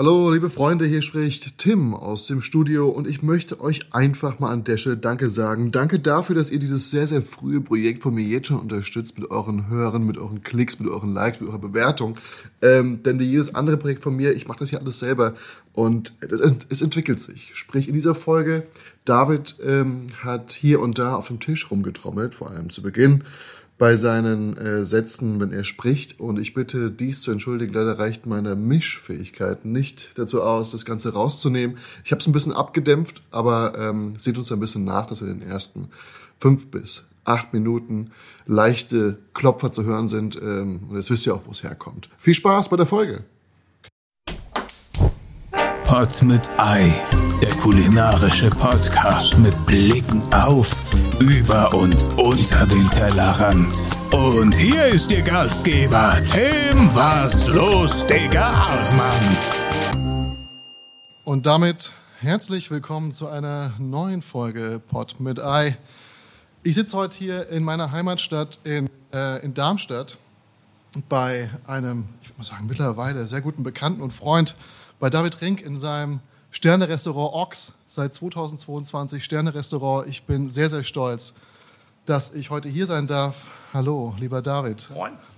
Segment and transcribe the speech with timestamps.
[0.00, 4.48] Hallo, liebe Freunde, hier spricht Tim aus dem Studio und ich möchte euch einfach mal
[4.48, 5.72] an Desche Danke sagen.
[5.72, 9.30] Danke dafür, dass ihr dieses sehr, sehr frühe Projekt von mir jetzt schon unterstützt mit
[9.30, 12.16] euren Hören, mit euren Klicks, mit euren Likes, mit eurer Bewertung.
[12.62, 15.34] Ähm, denn wie jedes andere Projekt von mir, ich mache das ja alles selber
[15.74, 16.40] und es,
[16.70, 17.50] es entwickelt sich.
[17.52, 18.66] Sprich, in dieser Folge,
[19.04, 23.22] David ähm, hat hier und da auf dem Tisch rumgetrommelt, vor allem zu Beginn
[23.80, 26.20] bei seinen äh, Sätzen, wenn er spricht.
[26.20, 27.72] Und ich bitte dies zu entschuldigen.
[27.72, 31.78] Leider reicht meine Mischfähigkeit nicht dazu aus, das Ganze rauszunehmen.
[32.04, 35.28] Ich habe es ein bisschen abgedämpft, aber ähm, seht uns ein bisschen nach, dass in
[35.28, 35.88] den ersten
[36.38, 38.10] fünf bis acht Minuten
[38.44, 40.36] leichte Klopfer zu hören sind.
[40.36, 42.10] Ähm, und jetzt wisst ihr auch, wo es herkommt.
[42.18, 43.24] Viel Spaß bei der Folge.
[45.90, 46.88] Pot mit Ei,
[47.42, 50.70] der kulinarische Podcast mit Blicken auf,
[51.18, 53.74] über und unter den Tellerrand.
[54.12, 59.36] Und hier ist Ihr Gastgeber, Tim Was los, Digga Hartmann.
[61.24, 65.76] Und damit herzlich willkommen zu einer neuen Folge Pot mit Ei.
[66.62, 70.18] Ich sitze heute hier in meiner Heimatstadt in, äh, in Darmstadt
[71.08, 74.54] bei einem, ich würde mal sagen, mittlerweile sehr guten Bekannten und Freund
[75.00, 76.20] bei David Rink in seinem
[76.52, 79.24] Sterne-Restaurant Ox seit 2022.
[79.24, 80.06] Sterne-Restaurant.
[80.06, 81.34] Ich bin sehr, sehr stolz,
[82.04, 83.48] dass ich heute hier sein darf.
[83.72, 84.88] Hallo, lieber David.
[84.94, 85.12] Moin.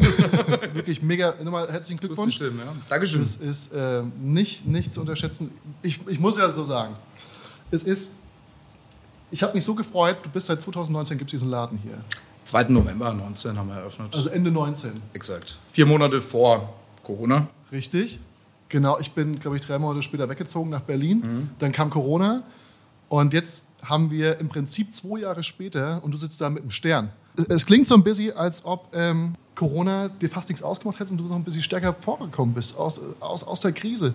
[0.73, 1.35] Wirklich mega.
[1.43, 2.35] Nochmal herzlichen Glückwunsch.
[2.35, 2.75] Stimmen, ja.
[2.89, 3.23] Dankeschön.
[3.23, 5.51] Das ist äh, nicht, nicht zu unterschätzen.
[5.83, 6.97] Ich, ich muss ja so sagen,
[7.71, 8.11] es ist,
[9.31, 11.99] ich habe mich so gefreut, du bist seit 2019, gibt es diesen Laden hier.
[12.45, 12.65] 2.
[12.65, 14.15] November 19 haben wir eröffnet.
[14.15, 15.01] Also Ende 19.
[15.13, 15.59] Exakt.
[15.71, 16.75] Vier Monate vor
[17.05, 17.49] Corona.
[17.71, 18.19] Richtig.
[18.73, 21.51] Genau, ich bin, glaube ich, drei Monate später weggezogen nach Berlin.
[21.59, 22.43] Dann kam Corona.
[23.11, 26.71] Und jetzt haben wir im Prinzip zwei Jahre später und du sitzt da mit einem
[26.71, 27.13] Stern.
[27.37, 31.11] Es, es klingt so ein bisschen, als ob ähm, Corona dir fast nichts ausgemacht hätte
[31.11, 34.15] und du noch ein bisschen stärker vorgekommen bist aus, aus, aus der Krise.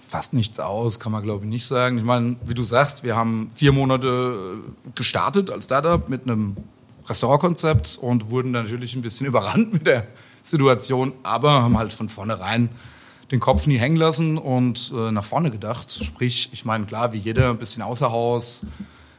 [0.00, 1.98] Fast nichts aus, kann man glaube ich nicht sagen.
[1.98, 6.56] Ich meine, wie du sagst, wir haben vier Monate äh, gestartet als Startup mit einem
[7.06, 10.06] Restaurantkonzept und wurden natürlich ein bisschen überrannt mit der
[10.42, 12.70] Situation, aber haben halt von vornherein
[13.30, 15.92] den Kopf nie hängen lassen und äh, nach vorne gedacht.
[16.04, 18.64] Sprich, ich meine, klar, wie jeder, ein bisschen außer Haus,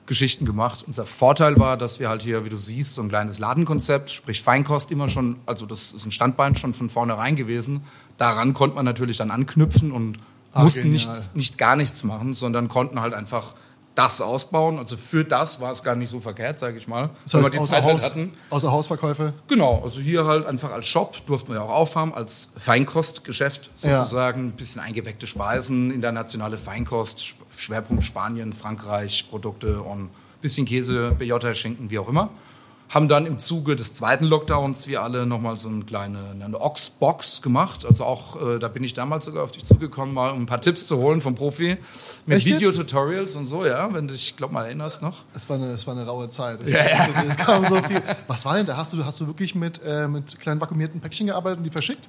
[0.06, 0.84] Geschichten gemacht.
[0.86, 4.42] Unser Vorteil war, dass wir halt hier, wie du siehst, so ein kleines Ladenkonzept, sprich
[4.44, 7.82] Feinkost immer schon, also das ist ein Standbein schon von vornherein gewesen.
[8.18, 10.20] Daran konnte man natürlich dann anknüpfen und
[10.54, 11.10] Ah, mussten genial.
[11.10, 13.56] nicht, nicht gar nichts machen, sondern konnten halt einfach
[13.96, 14.78] das ausbauen.
[14.78, 17.10] Also für das war es gar nicht so verkehrt, sage ich mal.
[17.24, 18.32] Das heißt, wir die außer, Zeit halt Haus, hatten.
[18.50, 19.34] außer Hausverkäufe.
[19.48, 23.98] Genau, also hier halt einfach als Shop durften wir ja auch aufhaben, als Feinkostgeschäft Ja.
[23.98, 24.48] sozusagen.
[24.50, 30.10] Ein bisschen eingeweckte Speisen, internationale Feinkost, Sch- Schwerpunkt Spanien, Frankreich, Produkte und ein
[30.42, 32.30] bisschen Käse, BJ, Schinken, wie auch immer.
[32.96, 37.42] Haben dann im Zuge des zweiten Lockdowns wir alle nochmal so eine kleine eine Ox-Box
[37.42, 37.86] gemacht.
[37.86, 40.62] Also auch, äh, da bin ich damals sogar auf dich zugekommen, mal um ein paar
[40.62, 41.76] Tipps zu holen vom Profi.
[42.26, 42.46] Mit?
[42.46, 45.26] Videotutorials und so, ja, wenn du dich, glaub mal, erinnerst noch.
[45.34, 46.60] Es war eine, es war eine raue Zeit.
[46.66, 48.02] Es kam so viel.
[48.28, 48.78] Was war denn da?
[48.78, 52.08] Hast du, hast du wirklich mit, äh, mit kleinen vakuumierten Päckchen gearbeitet und die verschickt?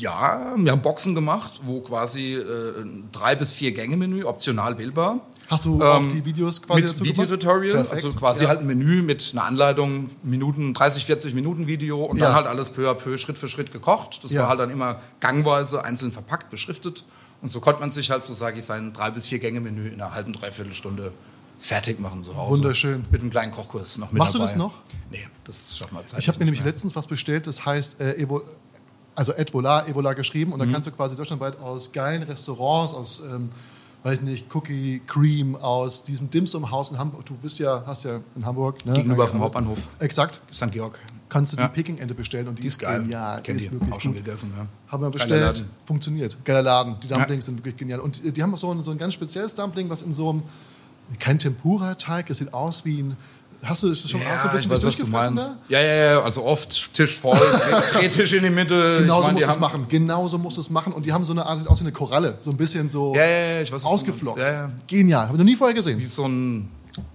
[0.00, 4.76] Ja, wir haben Boxen gemacht, wo quasi äh, ein drei bis vier Gänge Menü optional
[4.76, 5.20] wählbar.
[5.48, 7.18] Hast du auch Ähm, die Videos quasi mit dazu gemacht?
[7.18, 8.48] Videotutorial, also quasi ja.
[8.50, 12.26] halt ein Menü mit einer Anleitung, Minuten, 30, 40 Minuten Video und Ja.
[12.26, 14.24] dann halt alles peu à peu, Schritt für Schritt gekocht.
[14.24, 14.42] Das Ja.
[14.42, 17.04] war halt dann immer gangweise, einzeln verpackt, beschriftet.
[17.42, 19.86] Und so konnte man sich halt, so sage ich, sein drei bis vier Gänge Menü
[19.88, 21.12] in einer halben, dreiviertel Stunde
[21.58, 22.58] fertig machen zu Hause.
[22.62, 23.04] Wunderschön.
[23.10, 24.50] Mit einem kleinen Kochkurs noch mit Machst du dabei.
[24.50, 24.80] das noch?
[25.10, 26.18] Nee, das schafft man Zeit.
[26.20, 28.42] Ich habe mir nämlich letztens was bestellt, das heißt äh, Evo,
[29.14, 30.52] also Edvola, Evola geschrieben Mhm.
[30.54, 33.48] und dann kannst du quasi deutschlandweit aus geilen Restaurants, aus, ähm,
[34.06, 38.46] weiß nicht, Cookie Cream, aus diesem Dimsum-Haus in Hamburg, du bist ja, hast ja in
[38.46, 38.92] Hamburg, ne?
[38.92, 39.88] Gegenüber vom Hauptbahnhof.
[39.98, 40.40] Exakt.
[40.52, 40.70] St.
[40.70, 40.98] Georg.
[41.28, 41.68] Kannst du die Ja.
[41.68, 43.00] Peking-Ente bestellen und die, Die ist geil.
[43.00, 43.42] genial.
[43.42, 43.66] Kenn die die.
[43.66, 44.66] ist wirklich Auch schon gegessen, ja.
[44.92, 46.36] Haben wir bestellt, funktioniert.
[46.44, 46.96] Geiler Laden.
[47.02, 47.98] Die Dumplings sind wirklich genial.
[47.98, 50.42] Und die haben so ein, so ein ganz spezielles Dumpling, was in so einem,
[51.18, 53.16] kein Tempura-Teig, das sieht aus wie ein,
[53.68, 55.50] hast du das schon auch so ein bisschen ich weiß, was du durchgefressen meinst.
[55.50, 55.56] da?
[55.68, 58.98] Ja, ja, ja, also oft Tisch voll, Dreh- Drehtisch in die Mitte.
[59.00, 59.86] Genauso ich mein, muss die es machen.
[59.88, 60.92] Genauso muss es machen.
[60.92, 62.38] Und die haben so eine Art, sieht aus wie eine Koralle.
[62.40, 64.38] So ein bisschen so Ja, ja, ja, weiß, du ausgeflockt.
[64.38, 64.68] Ja, ja.
[64.86, 65.24] Genial.
[65.26, 65.98] Habe ich noch nie vorher gesehen.
[65.98, 66.68] Wie so ein,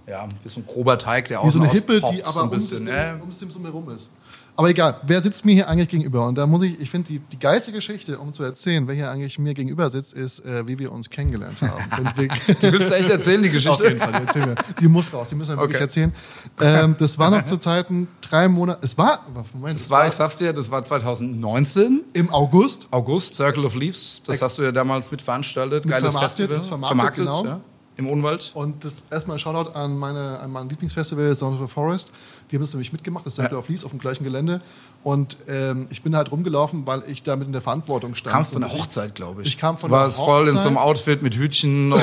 [0.06, 2.86] ja, wie so ein grober Teig, der Wie so eine Hippe, die aber um bisschen.
[2.86, 3.14] Ja, ja.
[3.14, 4.10] um das Ding so herum ist.
[4.54, 6.26] Aber egal, wer sitzt mir hier eigentlich gegenüber?
[6.26, 9.10] Und da muss ich, ich finde, die, die geilste Geschichte, um zu erzählen, wer hier
[9.10, 12.10] eigentlich mir gegenüber sitzt, ist, äh, wie wir uns kennengelernt haben.
[12.16, 12.28] Wir,
[12.60, 13.84] Du willst echt erzählen, die Auf Geschichte?
[13.84, 14.54] jeden Fall, die erzählen wir.
[14.78, 15.84] Die muss raus, die müssen wir wirklich Okay.
[15.84, 16.12] erzählen.
[16.60, 19.20] Ähm, das war noch zu Zeiten drei Monate, es war,
[19.54, 22.88] Moment, Das war, ich sag's dir, das war 2019, im August.
[22.90, 24.22] August, Circle of Leaves.
[24.26, 25.84] Das Ex- hast du ja damals mitveranstaltet.
[25.86, 26.78] Mit Geiles vermarktet, Festival.
[26.86, 27.44] vermarktet, genau.
[27.46, 27.60] ja.
[27.96, 28.52] Im Unwald.
[28.54, 32.12] Und das erstmal ein Shoutout an, meine, an mein Lieblingsfestival, Sound of the Forest.
[32.50, 33.58] Die haben das nämlich mitgemacht, das Circle Ja.
[33.58, 34.60] of Leaves auf dem gleichen Gelände.
[35.04, 38.32] Und ähm, ich bin halt rumgelaufen, weil ich damit in der Verantwortung stand.
[38.34, 39.48] Kamst von der Hochzeit, glaube ich.
[39.48, 40.88] Ich kam von War der es voll in so einem Hochzeit.
[40.88, 42.02] Outfit mit Hütchen und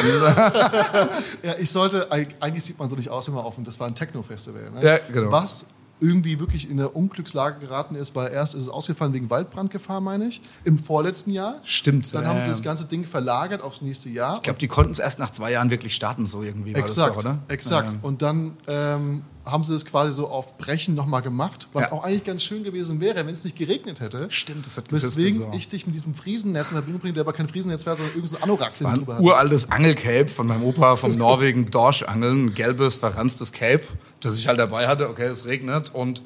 [1.43, 3.63] Ja, ich sollte, eig- eigentlich sieht man so nicht aus, wenn man offen.
[3.63, 4.71] Das war ein Techno-Festival.
[4.71, 4.83] Ne?
[4.83, 5.31] Ja, genau.
[5.31, 5.65] Was
[6.01, 10.27] irgendwie wirklich in eine Unglückslage geraten ist, weil erst ist es ausgefallen wegen Waldbrandgefahr, meine
[10.27, 11.59] ich, im vorletzten Jahr.
[11.63, 14.37] Stimmt, Dann ja, haben sie das ganze Ding verlagert aufs nächste Jahr.
[14.37, 17.07] ich glaube, die konnten es erst nach zwei Jahren wirklich starten, so irgendwie war Exakt,
[17.09, 17.39] das doch, oder?
[17.49, 17.93] exakt.
[17.93, 17.99] Ja.
[18.01, 21.91] Und dann ähm, haben sie das quasi so auf Brechen nochmal gemacht, was Ja.
[21.93, 24.27] auch eigentlich ganz schön gewesen wäre, wenn es nicht geregnet hätte.
[24.29, 25.51] Stimmt, das hat Weswegen so.
[25.55, 28.37] ich dich mit diesem Friesennetz in Verbindung bringe, der aber kein Friesennetz war, sondern irgendein
[28.39, 29.21] so Anorak ein drüber hat.
[29.21, 33.83] uraltes Angelcape von meinem Opa vom Norwegen Dorschangeln, ein gelbes, verranztes Cape,
[34.21, 35.09] das ich halt dabei hatte.
[35.09, 36.21] Okay, es regnet und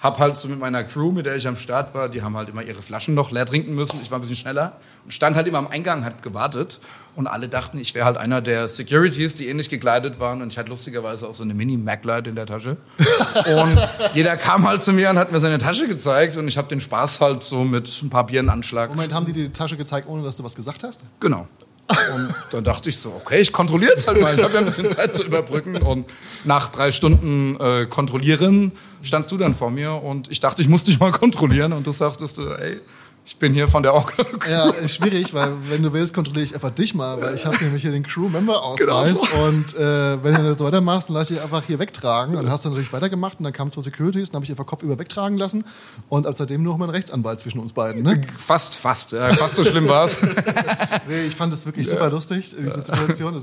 [0.00, 2.48] hab halt so mit meiner Crew, mit der ich am Start war, die haben halt
[2.48, 3.98] immer ihre Flaschen noch leer trinken müssen.
[4.00, 6.78] Ich war ein bisschen schneller und stand halt immer am Eingang, hat gewartet
[7.16, 10.58] und alle dachten, ich wäre halt einer der Securities, die ähnlich gekleidet waren und ich
[10.58, 12.76] hatte lustigerweise auch so eine Mini Maglite in der Tasche.
[13.62, 16.68] und jeder kam halt zu mir und hat mir seine Tasche gezeigt und ich habe
[16.68, 18.90] den Spaß halt so mit ein paar Bieren Anschlag.
[18.90, 21.02] Moment, haben die dir die Tasche gezeigt, ohne dass du was gesagt hast?
[21.18, 21.48] Genau.
[22.14, 24.34] Und dann dachte ich so, okay, ich kontrolliere es halt mal.
[24.36, 25.76] Ich habe ja ein bisschen Zeit zu überbrücken.
[25.76, 26.10] Und
[26.44, 30.84] nach drei Stunden äh, kontrollieren standst du dann vor mir und ich dachte, ich muss
[30.84, 31.72] dich mal kontrollieren.
[31.72, 32.80] Und du sagtest, äh, ey,
[33.28, 34.24] ich bin hier von der Orca.
[34.50, 37.62] Ja, ist schwierig, weil wenn du willst, kontrolliere ich einfach dich mal, weil ich habe
[37.62, 39.44] nämlich hier den Crew-Member-Ausweis Genau so.
[39.44, 42.64] und äh, wenn du das weitermachst, dann lass ich dich einfach hier wegtragen und hast
[42.64, 45.36] dann natürlich weitergemacht und dann kamen zwei Securities, dann habe ich einfach Kopf über wegtragen
[45.36, 45.62] lassen
[46.08, 48.02] und ab seitdem nur noch mein Rechtsanwalt zwischen uns beiden.
[48.02, 48.18] Ne?
[48.38, 49.12] Fast, fast.
[49.12, 50.18] Äh, fast so schlimm war es.
[51.08, 53.34] Nee, ich fand das wirklich super lustig, diese Situation.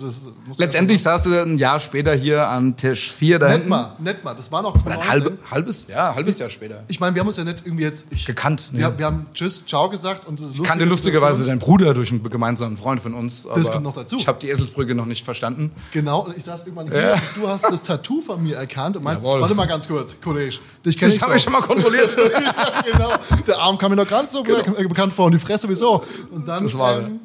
[0.46, 3.70] muss Letztendlich saß du ein Jahr später hier an Tisch 4 da Nett hinten.
[3.70, 5.10] mal, nett mal, das war noch 2019.
[5.10, 6.84] halbe, halbes, ja, halbes Jahr später.
[6.88, 8.08] Ich meine, wir haben uns ja nicht irgendwie jetzt...
[8.12, 8.80] Ich, Gekannt, ne?
[8.80, 12.24] Wir, wir haben Tschüss, Ciao gesagt und das Ich kannte lustigerweise deinen Bruder durch einen
[12.24, 13.46] gemeinsamen Freund von uns.
[13.48, 14.18] Aber kommt noch dazu.
[14.18, 15.72] Ich habe die Eselsbrücke noch nicht verstanden.
[15.92, 19.04] Genau, und ich saß irgendwann hier und du hast das Tattoo von mir erkannt und
[19.04, 19.42] meinst, Jawohl.
[19.42, 20.56] warte mal ganz kurz, Kollege,
[20.86, 22.16] dich kenn Das ich habe ich schon mal kontrolliert.
[22.34, 23.10] ja, genau.
[23.46, 26.04] Der Arm kam mir noch ganz so be- bekannt vor und die Fresse wieso.
[26.32, 27.20] Und dann, Das war ähm,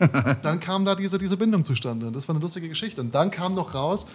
[0.42, 2.10] dann kam da diese, diese Bindung zustande.
[2.10, 3.00] Das war eine lustige Geschichte.
[3.00, 4.06] Und dann kam noch raus,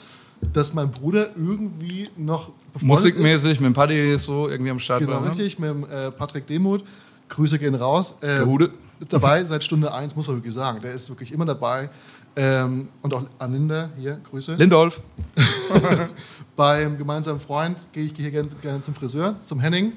[0.54, 2.84] dass mein Bruder irgendwie noch befreundet ist.
[2.84, 5.22] Musikmäßig mit dem Paddy so irgendwie am Start Genau, war.
[5.22, 5.30] ne?
[5.30, 6.84] richtig, mit dem, äh, Patrick Demuth.
[7.30, 8.18] Grüße gehen raus.
[8.22, 8.72] Äh, Der Hude.
[9.10, 10.82] Dabei seit Stunde eins muss man wirklich sagen.
[10.82, 11.90] Der ist wirklich immer dabei.
[12.36, 14.56] Ähm, und auch Aninda, hier, Grüße.
[14.56, 15.02] Lindolf.
[16.56, 19.94] Beim gemeinsamen Freund gehe ich hier gerne, gerne zum Friseur, zum Henning.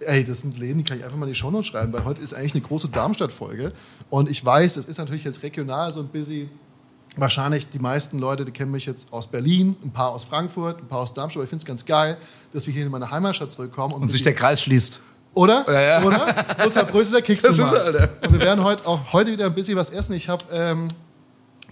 [0.00, 2.20] Ey, das sind Läden, die kann ich einfach mal in die Shownotes schreiben, weil heute
[2.20, 3.72] ist eigentlich eine große Darmstadt-Folge.
[4.10, 6.50] Und ich weiß, das ist natürlich jetzt regional so ein bisschen.
[7.16, 10.88] Wahrscheinlich die meisten Leute, die kennen mich jetzt aus Berlin, ein paar aus Frankfurt, ein
[10.88, 11.36] paar aus Darmstadt.
[11.36, 12.16] Aber ich finde es ganz geil,
[12.52, 13.94] dass wir hier in meine Heimatstadt zurückkommen.
[13.94, 15.00] Und sich der Kreis schließt.
[15.34, 15.64] Oder?
[15.68, 16.02] Ja, ja.
[16.02, 16.46] Oder?
[16.64, 17.66] Unser größter Keks Das mal.
[17.66, 18.08] ist er, Alter.
[18.26, 20.14] Und wir werden heute auch heute wieder ein bisschen was essen.
[20.14, 20.88] Ich habe ähm,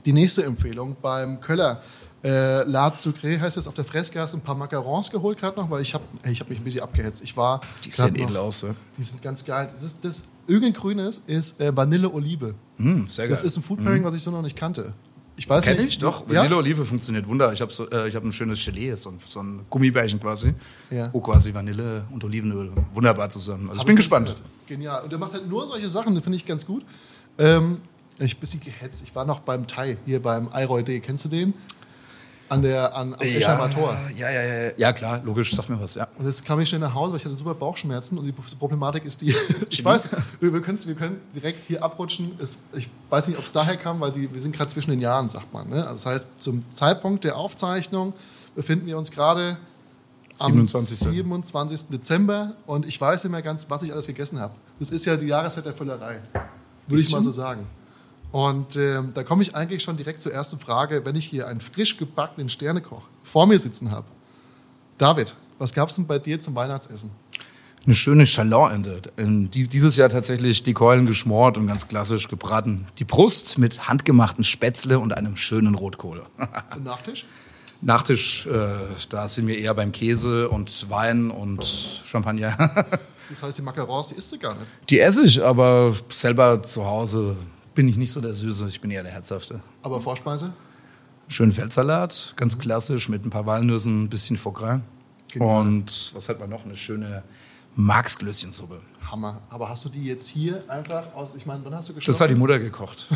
[0.05, 1.81] die nächste Empfehlung beim Köller.
[2.25, 5.83] Äh, La Sucré heißt es auf der Fressgas ein paar Macarons geholt gerade noch, weil
[5.83, 7.21] ich habe ich hab mich ein bisschen abgehetzt.
[7.25, 8.69] Ich war Die sehen edel aus, ja.
[8.97, 9.73] Die sind ganz geil.
[9.83, 12.55] Das, das Ögelgrünes ist äh, Vanille-Olive.
[12.77, 13.35] Hm, sehr geil.
[13.35, 14.93] Das ist ein Food Pairing, was ich so noch nicht kannte.
[15.37, 15.89] Ich weiß Kenn nicht.
[15.89, 16.29] ich, doch.
[16.29, 16.41] Ja?
[16.41, 17.53] Vanille Olive funktioniert wunder.
[17.53, 20.55] Ich habe so, äh, ich hab ein schönes Gelee, so ein, so ein Gummibärchen quasi.
[20.91, 21.09] Ja.
[21.13, 23.69] Wo quasi Vanille und Olivenöl wunderbar zusammen.
[23.71, 24.27] Also ich bin gespannt.
[24.27, 24.43] gehört.
[24.67, 25.03] Genial.
[25.03, 26.85] Und der macht halt nur solche Sachen, das finde ich ganz gut.
[27.39, 27.79] Ähm,
[28.19, 29.03] ich bin ein bisschen gehetzt.
[29.05, 31.01] Ich war noch beim Thai, hier beim Iroy D.
[31.01, 31.55] Kennst du den?
[32.53, 33.97] An der, an, am Eschheimer Tor.
[34.15, 34.71] ja, ja, ja, ja.
[34.77, 36.07] Ja, klar, logisch, sag mir was, ja.
[36.19, 39.07] Und jetzt kam ich schnell nach Hause, weil ich hatte super Bauchschmerzen und die Problematik
[39.07, 39.35] ist die,
[39.71, 40.09] ich weiß,
[40.41, 42.33] wir, wir, wir können direkt hier abrutschen.
[42.39, 45.01] Es, ich weiß nicht, ob es daher kam, weil die, wir sind gerade zwischen den
[45.01, 45.67] Jahren, sagt man.
[45.71, 45.77] Ne?
[45.77, 48.13] Also das heißt, zum Zeitpunkt der Aufzeichnung
[48.55, 49.57] befinden wir uns gerade
[50.39, 50.99] am 27..
[51.11, 51.89] 27.
[51.89, 54.53] Dezember und ich weiß nicht mehr ganz, was ich alles gegessen habe.
[54.79, 56.21] Das ist ja die Jahreszeit der Füllerei,
[56.87, 57.67] würde ich mal so sagen.
[58.33, 61.61] Und ähm, da komme ich eigentlich schon direkt zur ersten Frage, wenn ich hier einen
[61.61, 64.07] frisch gebackenen Sternekoch vor mir sitzen habe.
[64.99, 67.11] David, was gab es denn bei dir zum Weihnachtsessen?
[67.85, 68.27] Eine schöne
[69.51, 72.87] dies- Dieses Jahr tatsächlich die Keulen geschmort und ganz klassisch gebraten.
[72.99, 76.23] Die Brust mit handgemachten Spätzle und einem schönen Rotkohl.
[76.75, 77.27] Und Nachtisch?
[77.85, 78.77] Nachtisch, äh,
[79.11, 81.65] da sind wir eher beim Käse und Wein und
[82.05, 82.57] Champagner.
[83.31, 84.67] Das heißt, die Macarons, die isst du gar nicht.
[84.91, 87.35] Die esse ich, aber selber zu Hause
[87.75, 89.61] bin ich nicht so der Süße, ich bin eher der Herzhafte.
[89.83, 90.53] Aber Vorspeise?
[91.29, 94.81] Schönen Feldsalat, ganz klassisch, mit ein paar Walnüssen, ein bisschen Foie Gras.
[95.29, 95.61] Genial.
[95.67, 96.65] Und was hat man noch?
[96.65, 97.23] Eine schöne
[97.75, 98.81] Marksglöschensuppe.
[99.11, 99.41] Hammer.
[99.49, 102.21] Aber hast du die jetzt hier einfach aus, ich meine, wann hast du Das gestochen?
[102.25, 103.09] hat die Mutter gekocht.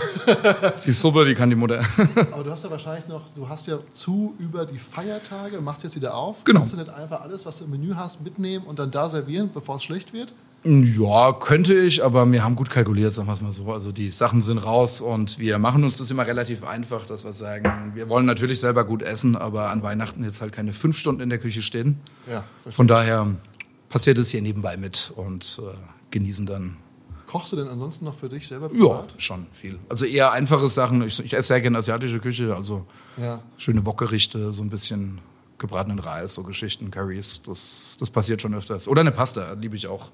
[0.87, 1.81] die Suppe, die kann die Mutter.
[2.33, 5.97] Aber du hast ja wahrscheinlich noch, du hast ja zu über die Feiertage, machst jetzt
[5.97, 6.43] wieder auf.
[6.45, 6.61] Genau.
[6.61, 9.51] Kannst du nicht einfach alles, was du im Menü hast, mitnehmen und dann da servieren,
[9.53, 10.33] bevor es schlecht wird?
[10.69, 13.73] Ja, könnte ich, aber wir haben gut kalkuliert, sagen wir es mal so.
[13.73, 17.33] Also die Sachen sind raus und wir machen uns das immer relativ einfach, dass wir
[17.33, 21.21] sagen, wir wollen natürlich selber gut essen, aber an Weihnachten jetzt halt keine fünf Stunden
[21.21, 22.01] in der Küche stehen.
[22.29, 23.29] Ja, Von daher
[23.89, 25.77] passiert es hier nebenbei mit und äh,
[26.11, 26.77] genießen dann.
[27.27, 29.15] Kochst du denn ansonsten noch für dich selber Ja, privat?
[29.19, 29.79] schon viel.
[29.89, 31.03] Also eher einfache Sachen.
[31.07, 33.41] Ich, ich esse sehr gerne asiatische Küche, also Ja.
[33.57, 35.21] schöne Wokgerichte, so ein bisschen
[35.59, 37.43] gebratenen Reis, so Geschichten, Curries.
[37.43, 38.89] Das, das passiert schon öfters.
[38.89, 40.11] Oder eine Pasta, liebe ich auch.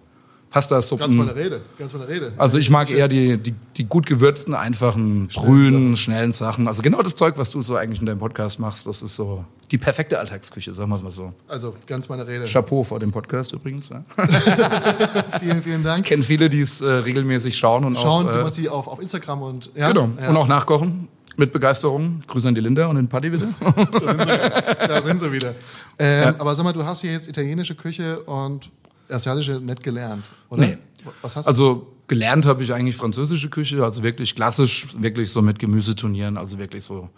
[0.53, 1.07] Pasta, Suppen.
[1.07, 2.33] Ganz von der Rede, ganz der Rede.
[2.37, 6.69] Also ich mag eher die, die, die gut gewürzten, einfachen, brühen, schnellen Sachen.
[6.69, 9.47] Also genau das Zeug, was du so eigentlich in deinem Podcast machst, das ist so
[9.71, 11.33] die perfekte Alltagsküche, sagen wir es mal so.
[11.49, 12.45] Also ganz meine Rede.
[12.47, 13.89] Chapeau vor dem Podcast übrigens.
[13.89, 14.03] Ja.
[15.41, 16.01] Vielen, vielen Dank.
[16.01, 18.87] Ich kenne viele, die es äh, regelmäßig schauen und Schauen, auch, du äh, sie auf,
[18.87, 20.11] auf Instagram und ja, genau.
[20.21, 22.21] ja, und auch nachkochen mit Begeisterung.
[22.27, 23.49] Grüße an die Linda und den Paddy bitte.
[24.87, 25.55] da sind sie wieder.
[25.99, 28.71] Ähm, Aber sag mal, du hast hier jetzt italienische Küche und
[29.09, 30.67] asiatische nicht gelernt, oder?
[30.67, 30.79] Nee.
[31.21, 31.49] Was hast du?
[31.49, 36.59] Also gelernt habe ich eigentlich französische Küche, also wirklich klassisch, wirklich so mit Gemüseturnieren, also
[36.59, 37.11] wirklich so.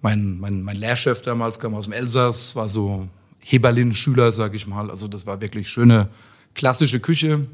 [0.00, 3.08] Mein, mein, mein Lehrchef damals kam aus dem Elsass, war so
[3.40, 4.90] Heberlin-Schüler, sag ich mal.
[4.90, 6.08] Also das war wirklich schöne
[6.54, 7.48] klassische Küche.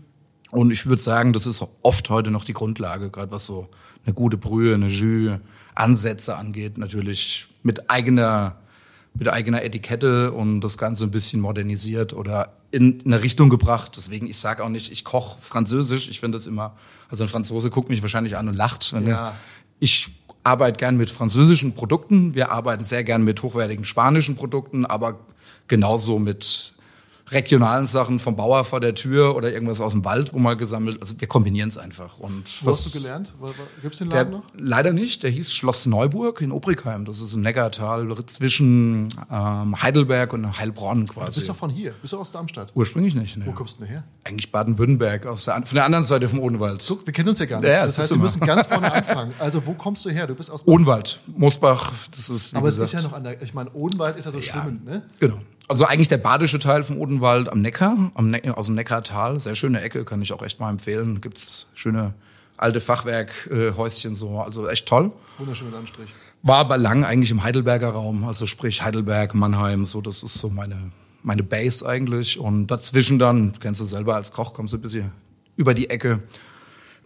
[0.50, 3.70] Und ich würde sagen, das ist oft heute noch die Grundlage, gerade was so
[4.04, 5.38] eine gute Brühe, eine Jus,
[5.74, 8.56] Ansätze angeht, natürlich mit eigener
[9.14, 13.92] mit eigener Etikette und das Ganze ein bisschen modernisiert oder in eine Richtung gebracht.
[13.96, 16.08] Deswegen, ich sage auch nicht, ich koche Französisch.
[16.08, 16.76] Ich finde das immer,
[17.08, 18.92] also ein Franzose guckt mich wahrscheinlich an und lacht.
[19.06, 19.34] Ja.
[19.78, 20.08] Ich
[20.42, 22.34] arbeite gern mit französischen Produkten.
[22.34, 25.20] Wir arbeiten sehr gern mit hochwertigen spanischen Produkten, aber
[25.68, 26.73] genauso mit
[27.30, 31.00] regionalen Sachen vom Bauer vor der Tür oder irgendwas aus dem Wald, wo mal gesammelt.
[31.00, 32.18] Also wir kombinieren es einfach.
[32.18, 33.32] Und Wo hast du gelernt?
[33.82, 34.42] Gibt es den der, Laden noch?
[34.56, 35.22] leider nicht.
[35.22, 37.04] Der hieß Schloss Neuburg in Obrigheim.
[37.06, 41.36] Das ist im Neckartal zwischen ähm, Heidelberg und Heilbronn Du quasi.
[41.40, 41.92] bist doch von hier.
[42.02, 42.72] Bist du aus Darmstadt?
[42.74, 43.36] Ursprünglich nicht.
[43.36, 43.46] Ne.
[43.46, 44.04] Wo kommst du denn her?
[44.24, 46.84] Eigentlich Baden-Württemberg, aus der, von der anderen Seite vom Odenwald.
[46.86, 47.68] Guck, wir kennen uns ja gar nicht.
[47.68, 49.32] Ja, ja, das heißt, wir müssen ganz vorne anfangen.
[49.38, 50.26] Also, wo kommst du her?
[50.26, 53.40] Du bist aus Odenwald, Mosbach, das ist wie Aber es ist ja noch an der,
[53.42, 55.02] ich meine, Odenwald ist ja so schwimmend, ne?
[55.20, 55.38] Genau.
[55.68, 59.40] Also eigentlich der badische Teil vom Odenwald am Neckar, am ne aus dem Neckartal.
[59.40, 61.20] Sehr schöne Ecke, kann ich auch echt mal empfehlen.
[61.20, 62.14] Gibt's schöne
[62.56, 65.10] alte Fachwerkhäuschen so, also echt toll.
[65.38, 66.10] Wunderschöner Anstrich.
[66.42, 70.50] War aber lang eigentlich im Heidelberger Raum, also sprich Heidelberg, Mannheim, so das ist so
[70.50, 70.92] meine
[71.22, 75.10] meine Base eigentlich und dazwischen dann kennst du selber als Koch kommst du ein bisschen
[75.56, 76.22] über die Ecke.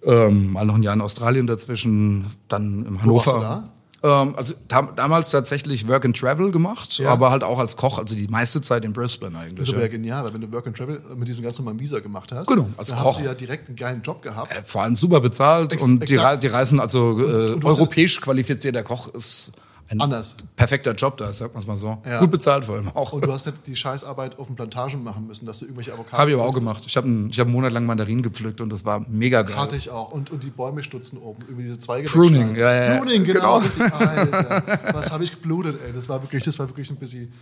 [0.02, 3.32] Ähm, mal noch ein Jahr in Australien dazwischen, dann im Wo warst Hannover.
[3.32, 3.72] du da?
[4.00, 7.10] Ähm, also tam damals tatsächlich Work and Travel gemacht, Ja.
[7.10, 9.68] aber halt auch als Koch, also die meiste Zeit in Brisbane Das eigentlich.
[9.68, 9.88] ist aber ja.
[9.88, 12.68] genial, weil wenn du Work and Travel mit diesem ganz normalen Visa gemacht hast, Genau,
[12.76, 13.06] als dann Koch.
[13.14, 14.52] hast du ja direkt einen geilen Job gehabt.
[14.52, 16.14] Äh, Vor allem super bezahlt Ex- und die.
[16.16, 19.50] Re die Reisen, also äh, und ja- europäisch qualifizierter Koch ist
[19.90, 20.36] ein Anders.
[20.54, 21.98] perfekter Job da, sagt man es mal so.
[22.04, 22.20] Ja.
[22.20, 23.12] Gut bezahlt vor allem auch.
[23.12, 26.18] Und du hast nicht die Scheißarbeit auf den Plantagen machen müssen, dass du irgendwelche Avocados...
[26.18, 26.82] Habe ich aber auch gemacht.
[26.86, 29.56] Ich habe einen, ich hab einen Monat lang Mandarinen gepflückt und das war mega geil.
[29.56, 30.12] Hatte ich auch.
[30.12, 32.98] Und, und die Bäume stutzen oben, über diese Zweige Pruning, ja, ja.
[32.98, 33.60] Pruning, genau.
[33.60, 33.96] Genau.
[33.96, 35.92] Alter, was habe ich geblutet, ey.
[35.92, 37.32] Das war wirklich, das war wirklich ein bisschen...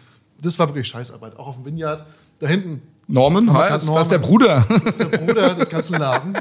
[0.40, 1.36] Das war wirklich Scheißarbeit.
[1.38, 2.06] Auch auf dem Vineyard.
[2.38, 4.64] Da hinten Norman, hi, grad das, das ist der Norman.
[4.64, 4.84] Bruder.
[4.84, 6.36] ist der Bruder des ganzen Laden.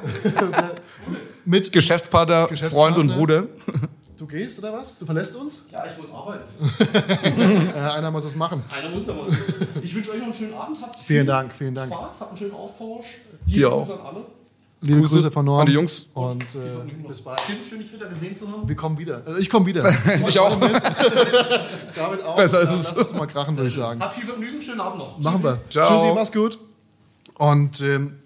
[1.46, 1.72] Mit...
[1.72, 2.96] Geschäftspartner, Geschäftspartner.
[2.96, 3.46] Freund und Bruder.
[4.17, 4.98] Du gehst oder was?
[4.98, 5.63] Du verlässt uns?
[5.72, 6.43] Ja, ich muss arbeiten.
[7.77, 8.63] Einer muss das machen.
[8.72, 9.27] Einer muss aber.
[9.81, 10.77] Ich wünsche euch noch einen schönen Abend.
[10.81, 11.91] Habt viel Vielen Dank, vielen Dank.
[11.91, 13.05] Spaß, habt einen schönen Austausch.
[13.45, 14.00] Dir Grüße auch.
[14.00, 14.25] an alle.
[14.81, 15.60] Liebe Grüße Grüße, von Norm.
[15.62, 16.07] an die Jungs.
[16.13, 17.39] Und äh, bis bald.
[17.45, 18.67] Tim, schön, dich wieder gesehen zu haben.
[18.69, 19.22] Wir kommen wieder.
[19.25, 19.84] Also ich komme wieder.
[20.27, 20.55] Ich auch.
[20.60, 22.36] David auch.
[22.38, 22.95] Besser ist es.
[22.95, 24.00] Lass uns mal krachen, würde ich sagen.
[24.00, 25.17] Habt viel Vergnügen, schönen Abend noch.
[25.17, 25.60] Machen wir.
[25.69, 25.86] Ciao.
[25.88, 26.57] Tschüssi, mach's gut.
[27.38, 28.19] Und ähm,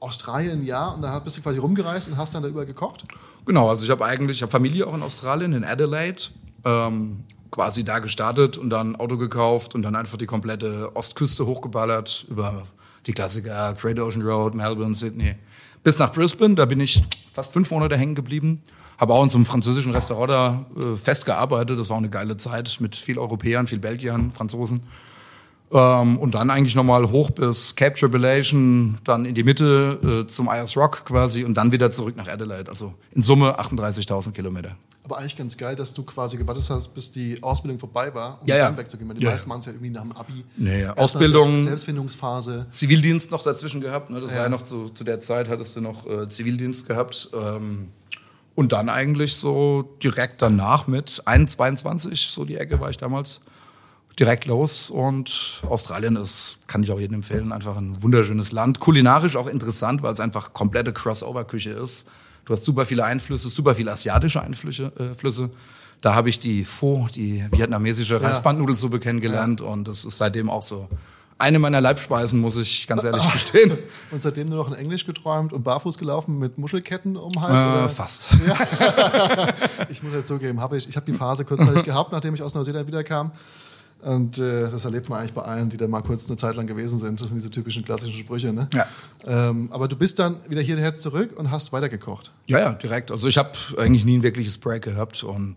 [0.00, 0.88] Australien, ja.
[0.88, 3.04] Und da bist du quasi rumgereist und hast dann da überall gekocht.
[3.46, 6.22] Genau, also ich habe eigentlich, ich habe Familie auch in Australien, in Adelaide,
[6.64, 12.26] ähm, quasi da gestartet und dann Auto gekauft und dann einfach die komplette Ostküste hochgeballert
[12.28, 12.64] über
[13.06, 15.34] die Klassiker Great Ocean Road, Melbourne, Sydney,
[15.82, 16.54] bis nach Brisbane.
[16.54, 17.02] Da bin ich
[17.32, 18.62] fast fünf Monate hängen geblieben.
[18.98, 21.78] Habe auch in so einem französischen Restaurant da äh, fest gearbeitet.
[21.78, 24.82] Das war auch eine geile Zeit mit viel Europäern, viel Belgiern, Franzosen.
[25.72, 30.48] Ähm, und dann eigentlich nochmal hoch bis Cape Tribulation, dann in die Mitte äh, zum
[30.48, 32.68] Ayers Rock quasi und dann wieder zurück nach Adelaide.
[32.68, 34.76] Also in Summe 38.000 Kilometer.
[35.04, 38.48] Aber eigentlich ganz geil, dass du quasi gewartet hast, bis die Ausbildung vorbei war, um
[38.48, 38.64] Ja, ja.
[38.66, 39.08] dann wegzugehen.
[39.08, 39.54] Weil die Ja, meisten ja.
[39.54, 40.44] machen es ja irgendwie nach dem Abi.
[40.56, 40.96] Nee, ja.
[40.96, 42.66] Ausbildung- Selbstfindungsphase.
[42.70, 44.10] Zivildienst noch dazwischen gehabt.
[44.10, 44.20] Ne?
[44.20, 44.38] Das Ja.
[44.38, 47.30] war ja noch zu, zu der Zeit, hattest du noch äh, Zivildienst gehabt.
[47.32, 47.88] Ähm,
[48.54, 53.40] und dann eigentlich so direkt danach mit 21, so die Ecke war ich damals,
[54.18, 54.90] direkt los.
[54.90, 58.80] Und Australien ist, kann ich auch jedem empfehlen, einfach ein wunderschönes Land.
[58.80, 62.06] Kulinarisch auch interessant, weil es einfach komplette Crossover-Küche ist.
[62.44, 64.92] Du hast super viele Einflüsse, super viele asiatische Einflüsse.
[64.98, 65.50] Äh, Flüsse.
[66.00, 70.88] Da habe ich die Pho, die vietnamesische Reisbandnudelsuppe kennengelernt und das ist seitdem auch so
[71.40, 73.78] eine meiner Leibspeisen, muss ich ganz ehrlich gestehen.
[74.10, 77.64] Und seitdem nur noch in Englisch geträumt und barfuß gelaufen mit Muschelketten um den Hals?
[77.64, 77.88] Äh, oder?
[77.88, 78.28] fast.
[79.88, 82.54] Ich muss jetzt zugeben, habe ich, ich habe die Phase kurzzeitig gehabt, nachdem ich aus
[82.54, 83.32] Neuseeland wiederkam.
[84.02, 86.66] Und äh, das erlebt man eigentlich bei allen, die da mal kurz eine Zeit lang
[86.66, 87.20] gewesen sind.
[87.20, 88.52] Das sind diese typischen klassischen Sprüche.
[88.52, 88.68] Ne?
[88.72, 88.86] Ja.
[89.26, 92.32] Ähm, aber du bist dann wieder hierher zurück und hast weitergekocht.
[92.46, 93.10] Ja, ja, direkt.
[93.10, 95.56] Also ich habe eigentlich nie ein wirkliches Break gehabt und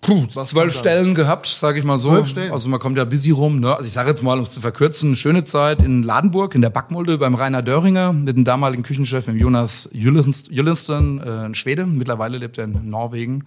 [0.00, 0.74] puh, zwölf?
[0.74, 2.10] Stellen gehabt, sage ich mal so.
[2.10, 2.52] Zwölf Stellen?
[2.52, 3.60] Also man kommt ja busy rum.
[3.60, 3.70] Ne?
[3.70, 6.70] Also ich sage jetzt mal, um es zu verkürzen, schöne Zeit in Ladenburg, in der
[6.70, 11.84] Backmulde beim Rainer Döringer mit dem damaligen Küchenchef, Jonas Jüllensten, äh, ein Schwede.
[11.84, 13.44] Mittlerweile lebt er in Norwegen.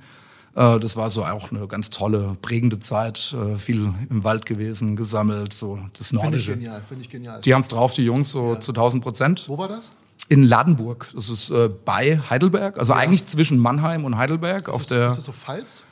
[0.55, 3.33] Äh, das war so auch eine ganz tolle, prägende Zeit.
[3.33, 6.51] Äh, viel im Wald gewesen, gesammelt, so das Finde ich Nordische.
[6.53, 7.41] genial, finde ich genial.
[7.41, 9.43] Die haben's drauf, die Jungs, so zu 1000 Prozent.
[9.47, 9.95] Wo war das?
[10.29, 11.09] In Ladenburg.
[11.13, 15.07] Das ist äh, bei Heidelberg, also eigentlich zwischen Mannheim und Heidelberg auf ist, der.
[15.07, 15.85] ist das so Pfalz?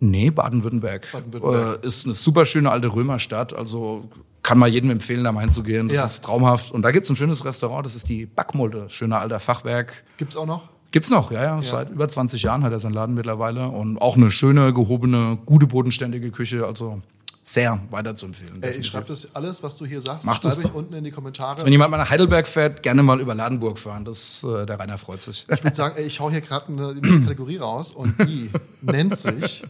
[0.00, 1.06] Nee, Baden-Württemberg.
[1.12, 1.84] Baden-Württemberg.
[1.84, 3.52] Äh, ist eine super schöne alte Römerstadt.
[3.54, 4.08] Also
[4.42, 5.88] kann man jedem empfehlen, da mal hinzugehen.
[5.88, 6.06] Das Ja.
[6.06, 6.72] ist traumhaft.
[6.72, 8.88] Und da gibt's ein schönes Restaurant, das ist die Backmulde.
[8.88, 10.04] Schöner alter Fachwerk.
[10.16, 10.68] Gibt's auch noch?
[10.90, 11.62] Gibt's noch, ja, ja.
[11.62, 13.68] Seit über 20 Jahren hat er seinen Laden mittlerweile.
[13.68, 16.66] Und auch eine schöne, gehobene, gute, bodenständige Küche.
[16.66, 17.00] Also
[17.42, 18.62] sehr weiter zu empfehlen.
[18.62, 21.10] Ey, ich schreibe das alles, was du hier sagst, Mach schreibe ich unten in die
[21.10, 21.64] Kommentare.
[21.64, 24.04] Wenn jemand mal nach Heidelberg fährt, gerne mal über Ladenburg fahren.
[24.04, 25.46] Das, äh, der Rainer freut sich.
[25.50, 28.50] Ich würde sagen, ey, ich hau hier gerade eine, nächste Kategorie raus und die
[28.82, 29.62] nennt sich.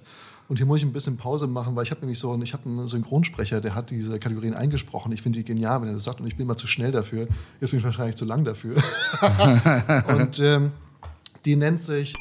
[0.48, 2.52] Und hier muss ich ein bisschen Pause machen, weil ich habe nämlich so, einen- ich
[2.52, 5.12] habe einen Synchronsprecher, der hat diese Kategorien eingesprochen.
[5.12, 7.28] Ich finde die genial, wenn er das sagt und ich bin immer zu schnell dafür.
[7.60, 8.74] Jetzt bin ich wahrscheinlich zu lang dafür.
[10.08, 10.72] und ähm,
[11.44, 12.14] die nennt sich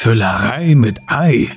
[0.00, 1.50] Füllerei mit Ei.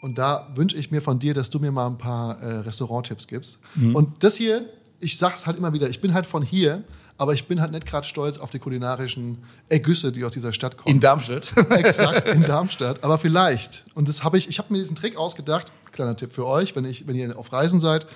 [0.00, 3.26] Und da wünsche ich mir von dir, dass du mir mal ein paar äh, Restauranttipps
[3.26, 3.58] gibst.
[3.94, 4.64] Und das hier,
[5.00, 6.84] ich sag's halt immer wieder, ich bin halt von hier,
[7.16, 9.38] aber ich bin halt nicht gerade stolz auf die kulinarischen
[9.68, 10.94] Ergüsse, die aus dieser Stadt kommen.
[10.94, 11.52] In Darmstadt.
[11.70, 13.02] Exakt, in Darmstadt.
[13.02, 16.46] Aber vielleicht, und das habe ich, ich habe mir diesen Trick ausgedacht, kleiner Tipp für
[16.46, 18.06] euch, wenn, ich, wenn ihr auf Reisen seid.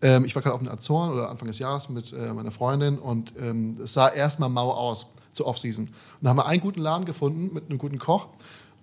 [0.00, 2.98] Ähm, ich war gerade auf den Azoren oder Anfang des Jahres mit äh, meiner Freundin
[2.98, 5.84] und ähm, es sah erstmal mau aus zur Offseason.
[5.86, 8.28] Und da haben wir einen guten Laden gefunden mit einem guten Koch.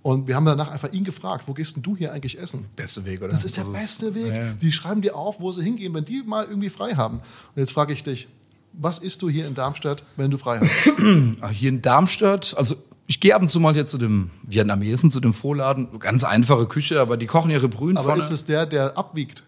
[0.04, 2.66] Und wir haben danach einfach ihn gefragt, wo gehst denn du hier eigentlich essen?
[2.76, 3.30] Beste Weg, oder?
[3.30, 4.28] Das ist der beste Weg.
[4.28, 4.54] ja, ja.
[4.54, 7.18] Die schreiben dir auf, wo sie hingehen, wenn die mal irgendwie frei haben.
[7.18, 8.28] Und jetzt frage ich dich,
[8.74, 10.72] was isst du hier in Darmstadt, wenn du frei hast?
[11.42, 15.12] Ah, Hier in Darmstadt, also ich gehe ab und zu mal hier zu dem Vietnamesen,
[15.12, 16.00] zu dem Vorladen.
[16.00, 18.22] Ganz einfache Küche, aber die kochen ihre Brühen Aber vorne.
[18.24, 19.44] ist es der, der abwiegt?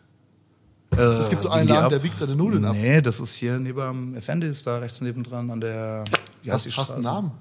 [0.97, 2.75] Äh, Es gibt so einen Laden, der wiegt seine Nudeln ab.
[2.75, 6.03] Nee, das ist hier neben dem Effendis, da rechts nebendran an der
[6.43, 7.03] wie heißt hast du einen?
[7.03, 7.31] Namen?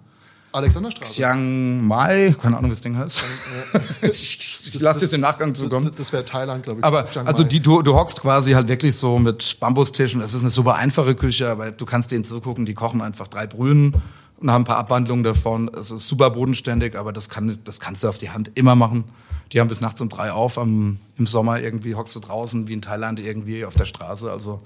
[0.53, 1.15] Alexanderstraße.
[1.15, 3.25] Chiang Mai, keine Ahnung, wie das Ding heißt.
[4.03, 5.87] ich lasse es im Nachgang zukommen.
[5.87, 6.85] Das, das wäre Thailand, glaube ich.
[6.85, 10.21] Aber Chiang also die, du, du hockst quasi halt wirklich so mit Bambustischen.
[10.21, 13.47] Es ist eine super einfache Küche, aber du kannst denen zugucken, die kochen einfach drei
[13.47, 13.95] Brühen
[14.37, 15.71] und haben ein paar Abwandlungen davon.
[15.75, 19.05] Es ist super bodenständig, aber das, kann, das kannst du auf die Hand immer machen.
[19.53, 20.59] Die haben bis nachts um drei auf.
[20.59, 24.31] Am, Im Sommer irgendwie hockst du draußen wie in Thailand irgendwie auf der Straße.
[24.31, 24.62] Also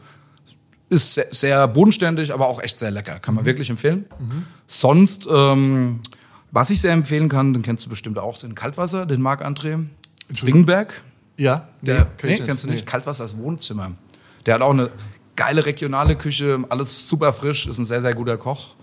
[0.89, 3.19] ist sehr, sehr bodenständig, aber auch echt sehr lecker.
[3.19, 3.47] Kann man Mhm.
[3.47, 4.07] wirklich empfehlen.
[4.67, 6.01] Sonst, ähm,
[6.53, 9.85] was ich sehr empfehlen kann, den kennst du bestimmt auch, den Kaltwasser, den Marc André.
[10.33, 11.03] Zwingenberg.
[11.37, 11.69] Ja?
[11.83, 12.81] Der, kenn nee, kennst du nicht?
[12.81, 12.85] Nee.
[12.85, 13.93] Kaltwasser ist Wohnzimmer.
[14.47, 14.91] Der hat auch eine
[15.35, 18.75] geile regionale Küche, alles super frisch, ist ein sehr, sehr guter Koch.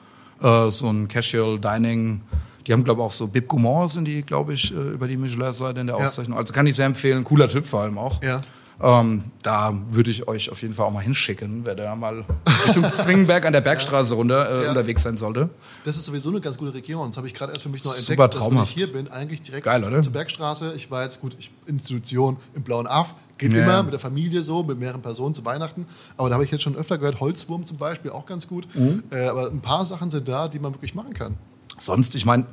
[0.42, 2.22] Äh, so ein Casual Dining.
[2.68, 5.18] Die haben, glaube ich, auch so Bib Gourmand sind die, glaube ich, äh, über die
[5.18, 6.06] Michelin-Seite in der Ja.
[6.06, 6.38] Auszeichnung.
[6.38, 7.24] Also kann ich sehr empfehlen.
[7.24, 8.22] Cooler Typ vor allem auch.
[8.24, 8.42] Ja.
[8.82, 12.26] Ähm, da würde ich euch auf jeden Fall auch mal hinschicken, wer da mal
[12.66, 14.70] Richtung Zwingenberg an der Bergstraße runter äh, Ja.
[14.70, 15.50] unterwegs sein sollte.
[15.86, 17.08] Das ist sowieso eine ganz gute Region.
[17.08, 19.42] Das habe ich gerade erst für mich noch Super entdeckt, dass ich hier bin, eigentlich
[19.44, 20.02] direkt Geil, oder?
[20.02, 20.74] zur Bergstraße.
[20.76, 23.64] Ich war jetzt gut, ich, Institution im Blauen Aff, geht Ja.
[23.64, 25.86] immer mit der Familie so, mit mehreren Personen zu Weihnachten.
[26.18, 28.68] Aber da habe ich jetzt schon öfter gehört, Holzwurm zum Beispiel, auch ganz gut.
[28.76, 29.04] Mhm.
[29.12, 31.38] Äh, aber ein paar Sachen sind da, die man wirklich machen kann.
[31.84, 32.46] Sonst, ich meine,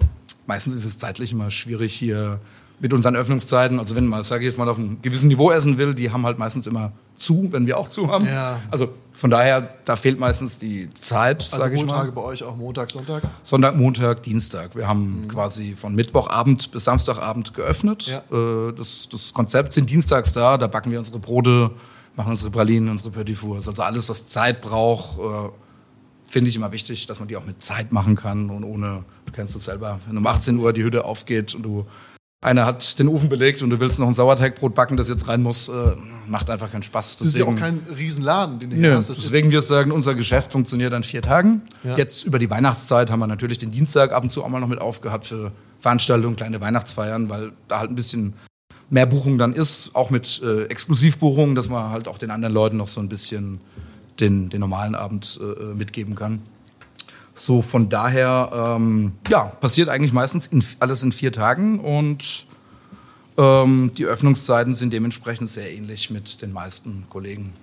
[0.47, 2.40] meistens ist es zeitlich immer schwierig hier
[2.81, 3.79] mit unseren Öffnungszeiten.
[3.79, 6.25] Also wenn man, sage ich jetzt mal, auf einem gewissen Niveau essen will, die haben
[6.27, 8.25] halt meistens immer zu, wenn wir auch zu haben.
[8.27, 8.59] Ja.
[8.71, 12.11] Also von daher, da fehlt meistens die Zeit, Also sage ich mal.
[12.11, 13.23] bei euch auch Montag, Sonntag.
[13.43, 14.75] Sonntag, Montag, Dienstag.
[14.75, 14.88] Wir Mhm.
[14.88, 18.07] haben quasi von Mittwochabend bis Samstagabend geöffnet.
[18.07, 18.23] Ja.
[18.37, 21.71] Äh, Das, das Konzept sind dienstags da, da backen wir unsere Brote,
[22.16, 23.69] machen unsere Pralinen, unsere Petit Fours.
[23.69, 25.51] Also alles, was Zeit braucht, äh,
[26.31, 29.33] finde ich immer wichtig, dass man die auch mit Zeit machen kann und ohne, du
[29.33, 31.87] kennst es selber, wenn um 18 Uhr die Hütte aufgeht und du
[32.43, 35.43] einer hat den Ofen belegt und du willst noch ein Sauerteigbrot backen, das jetzt rein
[35.43, 35.73] muss, äh,
[36.27, 37.19] macht einfach keinen Spaß.
[37.19, 39.11] Das ist ja auch Deswegen- kein Riesenladen, den du hier Nö, hast.
[39.11, 41.62] Deswegen wir sagen, unser Geschäft funktioniert an vier Tagen.
[41.85, 41.99] Ja.
[41.99, 44.69] Jetzt über die Weihnachtszeit haben wir natürlich den Dienstag ab und zu auch mal noch
[44.69, 48.33] mit aufgehabt für Veranstaltungen, kleine Weihnachtsfeiern, weil da halt ein bisschen
[48.88, 52.79] mehr Buchung dann ist, auch mit äh, Exklusivbuchungen, dass man halt auch den anderen Leuten
[52.79, 53.61] noch so ein bisschen
[54.21, 56.43] den, den normalen Abend äh, mitgeben kann.
[57.35, 62.47] So von daher, ähm, ja, passiert eigentlich meistens in, alles in vier Tagen und
[63.39, 67.55] ähm, die Öffnungszeiten sind dementsprechend sehr ähnlich mit den meisten Kollegen.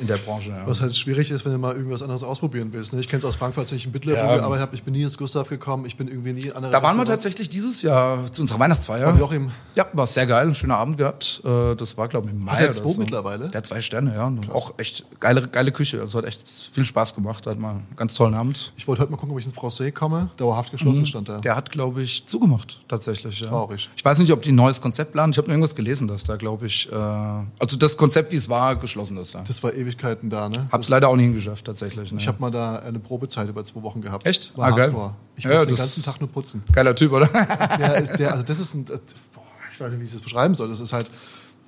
[0.00, 0.50] In der Branche.
[0.50, 0.66] Ja.
[0.66, 2.92] Was halt schwierig ist, wenn du mal irgendwas anderes ausprobieren willst.
[2.92, 3.00] Ne?
[3.00, 4.36] Ich kenne es aus Frankfurt, als ich in Bittler Ja.
[4.36, 4.74] gearbeitet habe.
[4.76, 5.86] Ich bin nie ins Gustav gekommen.
[5.86, 9.06] Ich bin irgendwie nie in andere Da waren wir tatsächlich dieses Jahr zu unserer Weihnachtsfeier.
[9.08, 9.50] War Joachim.
[9.74, 11.40] Ja, war sehr geil, ein schöner Abend gehabt.
[11.44, 12.52] Äh, Das war, glaube ich, im Mai.
[12.52, 12.98] Hat der zwei so.
[13.00, 13.48] mittlerweile?
[13.48, 14.26] Der zwei Sterne, ja.
[14.26, 16.00] Und auch echt geile, geile Küche.
[16.00, 17.46] Also hat echt viel Spaß gemacht.
[17.46, 18.72] Hat mal einen ganz tollen Abend.
[18.76, 20.30] Ich wollte heute mal gucken, ob ich ins Francais komme.
[20.36, 21.38] Dauerhaft geschlossen stand da.
[21.40, 23.40] Der hat, glaube ich, zugemacht, tatsächlich.
[23.40, 23.48] Ja.
[23.48, 23.88] Traurig.
[23.96, 25.32] Ich weiß nicht, ob die ein neues Konzept planen.
[25.32, 28.48] Ich habe nur irgendwas gelesen, dass da, glaube ich, äh, also das Konzept, wie es
[28.48, 29.34] war, geschlossen ist.
[29.34, 29.42] Ja.
[29.46, 30.68] Das war Ewigkeiten da, ne?
[30.70, 32.12] Hab's Das- leider auch nicht hingeschafft, tatsächlich.
[32.12, 32.18] Ne.
[32.20, 34.26] Ich habe mal da eine Probezeit über zwei Wochen gehabt.
[34.26, 34.56] Echt?
[34.56, 34.94] War Ah, geil.
[35.36, 36.62] Ich Ja, muss den ganzen Tag nur putzen.
[36.72, 37.26] Geiler Typ, oder?
[37.78, 38.98] Der ist, der, also das ist ein, äh,
[39.34, 40.68] boah, ich weiß nicht, wie ich das beschreiben soll.
[40.68, 41.06] Das ist halt,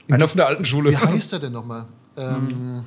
[0.09, 0.91] Einer von der alten Schule.
[0.91, 1.87] wie heißt er denn nochmal?
[2.17, 2.85] Ähm,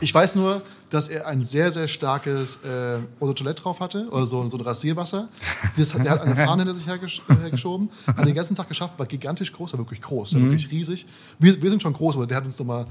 [0.00, 4.24] ich weiß nur, dass er ein sehr, sehr starkes äh, Eau Toilette drauf hatte, oder
[4.26, 5.28] so, so ein Rasierwasser.
[5.76, 8.94] Das, der hat eine Fahne hinter sich hergesch äh, hergeschoben, hat den ganzen Tag geschafft,
[8.98, 11.06] war gigantisch groß, war wirklich groß, war wirklich riesig.
[11.38, 12.86] Wir, wir sind schon groß, aber der hat uns nochmal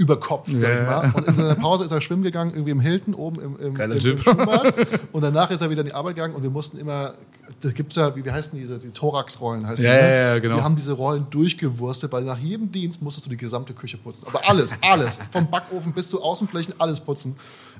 [0.00, 1.12] überkopft, sag ich mal.
[1.14, 3.92] Und in seiner Pause ist er schwimmen gegangen, irgendwie im Hilton, oben im, im, im,
[3.92, 4.00] im.
[4.18, 4.74] Schwimmbad.
[5.12, 7.12] Und danach ist er wieder in die Arbeit gegangen und wir mussten immer,
[7.60, 10.08] da gibt's ja, wie, wie heißen diese, die Thoraxrollen heißen Ja, die, ne?
[10.10, 10.56] ja, ja, genau.
[10.56, 14.26] Wir haben diese Rollen durchgewurstet, weil nach jedem Dienst musstest du die gesamte Küche putzen.
[14.28, 15.18] Aber alles, alles.
[15.30, 17.36] Vom Backofen bis zu Außenflächen, alles putzen.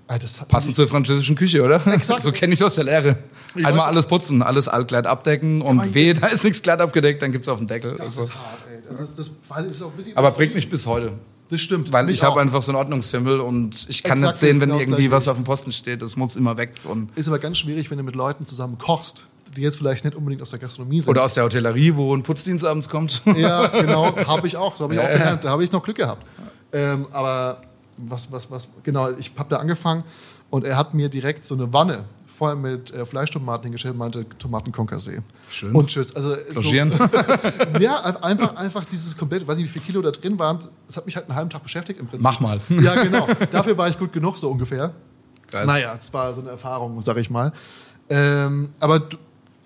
[0.06, 1.76] Äh, Das Passend zur französischen Küche, oder?
[1.87, 2.22] Exakt.
[2.22, 3.16] So kenne ich aus der Lehre.
[3.54, 7.33] Ich Einmal alles putzen, alles allglatt abdecken und wehe, da ist nichts glatt abgedeckt, dann
[7.33, 7.92] gibt's auf den Deckel.
[7.92, 8.22] das Also.
[8.24, 8.80] ist hart, ey.
[8.96, 11.12] Das, das, das ist auch ein bisschen Aber bringt mich bis heute.
[11.51, 11.93] Das stimmt.
[11.93, 14.71] Weil mich ich habe einfach so einen Ordnungsfimmel und ich kann Exakt, nicht sehen, wenn
[14.71, 16.01] irgendwie was auf dem Posten steht.
[16.01, 16.73] Das muss immer weg.
[16.85, 19.25] Und Ist aber ganz schwierig, wenn du mit Leuten zusammen kochst,
[19.57, 21.11] die jetzt vielleicht nicht unbedingt aus der Gastronomie sind.
[21.11, 23.23] Oder aus der Hotellerie, wo ein Putzdienst abends kommt.
[23.37, 24.77] Ja, genau, habe ich auch.
[24.77, 25.45] So habe ich auch gelernt.
[25.45, 26.25] Da habe ich noch Glück gehabt.
[26.73, 27.63] Ähm, aber
[27.97, 30.05] was, was, was, genau, ich habe da angefangen
[30.51, 34.27] und er hat mir direkt so eine Wanne voll mit äh, Fleischtomaten hingestellt und meinte
[34.38, 35.23] Tomaten Concassé.
[35.51, 35.75] Schön.
[35.75, 36.14] Und tschüss.
[36.14, 36.73] Also so,
[37.81, 41.07] ja, einfach, einfach dieses komplette, weiß nicht, wie viel Kilo da drin waren, das hat
[41.07, 42.25] mich halt einen halben Tag beschäftigt im Prinzip.
[42.25, 42.61] Mach mal.
[42.81, 43.27] Ja, genau.
[43.53, 44.93] Dafür war ich gut genug, so ungefähr.
[45.51, 45.66] Geil.
[45.66, 47.53] Naja, es war so eine Erfahrung, sag ich mal.
[48.09, 49.16] Ähm, aber du,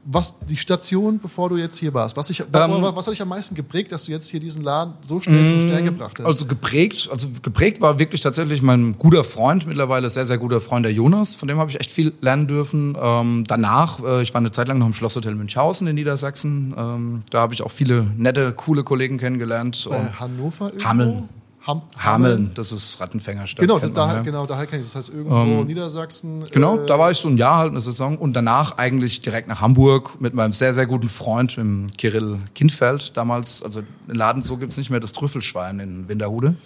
[0.07, 3.29] was die Station, bevor du jetzt hier warst, was, ich, was, was hat dich am
[3.29, 6.27] meisten geprägt, dass du jetzt hier diesen Laden so schnell zum Stern gebracht hast?
[6.27, 10.85] Also geprägt, also geprägt war wirklich tatsächlich mein guter Freund, mittlerweile sehr, sehr guter Freund,
[10.85, 11.37] der Jonas.
[11.37, 12.97] Von dem habe ich echt viel lernen dürfen.
[13.01, 16.75] Ähm, danach, äh, ich war eine Zeit lang noch im Schlosshotel Münchhausen in Niedersachsen.
[16.77, 19.87] Ähm, da habe ich auch viele nette, coole Kollegen kennengelernt.
[19.89, 20.89] Bei Hannover irgendwo?
[20.89, 21.29] Hameln.
[21.67, 23.61] Ham Hameln, das ist Rattenfängerstadt.
[23.61, 24.23] Genau, das, kennt man, daher, ja.
[24.23, 24.97] genau, daher kenne ich das.
[24.97, 26.45] Heißt, irgendwo Niedersachsen.
[26.51, 28.19] Genau, äh, da war ich so ein Jahr halt, eine Saison.
[28.19, 33.17] Und danach eigentlich direkt nach Hamburg mit meinem sehr, sehr guten Freund, dem Kirill Kindfeld.
[33.17, 36.57] Damals, also den Laden so gibt's nicht mehr, das Trüffelschwein in Winterhude.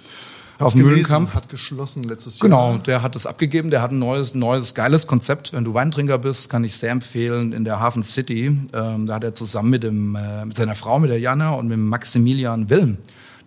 [0.59, 1.35] Auf dem Mühlenkamp.
[1.35, 2.79] Hat geschlossen letztes Genau, Jahr.
[2.81, 5.53] der hat es abgegeben, der hat ein neues, neues, geiles Konzept.
[5.53, 8.47] Wenn du Weintrinker bist, kann ich sehr empfehlen, in der Hafen City.
[8.73, 11.69] Ähm, da hat er zusammen mit, dem, äh, mit seiner Frau, mit der Jana und
[11.69, 12.99] mit Maximilian Wilm,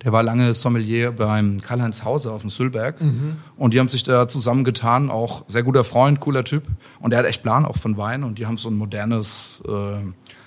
[0.04, 3.00] der war lange Sommelier beim Karl-Heinz Hauser auf dem Sülberg.
[3.56, 6.64] Und die haben sich da zusammengetan, auch sehr guter Freund, cooler Typ.
[7.00, 9.72] Und der hat echt Plan auch von Wein und die haben so ein modernes äh,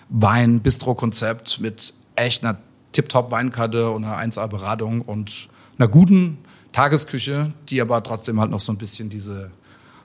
[0.08, 2.58] Wein-Bistro-Konzept mit echt einer
[2.92, 6.38] Tip-Top Weinkarte und einer 1A-Beratung und einer guten
[6.72, 9.50] Tagesküche, die aber trotzdem halt noch so ein bisschen diese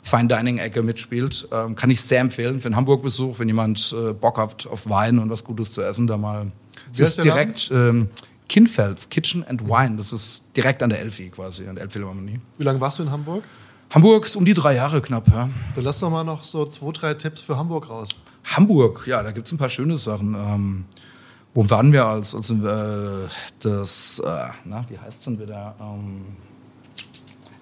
[0.02, 1.48] Fine Dining Ecke mitspielt.
[1.52, 5.20] Ähm, kann ich sehr empfehlen für einen Hamburg-Besuch, wenn jemand äh, Bock hat auf Wein
[5.20, 6.52] und was Gutes zu essen, da mal.
[6.94, 8.10] Wie ist direkt ähm,
[8.50, 9.96] Kinfels Kitchen and Wine.
[9.96, 12.40] Das ist direkt an der Elfi quasi, an der Elbphilharmonie.
[12.58, 13.44] Wie lange warst du in Hamburg?
[13.92, 15.28] Hamburg ist um die drei Jahre knapp.
[15.28, 15.50] Ja.
[15.76, 18.10] Dann lass doch mal noch so zwei, drei Tipps für Hamburg raus.
[18.44, 20.36] Hamburg, ja, da gibt's ein paar schöne Sachen.
[20.36, 20.86] Ähm,
[21.54, 22.56] wo waren wir als, als äh,
[23.60, 25.76] das, äh, na, wie heißt's denn wieder?
[25.80, 26.26] Ähm,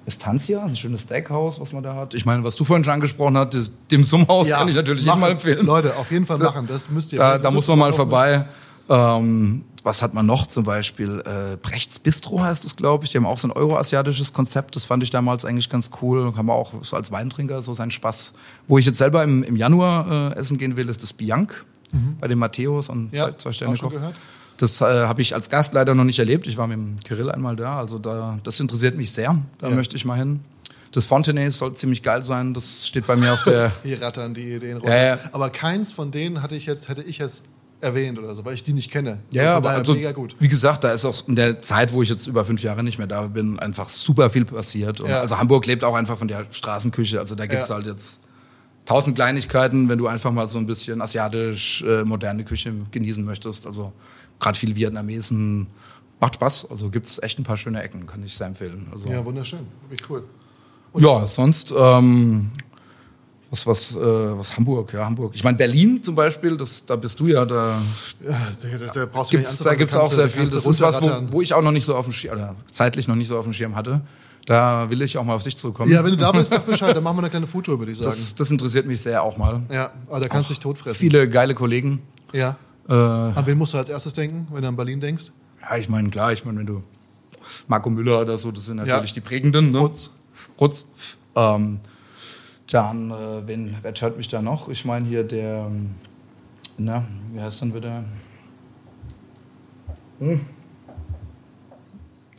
[0.06, 2.14] Estancia, ein schönes Steakhouse, was man da hat.
[2.14, 5.16] Ich meine, was du vorhin schon angesprochen hast, dem Summhaus kann ich natürlich machen.
[5.16, 5.66] jedem mal empfehlen.
[5.66, 6.66] Leute, auf jeden Fall machen.
[6.68, 7.20] Das müsst ihr.
[7.20, 8.46] Da, da muss man mal vorbei.
[8.90, 11.24] Ähm, was hat man noch zum Beispiel?
[11.26, 13.12] Äh, Brechts Bistro heißt es, glaube ich.
[13.12, 14.76] Die haben auch so ein euroasiatisches Konzept.
[14.76, 16.34] Das fand ich damals eigentlich ganz cool.
[16.38, 18.34] Haben wir auch so als Weintrinker so seinen Spaß.
[18.68, 21.66] Wo ich jetzt selber im, im Januar äh, essen gehen will, ist das Bianc
[22.22, 23.18] bei dem Matthäus und Mhm.
[23.18, 23.90] Ja, zwei, zwei Sterne Koch.
[23.92, 24.14] gehört.
[24.58, 26.46] Das äh, habe ich als Gast leider noch nicht erlebt.
[26.48, 27.78] Ich war mit dem Kirill einmal da.
[27.78, 29.38] Also da, das interessiert mich sehr.
[29.60, 29.76] Da Ja.
[29.76, 30.42] möchte ich mal hin.
[30.92, 32.54] Das Fontenay soll ziemlich geil sein.
[32.54, 34.96] Das steht bei mir auf der Hier rattern die Ideen runter.
[34.98, 35.20] Ja, ja.
[35.32, 37.46] Aber keins von denen hatte ich jetzt, hätte ich jetzt
[37.82, 39.20] erwähnt oder so, weil ich die nicht kenne.
[39.32, 40.36] Ja, aber also, mega gut.
[40.40, 42.98] wie gesagt, da ist auch in der Zeit, wo ich jetzt über fünf Jahre nicht
[42.98, 45.00] mehr da bin, einfach super viel passiert.
[45.00, 45.20] Und Ja.
[45.22, 47.20] Also Hamburg lebt auch einfach von der Straßenküche.
[47.20, 47.76] Also da gibt's Ja.
[47.76, 48.22] halt jetzt
[48.86, 53.68] tausend Kleinigkeiten, wenn du einfach mal so ein bisschen asiatisch äh, moderne Küche genießen möchtest.
[53.68, 53.94] Also
[54.40, 55.68] gerade viel Vietnamesen.
[56.20, 56.72] Macht Spaß.
[56.72, 58.88] Also gibt's echt ein paar schöne Ecken, kann ich sehr empfehlen.
[58.92, 59.60] Also, Ja, wunderschön.
[59.88, 60.24] Wirklich cool.
[60.96, 62.50] ja, sonst ähm,
[63.50, 65.32] was was äh, was Hamburg, ja Hamburg.
[65.36, 67.78] Ich meine Berlin zum Beispiel, das da bist du ja da
[68.26, 68.48] Ja,
[68.80, 70.46] da, da, brauchst du gibt's, da gibt's kannst auch sehr viel.
[70.50, 73.08] Das ist was, wo, wo ich auch noch nicht so auf dem Schirm, oder zeitlich
[73.08, 74.02] noch nicht so auf dem Schirm hatte.
[74.46, 75.92] Da will ich auch mal auf dich zukommen.
[75.92, 77.98] Ja, wenn du da bist, sag Bescheid, dann machen wir eine kleine Foto, würde ich
[77.98, 78.10] sagen.
[78.12, 79.62] das, das interessiert mich sehr auch mal.
[79.70, 80.96] ja, aber da kannst du dich totfressen.
[80.98, 82.02] Viele geile Kollegen.
[82.34, 82.56] Ja.
[82.88, 85.32] Äh, An wen musst du als erstes denken, wenn du an Berlin denkst?
[85.70, 86.82] ja, ich meine, klar, ich meine, wenn du
[87.68, 89.14] Marco Müller oder so, das sind natürlich Ja.
[89.16, 89.72] die prägenden.
[89.72, 89.80] Ne?
[89.80, 90.12] Rutz.
[90.60, 90.88] Rutz.
[91.36, 91.80] Ähm,
[92.68, 94.70] dann, äh, wen, wer hört mich da noch?
[94.70, 95.72] Ich meine hier der,
[96.78, 98.04] na, wie heißt dann wieder?
[100.20, 100.42] Hm.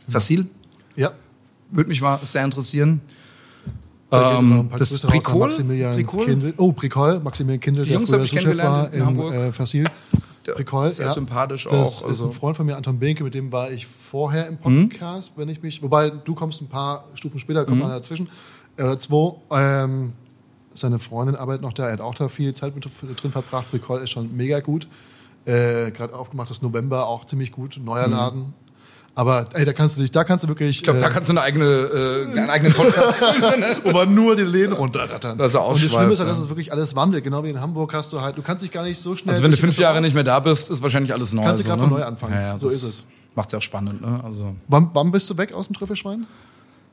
[0.07, 0.47] Fasil?
[0.95, 1.11] Ja.
[1.71, 3.01] Würde mich mal sehr interessieren.
[4.09, 5.47] Da Ähm, das Pricol?
[5.47, 6.25] Maximilian Pricol?
[6.25, 6.53] Kindl.
[6.57, 9.33] Oh, Pricol, Maximilian Kindl, der früher kennengelernt war in Hamburg.
[9.35, 9.85] äh, Fasil.
[10.55, 11.11] Pricol, sehr ja.
[11.13, 13.85] sympathisch das auch, ist also- ein Freund von mir, Anton Behnke, mit dem war ich
[13.85, 14.89] vorher im Mhm.
[14.89, 18.27] Podcast, wenn ich mich, wobei du kommst ein paar Stufen später, kommt einer dazwischen,
[18.79, 19.35] äh, zwei.
[19.51, 20.13] Ähm,
[20.71, 23.69] seine Freundin arbeitet noch da, er hat auch da viel Zeit mit drin verbracht.
[23.71, 24.87] Pricol ist schon mega gut.
[25.45, 28.53] Äh, Gerade aufgemacht, das November auch ziemlich gut, neuer Laden.
[29.15, 30.67] Aber ey, da kannst du dich, da kannst du wirklich.
[30.67, 30.79] Mhm.
[30.79, 33.63] Ich glaube, äh, da kannst du eine eigene, äh, einen eigenen Podcast füllen.
[33.83, 35.37] aber nur die Läden runterrattern.
[35.37, 36.43] Dass er Und das Schlimme ist halt, dass ja.
[36.43, 37.23] es wirklich alles wandelt.
[37.23, 39.31] Genau wie in Hamburg hast du halt, du kannst dich gar nicht so schnell.
[39.31, 41.43] Also wenn du fünf Jahre Restaurants- nicht mehr da bist, ist wahrscheinlich alles neu.
[41.43, 41.87] Kannst du so, grad ne?
[41.89, 42.33] von neu anfangen.
[42.33, 43.03] Ja, ja, So das ist es.
[43.35, 44.01] Macht's ja auch spannend.
[44.01, 44.21] Ne?
[44.23, 46.25] Also Wann, wann bist du weg aus dem Trüffelschwein?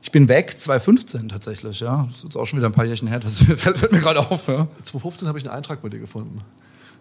[0.07, 1.81] Ich bin weg, 2015 tatsächlich.
[1.81, 3.19] Ja, das ist jetzt auch schon wieder ein paar Jährchen her.
[3.19, 4.47] Das fällt, mir gerade auf.
[4.47, 4.69] Ja.
[4.81, 6.39] 2015 habe ich einen Eintrag bei dir gefunden.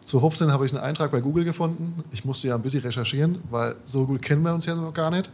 [0.01, 1.95] 2015 habe ich einen Eintrag bei Google gefunden.
[2.11, 5.13] Ich musste ja ein bisschen recherchieren, weil so gut kennen wir uns ja noch gar
[5.13, 5.31] nicht.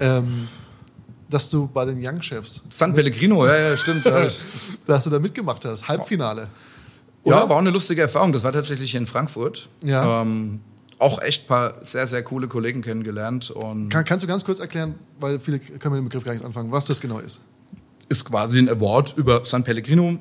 [0.00, 0.46] Ähm,
[1.28, 4.04] dass du bei den Young Chefs, San Pellegrino, ja, ja, stimmt.
[4.04, 4.28] Ja,
[4.86, 6.42] dass du da mitgemacht hast, Halbfinale.
[6.42, 6.48] ja,
[7.24, 7.48] Oder?
[7.48, 8.32] war auch eine lustige Erfahrung.
[8.32, 9.68] Das war tatsächlich in Frankfurt.
[9.82, 10.22] Ja.
[10.22, 10.60] Ähm,
[10.98, 14.60] auch echt ein paar sehr, sehr coole Kollegen kennengelernt und Kann, kannst du ganz kurz
[14.60, 17.42] erklären, weil viele können mit dem Begriff gar nichts anfangen, was das genau ist?
[18.08, 20.18] ist quasi ein Award über San Pellegrino,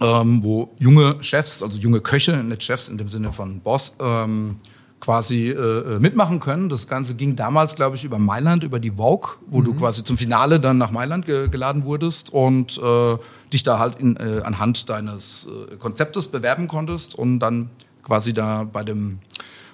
[0.00, 4.56] ähm, wo junge Chefs, also junge Köche, nicht Chefs in dem Sinne von Boss, ähm,
[5.00, 6.68] quasi äh, äh, mitmachen können.
[6.68, 10.16] Das Ganze ging damals, glaube ich, über Mailand, über die Vogue, wo du quasi zum
[10.16, 13.16] Finale dann nach Mailand ge geladen wurdest und äh,
[13.52, 17.70] dich da halt in, äh, anhand deines äh, Konzeptes bewerben konntest und dann
[18.02, 19.18] quasi da bei dem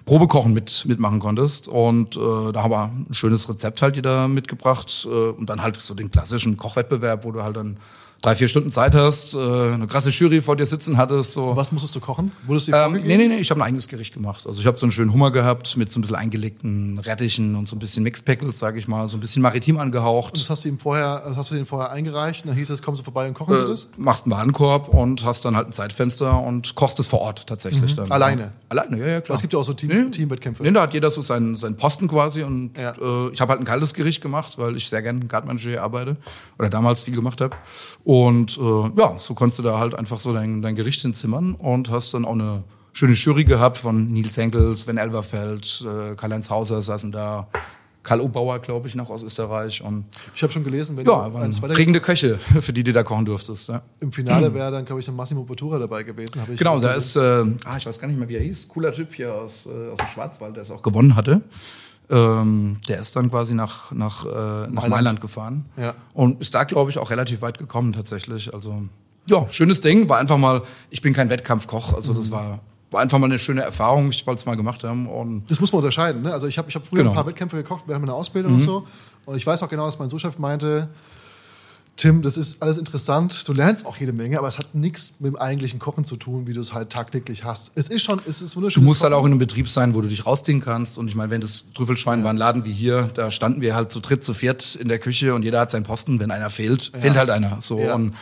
[0.04, 1.68] Probekochen mit, mitmachen konntest.
[1.68, 5.06] Und äh, da haben wir ein schönes Rezept halt wieder mitgebracht.
[5.10, 7.76] Äh, und dann halt so den klassischen Kochwettbewerb, wo du halt dann
[8.22, 11.32] drei, vier Stunden Zeit hast, äh, eine krasse Jury vor dir sitzen hattest.
[11.32, 11.54] So.
[11.56, 12.32] Was musstest du kochen?
[12.46, 14.46] Wurdest du dir Ähm, nee, nee, nee, ich habe ein eigenes Gericht gemacht.
[14.46, 17.68] Also ich habe so einen schönen Hummer gehabt mit so ein bisschen eingelegten Rettichen und
[17.68, 20.34] so ein bisschen Mixed Pickles, sage ich mal, so ein bisschen maritim angehaucht.
[20.34, 22.80] Das hast du ihm vorher, das hast du den vorher eingereicht, und dann hieß es,
[22.80, 23.84] kommst du vorbei und kochen sie das?
[23.84, 27.46] Äh, machst einen Warenkorb und hast dann halt ein Zeitfenster und kochst es vor Ort
[27.48, 27.96] tatsächlich.
[27.96, 28.06] Dann.
[28.06, 28.12] Mhm.
[28.12, 28.52] Alleine?
[28.68, 29.34] Alleine, ja, ja, klar.
[29.36, 30.10] Es gibt ja auch so Team- Nee.
[30.10, 30.62] Teamwettkämpfe.
[30.62, 32.92] Nee, da hat jeder so seinen, seinen Posten quasi und Ja.
[33.00, 36.16] äh, ich habe halt ein kaltes Gericht gemacht, weil ich sehr gerne Gartmanger arbeite
[36.58, 37.56] oder damals viel gemacht habe.
[38.12, 41.88] Und äh, ja, so konntest du da halt einfach so dein, dein Gericht hinzimmern und
[41.88, 46.82] hast dann auch eine schöne Jury gehabt von Nils Henkels, Sven Elverfeld, äh, Karl-Heinz Hauser
[46.82, 47.48] saßen da,
[48.02, 51.32] Karl Obauer, glaube ich, noch aus Österreich und Ich habe schon gelesen, wenn ja, du
[51.32, 53.70] waren prägende Köche, für die du da kochen durftest.
[53.70, 53.80] Ja.
[54.00, 56.38] im Finale wäre, dann glaube ich dann Massimo Bottura dabei gewesen.
[56.50, 57.20] Ich Genau, da ist, äh,
[57.64, 59.96] ah, ich weiß gar nicht mehr, wie er hieß, cooler Typ hier aus, äh, aus
[59.96, 61.40] dem Schwarzwald, der es auch gewonnen hatte.
[62.10, 65.20] Ähm, der ist dann quasi nach, nach, äh, nach Mailand.
[65.20, 65.94] gefahren Ja.
[66.14, 68.52] und ist da, glaube ich, auch relativ weit gekommen tatsächlich.
[68.52, 68.82] Also
[69.28, 72.16] ja, schönes Ding, war einfach mal, ich bin kein Wettkampfkoch, also Mhm.
[72.18, 72.58] das war,
[72.90, 75.72] war einfach mal eine schöne Erfahrung, ich wollte es mal gemacht haben und Das muss
[75.72, 76.22] man unterscheiden.
[76.22, 76.32] Ne?
[76.32, 77.10] Also ich habe ich hab früher Genau.
[77.12, 77.16] Mhm.
[77.16, 78.84] ein paar Wettkämpfe gekocht während meiner Ausbildung und so.
[79.24, 80.88] Und ich weiß auch genau, dass mein Sous-Chef meinte,
[81.96, 83.46] Tim, das ist alles interessant.
[83.46, 86.46] Du lernst auch jede Menge, aber es hat nichts mit dem eigentlichen Kochen zu tun,
[86.46, 87.70] wie du es halt tagtäglich hast.
[87.74, 88.82] Es ist schon, es ist Du wunderschön.
[88.82, 90.98] musst halt auch in einem Betrieb sein, wo du dich rausziehen kannst.
[90.98, 93.92] Und ich meine, wenn das Trüffelschwein war ein Laden wie hier, da standen wir halt
[93.92, 96.18] zu dritt, zu viert in der Küche und jeder hat seinen Posten.
[96.18, 97.58] Wenn einer fehlt, fehlt halt einer.
[97.60, 97.94] So Ja.
[97.94, 98.14] und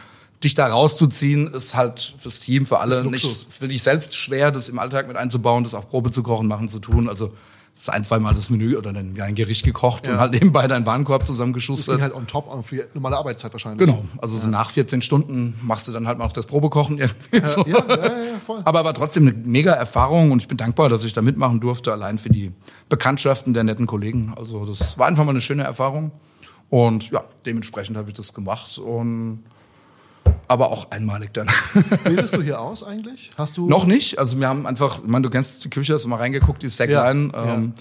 [0.45, 4.69] dich da rauszuziehen, ist halt fürs Team, für alle nicht für dich selbst schwer, das
[4.69, 7.09] im Alltag mit einzubauen, das auch Probe zu kochen, machen zu tun.
[7.09, 7.33] Also
[7.81, 10.13] das ein, zweimal das Menü oder dann ein Gericht gekocht Ja.
[10.15, 12.01] und halt nebenbei deinen Warenkorb Das ging zusammengeschustert.
[12.03, 13.87] halt on top für die normale Arbeitszeit wahrscheinlich.
[13.87, 16.99] Genau, also so nach 14 Stunden machst du dann halt mal noch das Probekochen.
[16.99, 17.65] irgendwie so.
[17.67, 18.61] Ja, ja, ja, ja, voll.
[18.65, 21.91] Aber war trotzdem eine mega Erfahrung und ich bin dankbar, dass ich da mitmachen durfte,
[21.93, 22.53] allein für die
[22.89, 24.33] Bekanntschaften der netten Kollegen.
[24.37, 26.13] Also das war einfach mal eine schöne Erfahrung.
[26.69, 29.43] Und ja, dementsprechend habe ich das gemacht und
[30.51, 31.47] aber auch einmalig dann.
[32.05, 33.31] Bildest du hier aus eigentlich?
[33.39, 34.19] Hast du Noch nicht.
[34.19, 36.67] Also wir haben einfach, ich meine, du kennst die Küche, hast du mal reingeguckt, die
[36.67, 37.31] ist sehr Ja, klein.
[37.33, 37.55] ja.
[37.55, 37.73] Ähm,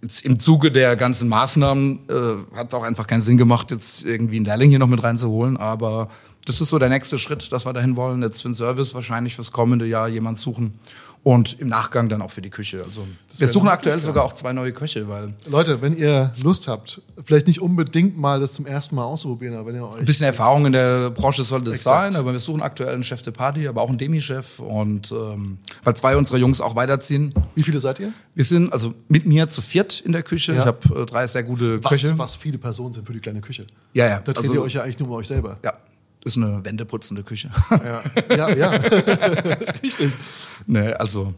[0.00, 4.04] jetzt Im Zuge der ganzen Maßnahmen äh, hat es auch einfach keinen Sinn gemacht, jetzt
[4.06, 5.58] irgendwie einen Lehrling hier noch mit reinzuholen.
[5.58, 6.08] Aber
[6.46, 8.22] das ist so der nächste Schritt, dass wir dahin wollen.
[8.22, 10.80] Jetzt für den Service wahrscheinlich fürs kommende Jahr jemand suchen.
[11.24, 12.82] Und im Nachgang dann auch für die Küche.
[12.82, 17.02] Also wir suchen aktuell sogar auch zwei neue Köche, weil Leute, wenn ihr Lust habt,
[17.24, 20.26] vielleicht nicht unbedingt mal das zum ersten Mal auszuprobieren, aber wenn ihr euch ein bisschen
[20.26, 23.68] Erfahrung in der Branche sollte es sein, aber wir suchen aktuell einen Chef de Party,
[23.68, 27.34] aber auch einen Demi-Chef und ähm, weil zwei unserer Jungs auch weiterziehen.
[27.54, 28.12] Wie viele seid ihr?
[28.34, 30.52] Wir sind also mit mir zu viert in der Küche.
[30.52, 30.60] Ja.
[30.60, 32.18] Ich habe äh, drei sehr gute Was, Köche.
[32.18, 33.66] was viele Personen sind für die kleine Küche.
[33.92, 34.16] Ja, ja.
[34.20, 35.58] Da dreht Also- ihr euch ja eigentlich nur um euch selber.
[35.62, 35.74] Ja,
[36.28, 37.50] ist eine wendeputzende Küche.
[37.70, 38.70] Ja, ja, ja.
[39.82, 40.12] richtig.
[40.66, 41.34] nee, also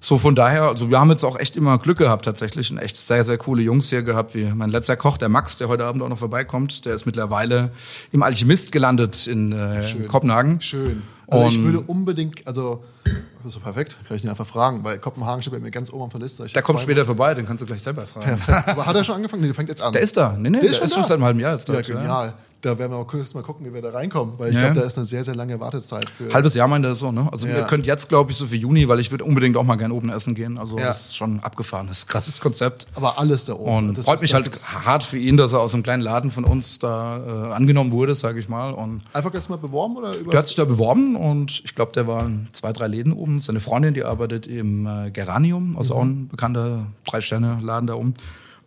[0.00, 2.96] so von daher, also wir haben jetzt auch echt immer Glück gehabt tatsächlich und echt
[2.96, 6.02] sehr, sehr coole Jungs hier gehabt, wie mein letzter Koch, der Max, der heute Abend
[6.02, 7.70] auch noch vorbeikommt, der ist mittlerweile
[8.10, 10.60] im Alchemist gelandet in äh, Kopenhagen.
[10.60, 11.02] Schön.
[11.28, 14.84] Also ich Und- würde unbedingt, also das ist so perfekt, kann ich ihn einfach fragen,
[14.84, 16.44] weil Kopenhagen steht bei mir ganz oben auf der Liste.
[16.46, 18.26] Ich Der kommt später vorbei, den kannst du gleich selber fragen.
[18.26, 18.66] Perfekt.
[18.68, 19.42] Aber hat er schon angefangen?
[19.42, 19.92] Nee, der fängt jetzt an.
[19.92, 20.32] Der ist da.
[20.38, 21.08] Nee, nee, Der der, ist ist, schon schon da?
[21.08, 21.86] seit einem halben Jahr jetzt Ja, dort.
[21.86, 22.34] genial.
[22.60, 24.76] Da werden wir auch kurz mal gucken, wie wir da reinkommen, weil ich Ja, glaube,
[24.76, 24.80] ja.
[24.82, 26.32] da ist eine sehr, sehr lange Wartezeit für.
[26.32, 27.28] Halbes Jahr meint er so, ne?
[27.32, 27.56] Also Ja.
[27.58, 29.90] ihr könnt jetzt, glaube ich, so für Juni, weil ich würde unbedingt auch mal gern
[29.90, 30.58] oben essen gehen.
[30.58, 30.86] Also Ja.
[30.86, 32.86] das ist schon abgefahren, das ist krasses Konzept.
[32.94, 33.88] aber alles da oben.
[33.88, 34.48] Und Das freut ist- mich halt
[34.84, 37.16] hart für ihn, dass er aus einem kleinen Laden von uns da
[37.50, 38.70] äh, angenommen wurde, sage ich mal.
[38.70, 40.30] Und Einfach jetzt mal beworben oder über?
[40.30, 43.40] der hat sich da beworben und ich glaube, der war in zwei, drei Läden oben.
[43.40, 48.14] Seine Freundin, die arbeitet im äh, Geranium, also auch ein bekannter Drei-Sterne-Laden da oben.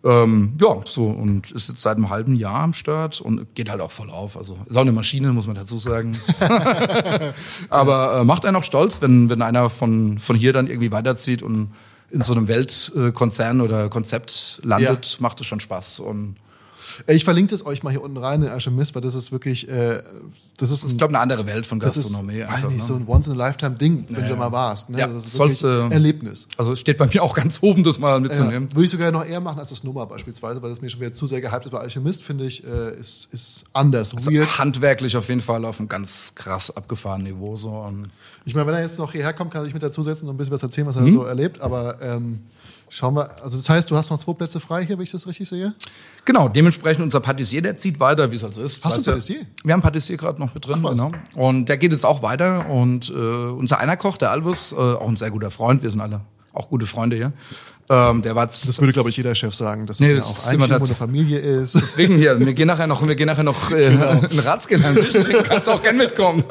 [0.03, 3.81] Ähm, ja, so und ist jetzt seit einem halben Jahr am Start und geht halt
[3.81, 4.37] auch voll auf.
[4.37, 6.15] Also ist auch eine Maschine, muss man dazu sagen.
[7.69, 11.41] Aber äh, macht einen auch stolz, wenn, wenn einer von, von hier dann irgendwie weiterzieht
[11.41, 11.71] und
[12.11, 15.99] in so einem Weltkonzern oder Konzept landet, macht es schon Spaß.
[16.01, 16.35] Und
[17.07, 20.01] Ich verlinke das euch mal hier unten rein in Alchemist, weil das ist wirklich, äh,
[20.57, 22.41] das ist, ich ein, glaube, eine andere Welt von das ist, Gastronomie.
[22.47, 22.81] weiß nicht, ne?
[22.81, 24.89] so ein Once-in-a-Lifetime-Ding, wenn du da mal warst.
[24.89, 24.99] Ne?
[24.99, 26.47] Ja, das ist wirklich du- ein Erlebnis.
[26.57, 28.69] Also es steht bei mir auch ganz oben, das mal Ja, mitzunehmen.
[28.73, 31.13] würde ich sogar noch eher machen als das Nummer beispielsweise, weil das mir schon wieder
[31.13, 31.71] zu sehr gehypt ist.
[31.71, 34.57] Bei Alchemist finde ich, äh, ist, ist anders, weird.
[34.59, 37.55] Handwerklich auf jeden Fall auf einem ganz krass abgefahrenen Niveau.
[37.55, 37.69] So.
[37.71, 38.09] Und
[38.45, 40.37] Ich meine, wenn er jetzt noch hierher kommt, kann er sich mit dazusetzen und ein
[40.37, 41.11] bisschen was erzählen, was er Mhm.
[41.11, 41.61] so erlebt.
[41.61, 42.39] Aber ähm,
[42.89, 45.27] schauen wir, also das heißt, du hast noch zwei Plätze frei hier, wenn ich das
[45.27, 45.73] richtig sehe?
[46.25, 48.83] genau, dementsprechend unser Patissier, der zieht weiter, wie es also ist.
[48.83, 49.45] Hast du Weißt Patissier?
[49.63, 51.11] Wir haben Patissier gerade noch mit drin, Ach genau.
[51.35, 52.69] Und der geht jetzt auch weiter.
[52.69, 56.01] Und äh, unser einer Koch, der Alvis, äh, auch ein sehr guter Freund, wir sind
[56.01, 56.21] alle
[56.53, 57.33] auch gute Freunde hier.
[57.87, 60.27] Ähm, der war jetzt, Das würde, glaube ich, jeder Chef sagen, dass Nee, es das
[60.27, 61.75] ja auch eigentlich das- eine Familie ist.
[61.75, 64.09] Deswegen hier, wir gehen nachher noch, wir gehen nachher noch äh, Genau.
[64.09, 66.43] einen trinken, kannst du auch gern mitkommen.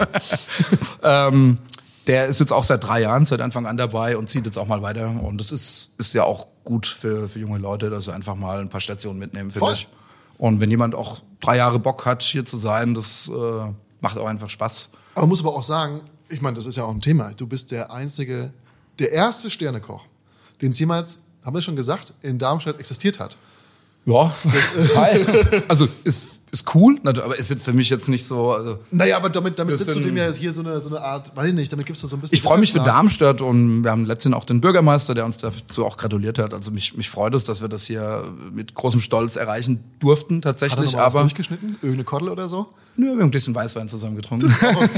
[1.02, 1.58] ähm,
[2.06, 4.66] der ist jetzt auch seit drei Jahren, seit Anfang an dabei und zieht jetzt auch
[4.66, 5.08] mal weiter.
[5.22, 8.60] Und das ist, ist ja auch gut für, für junge Leute, dass sie einfach mal
[8.60, 9.74] ein paar Stationen mitnehmen, finde Voll.
[9.74, 9.88] ich.
[10.38, 14.26] Und wenn jemand auch drei Jahre Bock hat, hier zu sein, das äh, macht auch
[14.26, 14.90] einfach Spaß.
[15.14, 17.32] Aber man muss aber auch sagen, ich meine, das ist ja auch ein Thema.
[17.34, 18.52] Du bist der einzige,
[18.98, 20.06] der erste Sternekoch,
[20.60, 23.36] den es jemals, haben wir schon gesagt, in Darmstadt existiert hat.
[24.06, 24.34] Ja,
[24.94, 25.62] geil.
[25.68, 28.52] also ist, ist cool, aber ist jetzt für mich jetzt nicht so.
[28.52, 31.36] Also, Naja, aber damit, damit sitzt du dem ja hier so eine, so eine Art,
[31.36, 32.36] weiß ich nicht, damit gibst du so ein bisschen.
[32.36, 32.84] Ich freue mich für.
[32.84, 36.54] Darmstadt und wir haben letztens auch den Bürgermeister, der uns dazu auch gratuliert hat.
[36.54, 40.44] Also mich, mich freut es, dass wir das hier mit großem Stolz erreichen durften Hat
[40.44, 40.92] er tatsächlich.
[40.92, 41.70] mal was Aber durchgeschnitten?
[41.82, 42.68] Irgendeine Kordel oder so?
[42.96, 44.46] nö, wir haben ein bisschen Weißwein zusammen getrunken.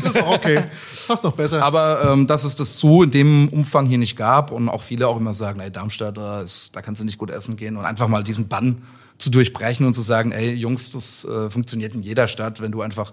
[0.03, 0.65] Das ist auch okay.
[0.93, 1.63] Fast noch besser.
[1.63, 5.09] Aber ähm, dass es das so in dem Umfang hier nicht gab und auch viele
[5.09, 7.85] auch immer sagen, ey, Darmstadt, da, ist, da kannst du nicht gut essen gehen und
[7.85, 8.83] einfach mal diesen Bann
[9.27, 12.81] zu durchbrechen und zu sagen, ey, Jungs, das äh, funktioniert in jeder Stadt, wenn du
[12.81, 13.13] einfach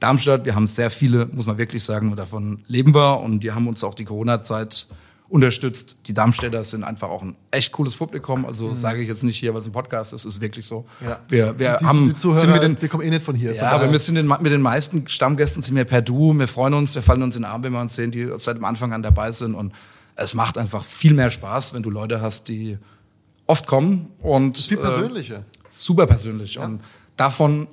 [0.00, 3.52] Darmstadt, wir haben sehr viele, muss man wirklich sagen, und davon leben wir und die
[3.52, 4.86] haben uns auch die Corona-Zeit
[5.28, 5.98] unterstützt.
[6.06, 8.46] Die Darmstädter sind einfach auch ein echt cooles Publikum.
[8.46, 10.86] Also sage ich jetzt nicht hier, was ein Podcast ist, ist wirklich so.
[11.00, 11.06] Mhm.
[11.06, 11.20] Ja.
[11.28, 13.52] Wir, wir die, haben die Zuhörer, sind mit den, die kommen eh nicht von hier.
[13.52, 16.32] ja, von aber wir sind den, mit den meisten Stammgästen sind wir per Du.
[16.32, 18.56] Wir freuen uns, wir fallen uns in den Arm, wenn wir uns sehen, die seit
[18.56, 19.54] dem Anfang an dabei sind.
[19.54, 19.74] Und
[20.16, 22.78] es macht einfach viel mehr Spaß, wenn du Leute hast, die
[23.46, 25.44] oft kommen und viel äh, persönlicher.
[25.68, 26.58] super persönlich.
[26.58, 26.80] Und
[27.16, 27.68] davon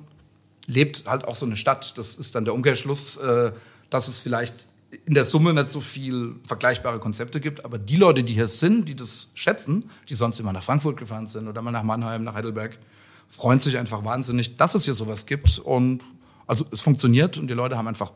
[0.66, 1.96] lebt halt auch so eine Stadt.
[1.98, 3.52] Das ist dann der Umkehrschluss, äh,
[3.90, 4.66] dass es vielleicht
[5.06, 8.88] in der Summe nicht so viel vergleichbare Konzepte gibt, aber die Leute, die hier sind,
[8.88, 12.34] die das schätzen, die sonst immer nach Frankfurt gefahren sind oder mal nach Mannheim, nach
[12.34, 12.76] Heidelberg,
[13.28, 16.02] freuen sich einfach wahnsinnig, dass es hier sowas gibt und
[16.48, 18.12] also es funktioniert und die Leute haben einfach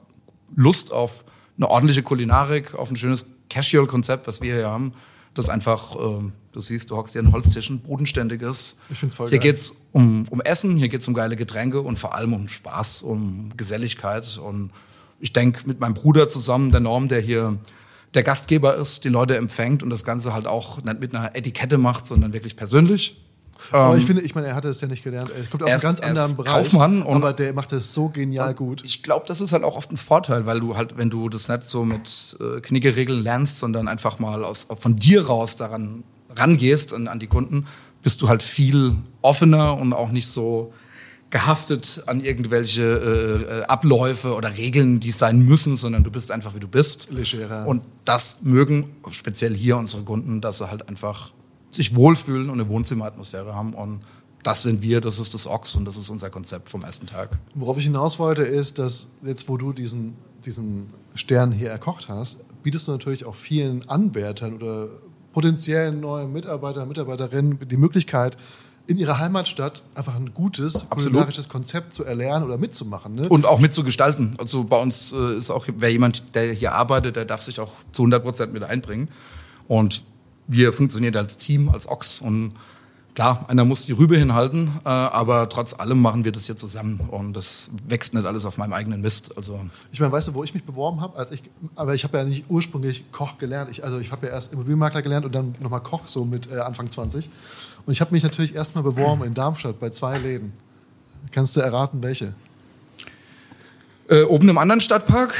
[0.56, 1.24] Lust auf
[1.56, 4.92] eine ordentliche Kulinarik, auf ein schönes Casual-Konzept, was wir hier haben,
[5.34, 8.78] das einfach, äh, du siehst, du hockst hier an Holztischen, bodenständig ist.
[8.90, 9.50] Ich find's voll Hier geil.
[9.52, 13.50] geht's um, um Essen, hier geht's um geile Getränke und vor allem um Spaß, um
[13.56, 14.38] Geselligkeit.
[14.38, 14.70] Und
[15.20, 17.58] ich denke, mit meinem Bruder zusammen, der Norm, der hier
[18.14, 21.78] der Gastgeber ist, die Leute empfängt und das Ganze halt auch nicht mit einer Etikette
[21.78, 23.20] macht, sondern wirklich persönlich.
[23.70, 25.30] Aber Ähm, ich finde, ich meine, er hatte es ja nicht gelernt.
[25.36, 26.52] Er kommt aus einem ganz er anderen Bereich.
[26.52, 28.82] Kaufmann und- aber der macht es so genial gut.
[28.84, 31.48] Ich glaube, das ist halt auch oft ein Vorteil, weil du halt, wenn du das
[31.48, 36.02] nicht so mit äh, Knickeregeln lernst, sondern einfach mal aus, von dir raus daran
[36.36, 37.66] rangehst an, an die Kunden,
[38.02, 40.72] bist du halt viel offener und auch nicht so
[41.30, 46.30] gehaftet an irgendwelche äh, äh, Abläufe oder Regeln, die es sein müssen, sondern du bist
[46.30, 47.08] einfach wie du bist.
[47.10, 47.66] Legerer.
[47.66, 51.32] Und das mögen speziell hier unsere Kunden, dass sie halt einfach
[51.70, 53.74] sich wohlfühlen und eine Wohnzimmeratmosphäre haben.
[53.74, 54.02] Und
[54.44, 57.30] das sind wir, das ist das Ox und das ist unser Konzept vom ersten Tag.
[57.54, 60.14] Worauf ich hinaus wollte, ist, dass jetzt, wo du diesen,
[60.44, 64.88] diesen Stern hier erkocht hast, bietest du natürlich auch vielen Anwärtern oder
[65.34, 68.38] potenziellen neuen Mitarbeiter, Mitarbeiterinnen die Möglichkeit,
[68.86, 71.04] in ihrer Heimatstadt einfach ein gutes Absolut.
[71.04, 73.14] kulinarisches Konzept zu erlernen oder mitzumachen.
[73.14, 73.28] Ne?
[73.28, 74.36] Und auch mitzugestalten.
[74.38, 77.72] Also bei uns äh, ist auch, wer jemand, der hier arbeitet, der darf sich auch
[77.92, 79.08] zu 100 Prozent mit einbringen.
[79.66, 80.04] Und
[80.46, 82.20] wir funktionieren als Team, als Ochs.
[82.20, 82.52] Und
[83.14, 87.00] klar, einer muss die Rübe hinhalten, äh, aber trotz allem machen wir das hier zusammen.
[87.10, 89.36] Und das wächst nicht alles auf meinem eigenen Mist.
[89.36, 89.60] Also
[89.92, 91.16] Ich meine, weißt du, wo ich mich beworben habe?
[91.16, 91.42] Als ich,
[91.74, 93.70] aber ich habe ja nicht ursprünglich Koch gelernt.
[93.70, 96.58] Ich, also ich habe ja erst Immobilienmakler gelernt und dann nochmal Koch, so mit äh,
[96.58, 97.28] Anfang 20.
[97.86, 100.52] Und ich habe mich natürlich erstmal beworben in Darmstadt bei zwei Läden.
[101.32, 102.34] Kannst du erraten, welche?
[104.08, 105.34] äh, oben im anderen Stadtpark,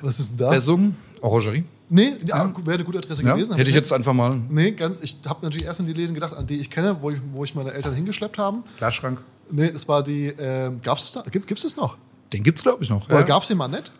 [0.00, 0.50] Was ist denn da?
[0.50, 1.64] Bessum, Orangerie.
[1.94, 3.54] Nee, ja, wäre eine gute Adresse Ja, gewesen.
[3.56, 6.34] hätte ich jetzt einfach mal Nee, ganz, ich habe natürlich erst an die Läden gedacht,
[6.34, 8.64] an die ich kenne, wo ich, wo ich meine Eltern hingeschleppt haben.
[8.78, 9.20] Glasschrank.
[9.50, 11.22] Nee, das war die, ähm, gab's es da?
[11.30, 11.96] Gibt es es noch?
[12.32, 13.06] Den gibt's glaube ich noch.
[13.08, 13.22] Oder Ja.
[13.22, 13.90] gab's den mal nicht?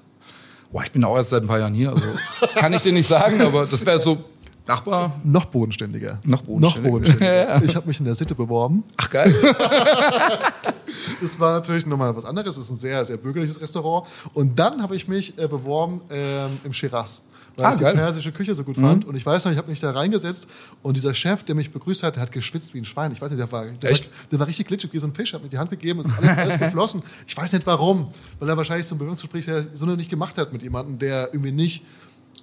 [0.72, 2.07] Boah, ich bin auch erst seit ein paar Jahren hier, also
[2.57, 4.18] kann ich dir nicht sagen, aber das wäre so
[4.66, 5.20] Nachbar.
[5.24, 6.20] Noch bodenständiger.
[6.24, 6.88] Noch bodenständiger.
[6.88, 7.62] Noch bodenständiger.
[7.64, 8.82] Ich habe mich in der Sitte beworben.
[8.97, 9.30] Ach geil.
[11.20, 12.57] Das war natürlich nochmal was anderes.
[12.57, 14.07] Das ist ein sehr, sehr bürgerliches Restaurant.
[14.34, 17.22] Und dann habe ich mich äh, beworben ähm, im Shiraz.
[17.57, 17.95] Weil Ah, ich die geil.
[17.95, 17.99] Mhm.
[17.99, 19.05] persische Küche so gut fand.
[19.05, 20.49] Und ich weiß noch, ich habe mich da reingesetzt
[20.82, 23.12] und dieser Chef, der mich begrüßt hat, der hat geschwitzt wie ein Schwein.
[23.12, 23.99] Ich weiß nicht, der war, der war,
[24.32, 26.12] der war richtig glitschig wie so ein Fisch, hat mir die Hand gegeben und es
[26.12, 27.03] ist alles, alles geflossen.
[27.28, 28.09] Ich weiß nicht warum.
[28.40, 31.53] Weil er wahrscheinlich zum Bewerbungsgespräch der so noch nicht gemacht hat mit jemandem, der irgendwie
[31.53, 31.84] nicht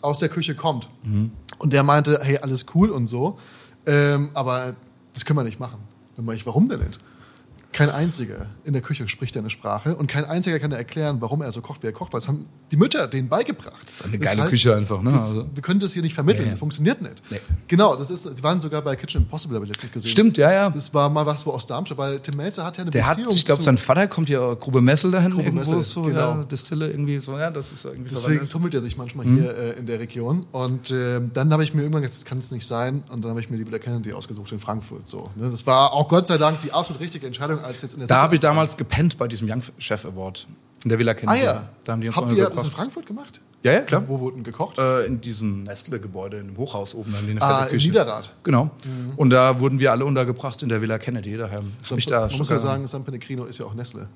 [0.02, 0.88] aus der Küche kommt.
[1.04, 1.32] Mhm.
[1.58, 3.38] Und der meinte, hey, alles cool und so.
[3.86, 4.76] Ähm, aber
[5.14, 5.80] das können wir nicht machen.
[6.16, 7.00] Dann meine ich, warum denn nicht?
[7.74, 11.52] Kein einziger in der Küche spricht eine Sprache und kein einziger kann erklären, warum er
[11.52, 13.82] so kocht, wie er kocht, weil es haben die Mütter denen beigebracht.
[13.86, 15.12] Das ist eine geile Küche einfach, ne?
[15.12, 16.56] Das, Also- wir können das hier nicht vermitteln, Nee.
[16.56, 17.22] funktioniert nicht.
[17.30, 17.40] Nee.
[17.68, 20.12] Genau, das ist, die waren sogar bei Kitchen Impossible, habe ich letztens gesehen.
[20.12, 20.70] Stimmt, ja, ja.
[20.70, 23.18] Das war mal was wo aus Darmstadt, weil Tim Melzer hat ja eine Der hat,
[23.18, 26.20] Beziehung ich glaube, sein Vater kommt ja Grube Messel dahin, Grube irgendwo Messel, so, genau.
[26.20, 28.52] ja, Distille irgendwie so, ja, das ist irgendwie Deswegen verwandelt.
[28.52, 29.38] tummelt er sich manchmal Mhm.
[29.42, 30.46] hier äh, in der Region.
[30.52, 33.04] Und ähm, dann habe ich mir irgendwann gedacht, das kann es nicht sein.
[33.12, 35.08] Und dann habe ich mir die Villa Kennedy ausgesucht in Frankfurt.
[35.08, 35.50] So, ne?
[35.50, 38.22] Das war auch Gott sei Dank die absolut richtige Entscheidung, als jetzt in der Da
[38.22, 40.48] habe ich damals gepennt bei diesem Young Chef Award
[40.84, 41.44] in der Villa Ah Kennedy.
[41.46, 41.70] ja.
[41.84, 42.70] Da haben die uns Habt ihr das in.
[42.72, 43.42] Frankfurt gemacht?
[43.64, 44.08] Ja, ja, klar.
[44.08, 44.80] Wo wurden gekocht?
[44.80, 47.90] Äh, in diesem Nestle-Gebäude, im Hochhaus oben, die eine Ah, Küche.
[47.90, 48.34] Niederrad.
[48.44, 48.72] Genau.
[49.18, 51.38] Und da wurden wir alle untergebracht in der Villa Kennedy.
[51.38, 54.08] Daher habe ich da Man muss ja sagen, San Pellegrino ist ja auch Nestle.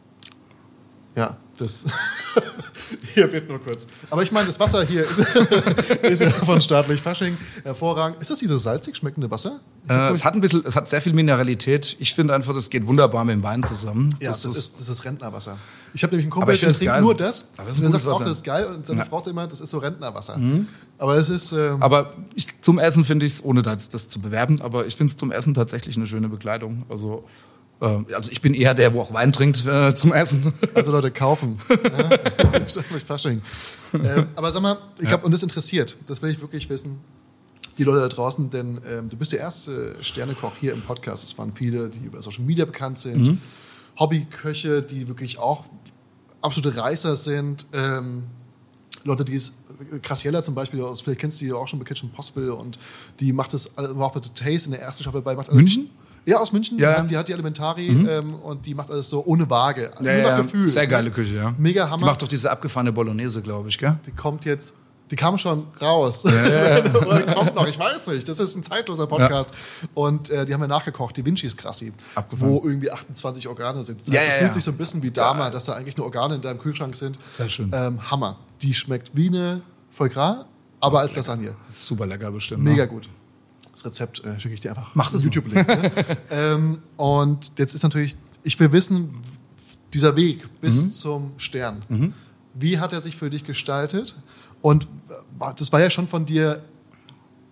[1.16, 1.86] Ja, das
[3.14, 3.88] hier wird nur kurz.
[4.10, 5.18] Aber ich meine, das Wasser hier ist,
[6.02, 8.22] ist ja von staatlich Fasching hervorragend.
[8.22, 9.60] Ist das dieses salzig schmeckende Wasser?
[9.88, 11.96] Äh, es hat ein bisschen, es hat sehr viel Mineralität.
[12.00, 14.14] Ich finde einfach, das geht wunderbar mit dem Wein zusammen.
[14.20, 15.58] Ja, das, ist, das ist Rentnerwasser.
[15.94, 17.02] Ich habe nämlich einen Kumpel, der trinkt geil.
[17.02, 17.48] nur das.
[17.56, 18.30] Aber das ist und der sagt gutes auch, Wasser.
[18.30, 18.66] das ist geil.
[18.66, 19.06] Und seine Ja.
[19.06, 19.10] Mhm.
[19.10, 20.40] Frau sagt immer, das ist so Rentnerwasser.
[20.98, 24.08] Aber es ist, ähm, Aber ich, zum Essen finde ich es, ohne da jetzt das
[24.10, 26.86] zu bewerben, aber ich finde es zum Essen tatsächlich eine schöne Bekleidung.
[26.90, 27.26] Also,
[27.80, 30.54] also ich bin eher der, wo auch Wein trinkt äh, zum Essen.
[30.74, 31.60] also Leute, kaufen.
[31.70, 32.18] ja?
[33.94, 37.00] Ähm, aber sag mal, ich glaube, und das interessiert, das will ich wirklich wissen,
[37.78, 41.24] die Leute da draußen, denn ähm, du bist der erste Sternekoch hier im Podcast.
[41.24, 43.38] Es waren viele, die über Social Media bekannt sind, Mhm.
[44.00, 45.66] Hobbyköche, die wirklich auch
[46.42, 47.66] absolute Reißer sind.
[47.74, 48.24] Ähm,
[49.06, 49.58] Leute, die es,
[50.02, 52.78] Graciella zum Beispiel, vielleicht kennst du die auch schon bei Kitchen Possible und
[53.20, 55.36] die macht das, war auch bei The Taste in der ersten Staffel dabei.
[55.36, 55.90] Macht alles, München?
[56.26, 56.80] Ja, aus München.
[56.80, 57.20] Ja, Die, ja.
[57.20, 59.92] hat, die die Alimentari ähm, und die macht alles so ohne Waage.
[60.00, 60.66] nur nach Gefühl.
[60.66, 61.54] Sehr geile Küche, ja.
[61.58, 61.98] Mega Hammer.
[62.00, 63.98] Die macht doch diese abgefahrene Bolognese, glaube ich, gell?
[64.08, 64.74] Die kommt jetzt,
[65.12, 66.26] die kam schon raus.
[66.26, 66.82] Oder
[67.36, 68.28] kommt noch, ich weiß nicht.
[68.28, 69.52] Das ist ein zeitloser Podcast.
[69.94, 71.56] Und äh, die haben ja nachgekocht, die Vinci's
[72.16, 72.52] Abgefahren.
[72.52, 74.02] wo irgendwie 28 Organe sind.
[74.02, 74.54] Das Ja, heißt, ja, ja.
[74.54, 77.18] dich so ein bisschen wie Dama, dass da eigentlich nur Organe in deinem Kühlschrank sind.
[77.32, 77.70] Sehr schön.
[77.72, 78.38] Ähm, Hammer.
[78.64, 79.62] Die schmeckt wie eine
[79.92, 80.46] Foie Gras,
[80.80, 81.56] aber als Lasagne.
[81.70, 82.64] Ist super lecker bestimmt.
[82.64, 82.90] Mega ne?
[82.90, 83.10] gut.
[83.76, 84.96] Das Rezept äh, schicke ich dir einfach.
[84.96, 85.22] Mach das.
[85.24, 85.68] YouTube-Link.
[85.68, 85.92] Ne?
[86.32, 89.10] ähm, und jetzt ist natürlich, ich will wissen,
[89.94, 90.92] dieser Weg bis Mhm.
[90.94, 91.82] zum Stern,
[92.54, 94.16] wie hat er sich für dich gestaltet?
[94.62, 96.62] Und äh, das war ja schon von dir,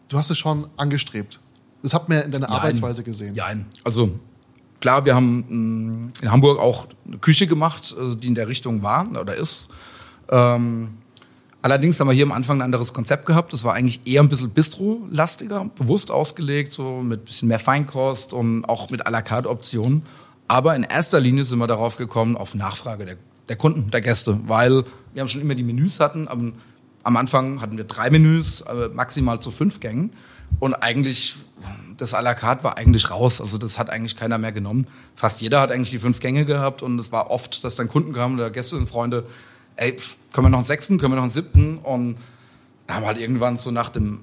[0.08, 1.40] du hast es schon angestrebt.
[1.82, 2.56] Das hat man ja in deiner Nein.
[2.58, 3.36] Arbeitsweise gesehen.
[3.36, 3.48] Ja,
[3.84, 4.18] also
[4.80, 8.82] klar, wir haben mh, in Hamburg auch eine Küche gemacht, also die in der Richtung
[8.82, 9.68] war oder ist.
[10.30, 10.98] Ähm,
[11.64, 13.52] allerdings haben wir hier am Anfang ein anderes Konzept gehabt.
[13.54, 18.66] Das war eigentlich eher ein bisschen Bistro-lastiger, bewusst ausgelegt, so mit bisschen mehr Feinkost und
[18.66, 20.04] auch mit à la carte Optionen.
[20.48, 23.18] Aber in erster Linie sind wir darauf gekommen, auf Nachfrage der,
[23.50, 24.84] der Kunden, der Gäste, weil
[25.14, 26.28] wir haben schon immer die Menüs hatten.
[26.28, 26.54] Am,
[27.04, 30.12] am Anfang hatten wir drei Menüs, maximal zu fünf Gängen.
[30.60, 31.36] Und eigentlich,
[31.98, 33.42] das à la carte war eigentlich raus.
[33.42, 34.86] Also das hat eigentlich keiner mehr genommen.
[35.16, 38.14] Fast jeder hat eigentlich die fünf Gänge gehabt und es war oft, dass dann Kunden
[38.14, 39.26] kamen oder Gäste und Freunde,
[39.76, 39.98] ey,
[40.32, 41.78] können wir noch einen sechsten, können wir noch einen siebten?
[41.78, 42.18] Und
[42.90, 44.22] haben wir halt irgendwann so nach dem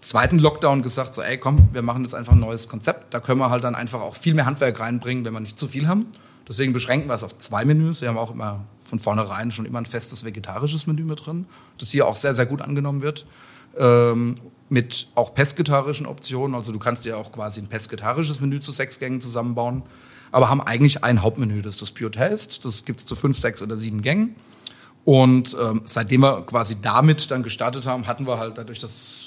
[0.00, 3.14] zweiten Lockdown gesagt, so ey komm, wir machen jetzt einfach ein neues Konzept.
[3.14, 5.68] Da können wir halt dann einfach auch viel mehr Handwerk reinbringen, wenn wir nicht zu
[5.68, 6.06] viel haben.
[6.48, 8.00] Deswegen beschränken wir es auf zwei Menüs.
[8.00, 11.46] Wir haben auch immer von vornherein schon immer ein festes vegetarisches Menü mit drin,
[11.78, 13.26] das hier auch sehr, sehr gut angenommen wird.
[13.78, 14.34] Ähm,
[14.68, 16.54] mit auch pesketarischen Optionen.
[16.56, 19.82] Also du kannst dir auch quasi ein pesketarisches Menü zu sechs Gängen zusammenbauen.
[20.30, 22.62] Aber haben eigentlich ein Hauptmenü, das ist das Pure Taste.
[22.62, 24.34] Das gibt's zu fünf, sechs oder sieben Gängen.
[25.04, 29.24] Und ähm, seitdem wir quasi damit dann gestartet haben, hatten wir halt dadurch, dass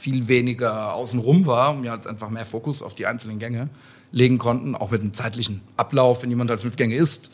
[0.00, 3.70] viel weniger außenrum war und wir halt einfach mehr Fokus auf die einzelnen Gänge
[4.12, 7.30] legen konnten, auch mit einem zeitlichen Ablauf, wenn jemand halt fünf Gänge isst,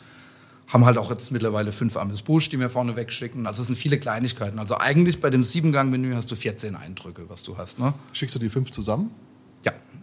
[0.67, 3.45] haben halt auch jetzt mittlerweile fünf Amis Busch, die wir vorne wegschicken.
[3.45, 4.57] Also es sind viele Kleinigkeiten.
[4.57, 7.77] Also eigentlich bei dem Siebengang-Menü hast du 14 Eindrücke, was du hast.
[7.77, 7.93] Ne?
[8.13, 9.11] Schickst du die fünf zusammen?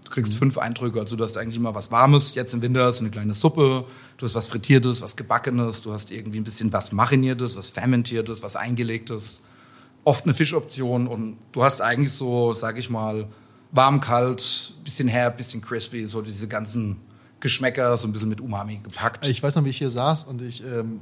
[0.08, 0.98] Du kriegst fünf Eindrücke.
[0.98, 2.34] Also du hast eigentlich immer was Warmes.
[2.34, 3.84] Jetzt im Winter hast du eine kleine Suppe.
[4.16, 5.82] Du hast was Frittiertes, was Gebackenes.
[5.82, 9.42] Du hast irgendwie ein bisschen was Mariniertes, was Fermentiertes, was Eingelegtes.
[10.04, 11.08] Oft eine Fischoption.
[11.08, 13.28] Und du hast eigentlich so, sag ich mal,
[13.70, 16.06] warm, kalt, bisschen herb, bisschen crispy.
[16.06, 16.96] So diese ganzen
[17.40, 19.26] Geschmäcker, so ein bisschen mit Umami gepackt.
[19.26, 21.00] Ich weiß noch, wie ich hier saß und ich, ähm,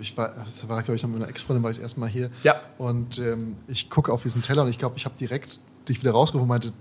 [0.00, 2.08] ich war, das war, glaube ich, noch mit einer Ex-Freundin, war ich das erste Mal
[2.08, 2.30] hier.
[2.42, 2.56] Ja.
[2.78, 6.12] Und ähm, ich gucke auf diesen Teller und ich glaube, ich habe direkt dich wieder
[6.12, 6.72] rausgerufen und meinte,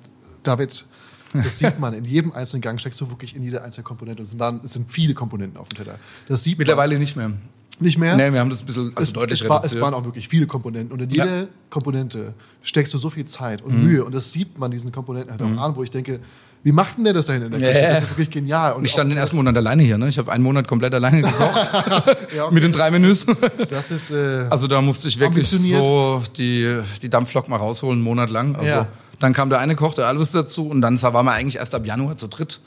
[0.41, 0.85] David,
[1.33, 1.93] das sieht man.
[1.93, 4.23] In jedem einzelnen Gang steckst du wirklich in jede einzelne Komponente.
[4.23, 5.99] Es, waren, es sind viele Komponenten auf dem Teller.
[6.27, 7.29] Das sieht Mittlerweile nicht mehr.
[7.29, 7.39] man
[7.81, 8.15] nicht mehr.
[8.15, 9.75] Nee, wir haben das ein bisschen also es, deutlich es, war, reduziert.
[9.75, 10.93] es waren auch wirklich viele Komponenten.
[10.93, 11.41] Und in jede Ja.
[11.43, 11.47] Mhm.
[11.69, 14.05] Komponente steckst du so viel Zeit und Mühe.
[14.05, 16.21] Und das siebt man diesen Komponenten halt auch an, wo ich denke,
[16.63, 17.93] wie macht denn der das da hinten in der Ja, ja.
[17.95, 18.73] Das ist wirklich genial.
[18.73, 19.97] Und ich stand den ersten Monat alleine hier.
[19.97, 20.07] Ne?
[20.07, 21.69] Ich habe einen Monat komplett alleine gekocht
[22.33, 22.53] Ja, okay.
[22.53, 23.25] mit den drei Menüs.
[23.69, 28.03] das ist, äh, Also da musste ich wirklich so die, die Dampflok mal rausholen, einen
[28.05, 28.55] Monat lang.
[28.55, 28.87] Also Ja.
[29.25, 31.83] Dann kam der eine Koch, der Alvis dazu und dann waren wir eigentlich erst ab
[31.83, 32.59] Januar zu dritt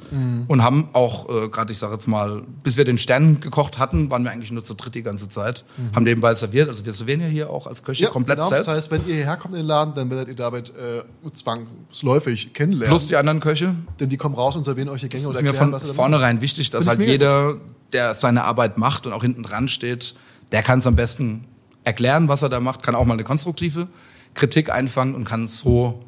[0.48, 4.11] und haben auch, äh, gerade ich sage jetzt mal, bis wir den Stern gekocht hatten,
[4.11, 5.64] waren wir eigentlich nur zu dritt die ganze Zeit.
[5.94, 8.48] Haben nebenbei serviert, also wir servieren ja hier auch als Köche ja, komplett genau.
[8.48, 8.66] selbst.
[8.66, 12.52] Das heißt, wenn ihr hierher kommt in den Laden, dann werdet ihr damit äh, zwangsläufig
[12.54, 12.88] kennenlernen.
[12.88, 13.76] Plus die anderen Köche.
[14.00, 15.86] denn die kommen raus und servieren euch die Gänge ist mir erklären, von was ihr
[15.86, 17.54] damit vornherein wichtig, dass Find halt jeder,
[17.92, 20.16] der seine Arbeit macht und auch hinten dran steht,
[20.50, 21.44] der kann es am besten
[21.84, 23.86] erklären, was er da macht, kann auch mal eine konstruktive
[24.34, 26.00] Kritik einfangen und kann so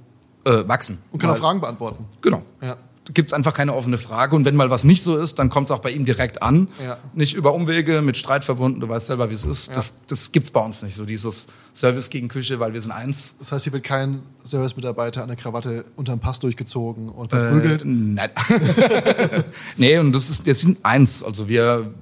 [0.44, 0.98] äh, wachsen.
[1.12, 2.06] Und kann auch Fragen beantworten.
[2.22, 2.42] Genau.
[2.60, 2.76] Ja.
[3.10, 4.36] Da gibt's einfach keine offene Frage.
[4.36, 6.68] Und wenn mal was nicht so ist, dann kommt's auch bei ihm direkt an.
[6.84, 6.98] Ja.
[7.14, 8.80] Nicht über Umwege, mit Streit verbunden.
[8.80, 9.68] Du weißt selber, wie es ist.
[9.68, 9.74] Ja.
[9.74, 10.96] Das, das gibt's bei uns nicht.
[10.96, 13.36] So dieses Service gegen Küche, weil wir sind eins.
[13.38, 17.82] Das heißt, hier wird kein Service-Mitarbeiter an der Krawatte unterm Pass durchgezogen und verprügelt.
[17.82, 18.30] Äh, nein.
[19.76, 21.24] nee, und das ist, wir sind eins.
[21.24, 21.92] Also wir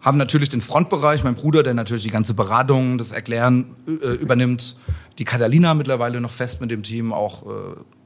[0.00, 4.76] haben natürlich den Frontbereich, mein Bruder, der natürlich die ganze Beratung, das Erklären äh, übernimmt.
[5.18, 7.48] Die Catalina mittlerweile noch fest mit dem Team, auch äh,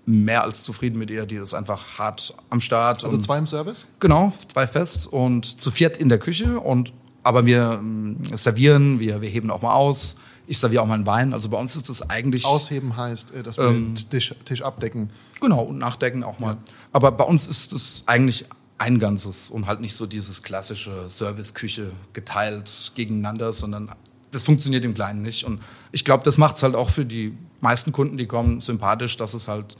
[0.06, 1.26] mehr als zufrieden mit ihr.
[1.26, 3.04] Die ist einfach hart am Start.
[3.04, 3.86] also zwei im Service.
[4.00, 6.92] Genau, zwei fest und zu viert in der Küche und
[7.24, 10.16] aber wir ähm, servieren, wir, wir heben auch mal aus.
[10.48, 11.32] Ich serviere auch mal einen Wein.
[11.32, 14.62] Also bei uns ist das eigentlich Ausheben heißt, äh, dass wir Ähm, den Tisch, Tisch
[14.62, 15.10] abdecken.
[15.40, 16.56] genau und nachdecken auch mal.
[16.90, 18.46] Aber bei uns ist das eigentlich
[18.82, 23.90] ein Ganzes und halt nicht so dieses klassische Service-Küche geteilt gegeneinander, sondern
[24.32, 25.44] das funktioniert im Kleinen nicht.
[25.44, 25.60] Und
[25.92, 29.34] ich glaube, das macht es halt auch für die meisten Kunden, die kommen, sympathisch, dass
[29.34, 29.76] es halt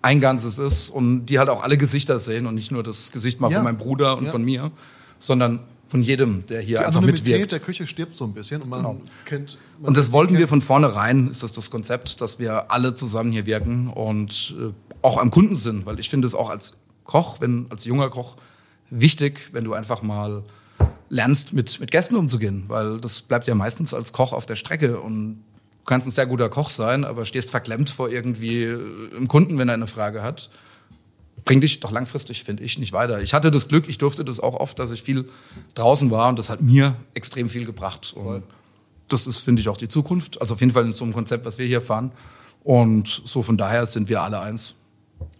[0.00, 3.40] ein Ganzes ist und die halt auch alle Gesichter sehen und nicht nur das Gesicht
[3.40, 3.58] mal Ja.
[3.58, 4.30] von meinem Bruder und Ja.
[4.30, 4.70] von mir,
[5.18, 7.52] sondern von jedem, der hier Die einfach Anonymität mitwirkt.
[7.52, 9.58] der Küche stirbt so ein bisschen und man kennt.
[9.78, 12.94] Man Und das wollten wir kennt- von vornherein, ist das das Konzept, dass wir alle
[12.94, 16.74] zusammen hier wirken und äh, auch am Kunden sind, weil ich finde es auch als
[17.04, 18.36] Koch, wenn als junger Koch
[18.90, 20.44] wichtig, wenn du einfach mal
[21.08, 25.00] lernst, mit, mit Gästen umzugehen, weil das bleibt ja meistens als Koch auf der Strecke
[25.00, 25.44] und
[25.78, 29.58] du kannst ein sehr guter Koch sein, aber stehst verklemmt vor irgendwie äh, einem Kunden,
[29.58, 30.50] wenn er eine Frage hat.
[31.44, 33.22] Bringt dich doch langfristig, finde ich, nicht weiter.
[33.22, 35.28] Ich hatte das Glück, ich durfte das auch oft, dass ich viel
[35.74, 38.14] draußen war und das hat mir extrem viel gebracht.
[38.16, 38.42] Und
[39.08, 40.40] das ist, finde ich, auch die Zukunft.
[40.40, 42.10] Also auf jeden Fall in so einem Konzept, was wir hier fahren.
[42.64, 44.74] Und so von daher sind wir alle eins.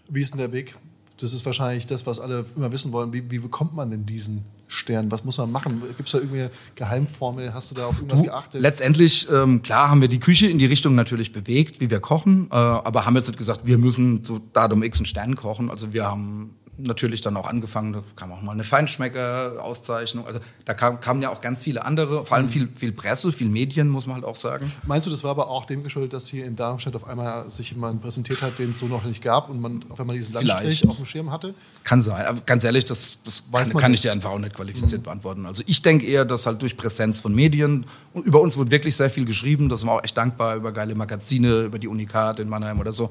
[0.09, 0.76] Wie ist denn der Weg?
[1.19, 3.12] Das ist wahrscheinlich das, was alle immer wissen wollen.
[3.12, 5.11] Wie, wie bekommt man denn diesen Stern?
[5.11, 5.83] Was muss man machen?
[5.97, 7.55] Gibt es da irgendwie eine Geheimformel?
[7.55, 8.61] Hast du da auf irgendwas geachtet?
[8.61, 12.49] Letztendlich, ähm, klar, haben wir die Küche in die Richtung natürlich bewegt, wie wir kochen,
[12.51, 15.71] äh, aber haben jetzt nicht gesagt, wir müssen zu Datum X einen Stern kochen.
[15.71, 20.27] Also wir haben natürlich dann auch angefangen, da kam auch mal eine Feinschmecker-Auszeichnung.
[20.27, 22.43] Also da kam, kamen ja auch ganz viele andere, vor Mhm.
[22.45, 24.70] allem viel, viel Presse, viel Medien, muss man halt auch sagen.
[24.87, 27.70] Meinst du, das war aber auch dem geschuldet, dass hier in Darmstadt auf einmal sich
[27.70, 30.87] jemand präsentiert hat, den es so noch nicht gab und man auf einmal diesen Landstrich
[30.89, 31.55] auf dem Schirm hatte?
[31.85, 32.27] Kann sein.
[32.27, 35.47] Aber ganz ehrlich, das, das Weiß kann, kann ich dir einfach auch nicht qualifiziert beantworten.
[35.47, 38.97] Also ich denke eher, dass halt durch Präsenz von Medien, und über uns wurde wirklich
[38.97, 42.41] sehr viel geschrieben, da sind wir auch echt dankbar, über geile Magazine, über die Unikat
[42.41, 43.11] in Mannheim oder so.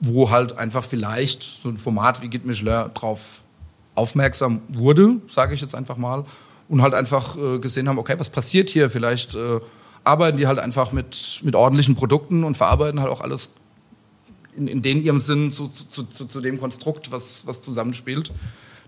[0.00, 3.42] Wo halt einfach vielleicht so ein Format wie Git Michelin drauf
[3.94, 6.24] aufmerksam wurde, sage ich jetzt einfach mal,
[6.68, 8.90] und halt einfach äh, gesehen haben, okay, was passiert hier?
[8.90, 9.60] Vielleicht äh,
[10.02, 13.52] arbeiten die halt einfach mit, mit ordentlichen Produkten und verarbeiten halt auch alles
[14.56, 18.32] in, in den ihrem Sinn zu, zu, zu, zu dem Konstrukt, was, was zusammenspielt,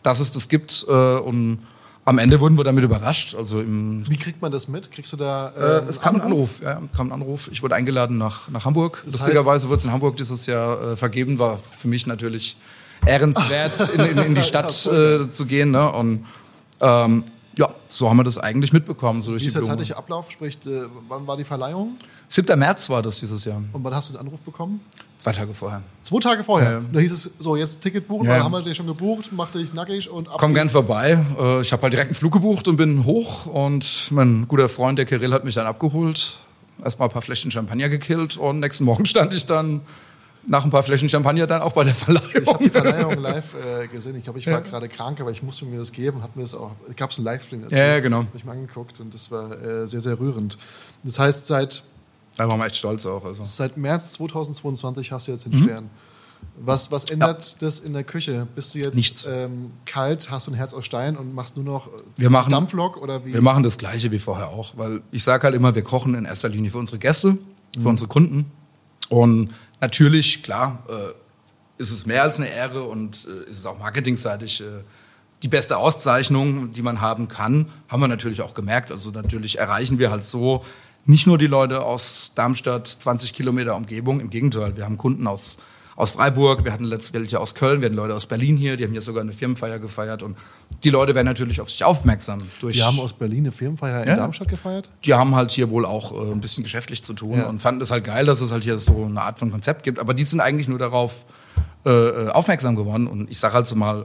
[0.02, 0.86] dass es das gibt.
[0.88, 1.60] Äh, und
[2.06, 3.34] am Ende wurden wir damit überrascht.
[3.34, 4.92] Also Wie kriegt man das mit?
[4.92, 7.50] Kriegst du da äh, äh, es kam ein Anruf, ja, kam ein Anruf.
[7.52, 9.02] Ich wurde eingeladen nach, nach Hamburg.
[9.04, 12.56] Das Lustigerweise wurde es in Hamburg dieses Jahr äh, vergeben, war für mich natürlich
[13.04, 15.72] ehrenswert, in, in, in die Stadt äh, zu gehen.
[15.72, 15.90] Ne?
[15.92, 16.26] Und
[16.80, 17.24] ähm,
[17.58, 19.20] ja, so haben wir das eigentlich mitbekommen.
[19.20, 20.30] So durch Wie ist der zeitliche Ablauf?
[20.30, 21.96] Sprich, äh, wann war die Verleihung?
[22.28, 22.56] 7.
[22.56, 23.60] März war das dieses Jahr.
[23.72, 24.80] Und wann hast du den Anruf bekommen?
[25.26, 25.82] Zwei Tage vorher.
[26.02, 26.70] Zwei Tage vorher.
[26.70, 26.80] Ja.
[26.92, 28.44] Da hieß es, so jetzt Ticket buchen, Ja.
[28.44, 30.36] haben wir dich schon gebucht, mach dich nackig und ab.
[30.38, 31.18] Komm gern vorbei.
[31.36, 33.46] Äh, Ich habe halt direkt einen Flug gebucht und bin hoch.
[33.46, 36.36] Und mein guter Freund, der Kirill, hat mich dann abgeholt.
[36.84, 38.36] Erstmal ein paar Fläschchen Champagner gekillt.
[38.36, 39.80] Und nächsten Morgen stand ich dann
[40.46, 42.30] nach ein paar Fläschchen Champagner dann auch bei der Verleihung.
[42.40, 44.14] Ich habe die Verleihung live äh, gesehen.
[44.14, 46.22] Ich glaube, ich war gerade krank, aber ich musste mir das geben.
[46.22, 46.70] Hat mir das auch.
[46.94, 47.74] Gab es einen Livestream dazu?
[47.74, 48.18] Ja, ja, genau.
[48.18, 50.56] Hab ich mir angeguckt und das war äh, sehr, sehr rührend.
[51.02, 51.82] Das heißt, seit
[52.36, 53.24] Da waren wir echt stolz auch.
[53.24, 53.42] Also.
[53.42, 55.62] seit März 2022 hast du jetzt den Mhm.
[55.64, 55.90] Stern.
[56.58, 58.46] Was, was ändert das in der Küche?
[58.54, 59.26] Bist du jetzt Nichts.
[59.26, 62.50] Ähm, kalt, hast du ein Herz aus Stein und machst nur noch äh, Wir machen-
[62.50, 63.32] Dampflok oder wie?
[63.32, 66.24] Wir machen das Gleiche wie vorher auch, weil ich sage halt immer, wir kochen in
[66.26, 67.38] erster Linie für unsere Gäste,
[67.74, 67.86] für Mhm.
[67.86, 68.50] unsere Kunden.
[69.08, 70.92] Und natürlich, klar, äh,
[71.82, 74.64] ist es mehr als eine Ehre und äh, ist es auch marketingseitig äh,
[75.42, 78.90] die beste Auszeichnung, die man haben kann, haben wir natürlich auch gemerkt.
[78.90, 80.64] Also natürlich erreichen wir halt so
[81.06, 85.56] nicht nur die Leute aus Darmstadt, 20 Kilometer Umgebung, im Gegenteil, wir haben Kunden aus
[85.98, 88.84] aus Freiburg, wir hatten letztes welche aus Köln, wir hatten Leute aus Berlin hier, die
[88.84, 90.36] haben jetzt sogar eine Firmenfeier gefeiert und
[90.84, 94.08] die Leute werden natürlich auf sich aufmerksam durch Wir haben aus Berlin eine Firmenfeier in
[94.10, 94.16] Ja.
[94.16, 94.90] Darmstadt gefeiert.
[95.06, 97.46] die haben halt hier wohl auch äh, ein bisschen geschäftlich zu tun Ja.
[97.48, 99.98] und fanden es halt geil, dass es halt hier so eine Art von Konzept gibt.
[99.98, 101.24] Aber die sind eigentlich nur darauf
[101.86, 103.06] äh, äh, aufmerksam geworden.
[103.06, 104.04] Und ich sage halt so mal,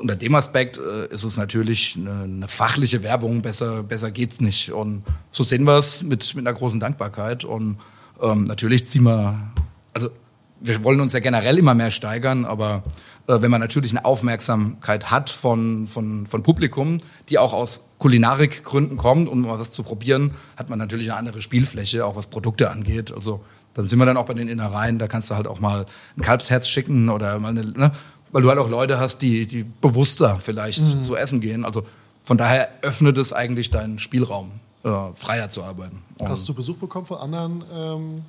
[0.00, 4.72] unter dem Aspekt äh, ist es natürlich eine, eine fachliche Werbung, besser, besser geht's nicht.
[4.72, 7.44] Und so sehen wir es mit, mit einer großen Dankbarkeit.
[7.44, 7.78] Und
[8.22, 9.52] ähm, natürlich ziehen wir,
[9.92, 10.08] also
[10.60, 12.82] wir wollen uns ja generell immer mehr steigern, aber
[13.26, 18.96] äh, wenn man natürlich eine Aufmerksamkeit hat von, von, von Publikum, die auch aus Kulinarikgründen
[18.96, 22.70] kommt, um mal was zu probieren, hat man natürlich eine andere Spielfläche, auch was Produkte
[22.70, 23.12] angeht.
[23.12, 25.86] Also dann sind wir dann auch bei den Innereien, da kannst du halt auch mal
[26.16, 27.92] ein Kalbsherz schicken oder mal eine, ne?
[28.34, 31.64] Weil du halt auch Leute hast, die, die bewusster vielleicht so essen gehen.
[31.64, 31.84] Also
[32.24, 34.50] von daher öffnet es eigentlich deinen Spielraum,
[34.82, 36.02] äh, freier zu arbeiten.
[36.18, 38.22] Und Hast du Besuch bekommen von anderen ähm,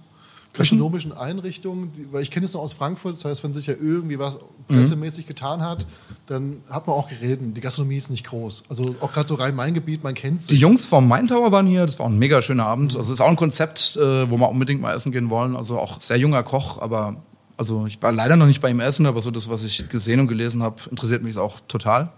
[0.53, 1.91] gastronomischen Einrichtungen?
[1.97, 4.37] Die, weil ich kenne es noch aus Frankfurt, das heißt, wenn sich ja irgendwie was
[4.67, 5.87] pressemäßig getan hat,
[6.27, 7.57] dann hat man auch geredet.
[7.57, 8.65] Die Gastronomie ist nicht groß.
[8.69, 10.59] Also auch gerade so Rhein-Main-Gebiet, man kennt Die sich.
[10.59, 12.95] Jungs vom Main Tower waren hier, das war ein mega schöner Abend.
[12.95, 15.55] Also ist auch ein Konzept, äh, wo wir unbedingt mal essen gehen wollen.
[15.55, 17.15] Also auch sehr junger Koch, aber
[17.57, 20.19] also ich war leider noch nicht bei ihm essen, aber so das, was ich gesehen
[20.19, 22.09] und gelesen habe, interessiert mich auch total.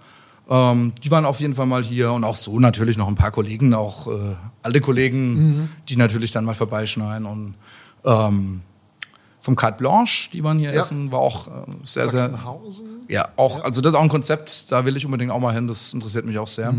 [0.49, 3.31] Ähm, die waren auf jeden Fall mal hier und auch so natürlich noch ein paar
[3.31, 7.55] Kollegen, auch äh, alte Kollegen, die natürlich dann mal vorbeischneiden und
[8.05, 8.61] ähm,
[9.41, 10.81] vom Carte Blanche, die waren hier Ja.
[10.81, 11.51] essen, war auch äh,
[11.83, 12.87] sehr, sehr, Sachsenhausen?
[13.07, 15.67] ja, auch, also das ist auch ein Konzept, da will ich unbedingt auch mal hin,
[15.67, 16.69] das interessiert mich auch sehr.
[16.69, 16.73] Äh,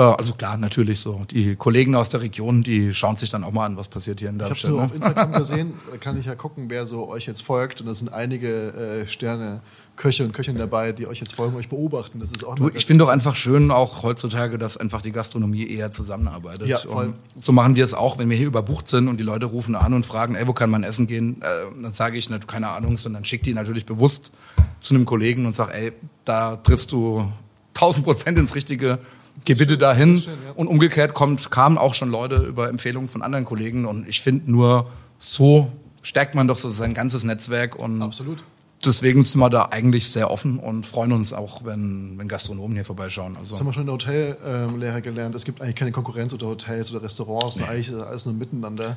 [0.00, 1.26] also klar, natürlich so.
[1.30, 4.30] Die Kollegen aus der Region, die schauen sich dann auch mal an, was passiert hier
[4.30, 4.70] in Ich habe Darmstadt.
[4.70, 4.86] nur Ne?
[4.86, 7.80] auf Instagram gesehen, da kann ich ja gucken, wer so euch jetzt folgt.
[7.82, 9.60] Und da sind einige äh, Sterne,
[9.96, 12.20] Köche und Köchinnen dabei, die euch jetzt folgen, euch beobachten.
[12.20, 15.68] Das ist auch Du, ich finde doch einfach schön, auch heutzutage, dass einfach die Gastronomie
[15.68, 16.66] eher zusammenarbeitet.
[16.68, 17.08] Ja, voll.
[17.34, 19.74] Und so machen wir es auch, wenn wir hier überbucht sind und die Leute rufen
[19.74, 21.42] an und fragen, ey, wo kann man essen gehen?
[21.42, 24.32] Äh, dann sage ich, ne, keine Ahnung, sondern schick die natürlich bewusst
[24.80, 25.92] zu einem Kollegen und sag, ey,
[26.24, 27.30] da triffst du
[27.74, 28.98] 1000 Prozent ins Richtige.
[29.44, 30.18] Geh bitte dahin.
[30.20, 30.52] schön, ja.
[30.54, 33.86] Und umgekehrt kommt, kamen auch schon Leute über Empfehlungen von anderen Kollegen.
[33.86, 34.88] Und ich finde nur,
[35.18, 35.70] so
[36.02, 37.76] stärkt man doch so sein ganzes Netzwerk.
[37.82, 38.42] Und Absolut.
[38.84, 42.84] deswegen sind wir da eigentlich sehr offen und freuen uns auch, wenn, wenn Gastronomen hier
[42.84, 43.36] vorbeischauen.
[43.36, 43.50] Also.
[43.50, 45.34] Das haben wir schon in der Hotellehre gelernt.
[45.34, 47.60] Es gibt eigentlich keine Konkurrenz unter Hotels oder Restaurants.
[47.62, 48.96] Eigentlich ist alles nur miteinander.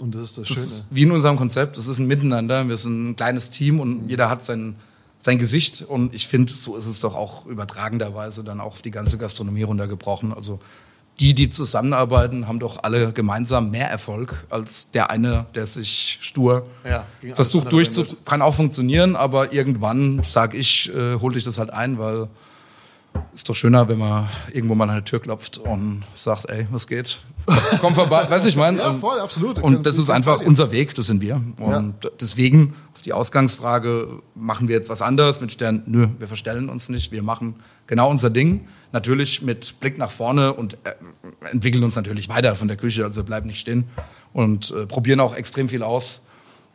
[0.00, 0.66] Und das ist das, Das Schöne.
[0.66, 4.08] ist wie in unserem Konzept, das ist ein Miteinander, wir sind ein kleines Team und
[4.08, 4.74] jeder hat sein,
[5.22, 8.90] sein Gesicht und ich finde, so ist es doch auch übertragenderweise dann auch auf die
[8.90, 10.34] ganze Gastronomie runtergebrochen.
[10.34, 10.58] Also
[11.20, 16.66] die, die zusammenarbeiten, haben doch alle gemeinsam mehr Erfolg als der eine, der sich stur
[16.84, 18.04] Ja, versucht durchzu...
[18.24, 22.28] Kann auch funktionieren, aber irgendwann, sag ich, äh, hol dich das halt ein, weil
[23.32, 26.88] ist doch schöner, wenn man irgendwo mal an die Tür klopft und sagt, ey, was
[26.88, 27.18] geht?
[27.80, 28.76] Komm vorbei, weiß ich mein.
[28.76, 29.58] Ja, voll, absolut.
[29.58, 31.40] Und das ist einfach unser Weg, das sind wir.
[31.58, 35.82] Und deswegen, auf die Ausgangsfrage, machen wir jetzt was anderes mit Stern?
[35.86, 37.12] Nö, wir verstellen uns nicht.
[37.12, 38.66] Wir machen genau unser Ding.
[38.92, 40.94] Natürlich mit Blick nach vorne und äh,
[41.50, 43.04] entwickeln uns natürlich weiter von der Küche.
[43.04, 43.84] Also wir bleiben nicht stehen
[44.32, 46.22] und äh, probieren auch extrem viel aus.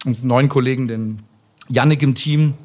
[0.05, 1.23] Unseren neuen Kollegen, den
[1.69, 2.55] Yannick im Team.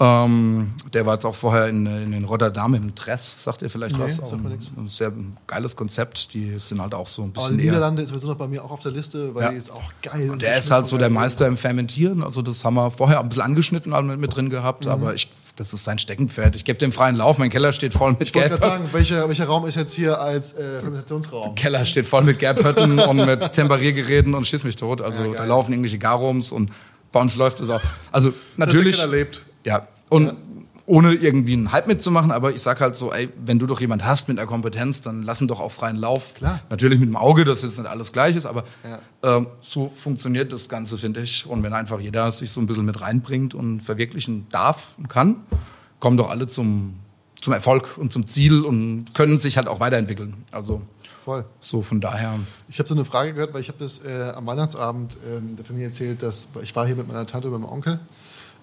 [0.00, 4.04] Ähm, der war jetzt auch vorher in, in, Rotterdam im Dress, sagt ihr vielleicht Nee,
[4.04, 4.16] was?
[4.16, 4.72] sagt Ein- nix.
[4.76, 5.12] Ein sehr
[5.48, 6.34] geiles Konzept.
[6.34, 7.66] Die sind halt auch so ein Aber bisschen eher.
[7.66, 9.50] Niederlande ist sowieso noch bei mir auch auf der Liste, weil Ja.
[9.50, 10.30] die ist auch geil.
[10.30, 12.22] Und der ist halt so der Meister im Fermentieren.
[12.22, 14.92] Also das haben wir vorher ein bisschen angeschnitten halt mit, mit drin gehabt, Mhm.
[14.92, 16.54] aber ich, das ist sein Steckenpferd.
[16.54, 17.38] Ich gebe dem freien Lauf.
[17.38, 18.72] Mein Keller steht voll mit Ich wollte gerade Gelb.
[18.72, 21.56] sagen, welcher, welcher Raum ist jetzt hier als äh, Fermentationsraum?
[21.56, 25.00] Keller steht voll mit Gerbhütten und mit Temperiergeräten und schieß mich tot.
[25.02, 26.70] Also Ja, da laufen irgendwelche Garums und
[27.10, 27.80] bei uns läuft es auch.
[28.12, 28.96] Also natürlich.
[28.96, 29.42] Keller lebt.
[29.68, 29.86] Ja.
[30.08, 30.34] Und
[30.86, 34.06] ohne irgendwie einen Hype mitzumachen, aber ich sag halt so, ey, wenn du doch jemand
[34.06, 36.32] hast mit einer Kompetenz, dann lass ihn doch auf freien Lauf.
[36.36, 36.60] Klar.
[36.70, 39.36] Natürlich mit dem Auge, dass jetzt nicht alles gleich ist, aber Ja.
[39.36, 41.44] ähm, so funktioniert das Ganze, finde ich.
[41.44, 45.36] Und wenn einfach jeder sich so ein bisschen mit reinbringt und verwirklichen darf und kann,
[46.00, 46.94] kommen doch alle zum,
[47.42, 50.36] zum Erfolg und zum Ziel und können sich halt auch weiterentwickeln.
[50.52, 50.80] Also
[51.22, 51.44] Voll.
[51.60, 52.32] so von daher.
[52.70, 55.66] Ich habe so eine Frage gehört, weil ich habe das äh, am Weihnachtsabend ähm, der
[55.66, 58.00] Familie erzählt, dass ich war hier mit meiner Tante und meinem Onkel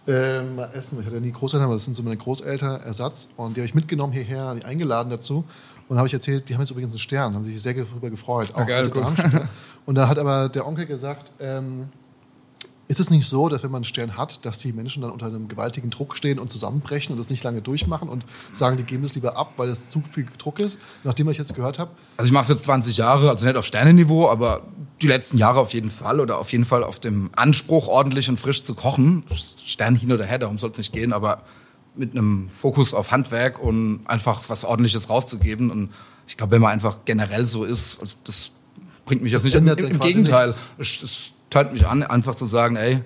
[0.08, 0.99] ähm, mal essen.
[0.99, 3.68] Ich hatte ja nie Großeltern, aber das sind so meine Großeltern Ersatz und die habe
[3.68, 5.43] ich mitgenommen hierher, die eingeladen dazu
[5.88, 8.49] und habe ich erzählt, die haben jetzt übrigens einen Stern, haben sich sehr darüber gefreut.
[8.53, 9.03] Auch geil, alte cool.
[9.03, 9.47] Darmstädter.
[9.86, 11.89] Und da hat aber der Onkel gesagt, ähm,
[12.88, 15.28] ist es nicht so, dass wenn man einen Stern hat, dass die Menschen dann unter
[15.28, 19.03] einem gewaltigen Druck stehen und zusammenbrechen und das nicht lange durchmachen und sagen, die geben
[19.03, 20.80] das lieber ab, weil es zu viel Druck ist?
[21.03, 23.58] Nachdem was ich jetzt gehört habe, Also ich mache es jetzt 20 Jahre, also nicht
[23.58, 24.62] auf Sternenniveau, aber
[25.02, 28.39] die letzten Jahre auf jeden Fall oder auf jeden Fall auf dem Anspruch, ordentlich und
[28.39, 29.26] frisch zu kochen.
[29.66, 31.43] Stern hin oder her, darum soll es nicht gehen, aber
[31.96, 35.70] mit einem Fokus auf Handwerk und einfach was Ordentliches rauszugeben.
[35.70, 35.91] Und
[36.28, 38.52] ich glaube, wenn man einfach generell so ist, also das
[39.06, 39.56] bringt mich jetzt nicht.
[39.56, 40.62] Im, im, Gegenteil, nichts.
[40.78, 43.02] es, es teilt mich an, einfach zu sagen, ey,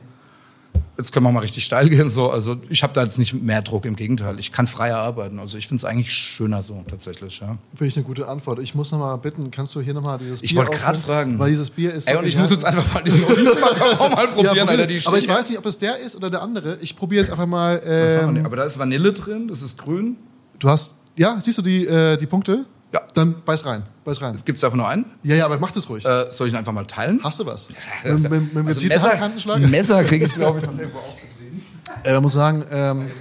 [1.00, 2.10] jetzt können wir mal richtig steil gehen.
[2.10, 4.38] So, also ich habe da jetzt nicht mehr Druck, im Gegenteil.
[4.38, 5.40] Ich kann freier arbeiten.
[5.40, 7.40] Also ich finde es eigentlich schöner so tatsächlich.
[7.40, 7.58] Ja.
[7.74, 8.60] Finde ich eine gute Antwort.
[8.60, 11.00] Ich muss noch mal bitten, kannst du hier noch mal dieses Ich Bier wollte gerade
[11.00, 11.40] fragen.
[11.40, 14.56] Weil dieses Bier ist Ey, und ich muss jetzt einfach mal diesen Olivenmacaron mal probieren,
[14.56, 14.88] ja, Alter.
[14.88, 16.78] Die aber ich weiß nicht, ob es der ist oder der andere.
[16.82, 17.82] Ich probiere jetzt einfach mal.
[17.84, 18.46] Ähm?
[18.46, 20.18] Aber da ist Vanille drin, das ist grün.
[20.60, 22.66] du hast, ja, siehst du die, äh, die Punkte?
[22.92, 23.02] Ja.
[23.14, 24.40] Dann beiß rein, beiß rein.
[24.46, 25.06] Gibt es davon nur einen?
[25.24, 26.04] Ja, ja, aber mach das ruhig.
[26.06, 27.20] Äh, soll ich ihn einfach mal teilen?
[27.24, 27.70] Hast du was?
[28.04, 29.58] mit, mit, mit dem Also Messer?
[29.60, 31.64] Messer kriege ich, glaube ich, noch irgendwo aufgesehen.
[32.04, 33.12] Äh, man muss sagen, ähm,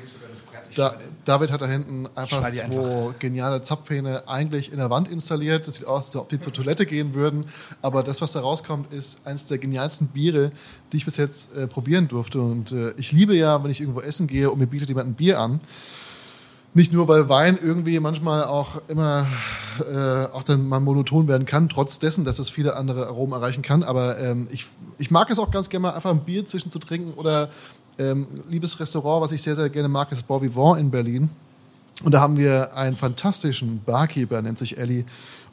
[0.75, 0.95] da,
[1.29, 5.69] David hat da hinten einfach zwei geniale Zapfhähne eigentlich in der Wand installiert.
[5.69, 7.45] Das sieht aus, als ob die zur Toilette gehen würden.
[7.83, 10.51] Aber das, was da rauskommt, ist eines der genialsten Biere,
[10.91, 12.41] die ich bis jetzt äh, probieren durfte.
[12.41, 15.15] Und äh, ich liebe ja, wenn ich irgendwo essen gehe und mir bietet jemand ein
[15.15, 15.61] Bier an.
[16.75, 19.27] Nicht nur, weil Wein irgendwie manchmal auch immer
[19.81, 23.63] äh, auch dann mal monoton werden kann, trotz dessen, dass es viele andere Aromen erreichen
[23.63, 23.83] kann.
[23.83, 24.67] Aber ähm, ich,
[24.99, 27.49] ich mag es auch ganz gerne mal einfach ein Bier zwischen zu trinken oder
[27.99, 31.31] ähm, liebes Restaurant, was ich sehr, sehr gerne mag, ist Bon Vivant in Berlin.
[32.05, 35.05] Und da haben wir einen fantastischen Barkeeper, nennt sich Ellie.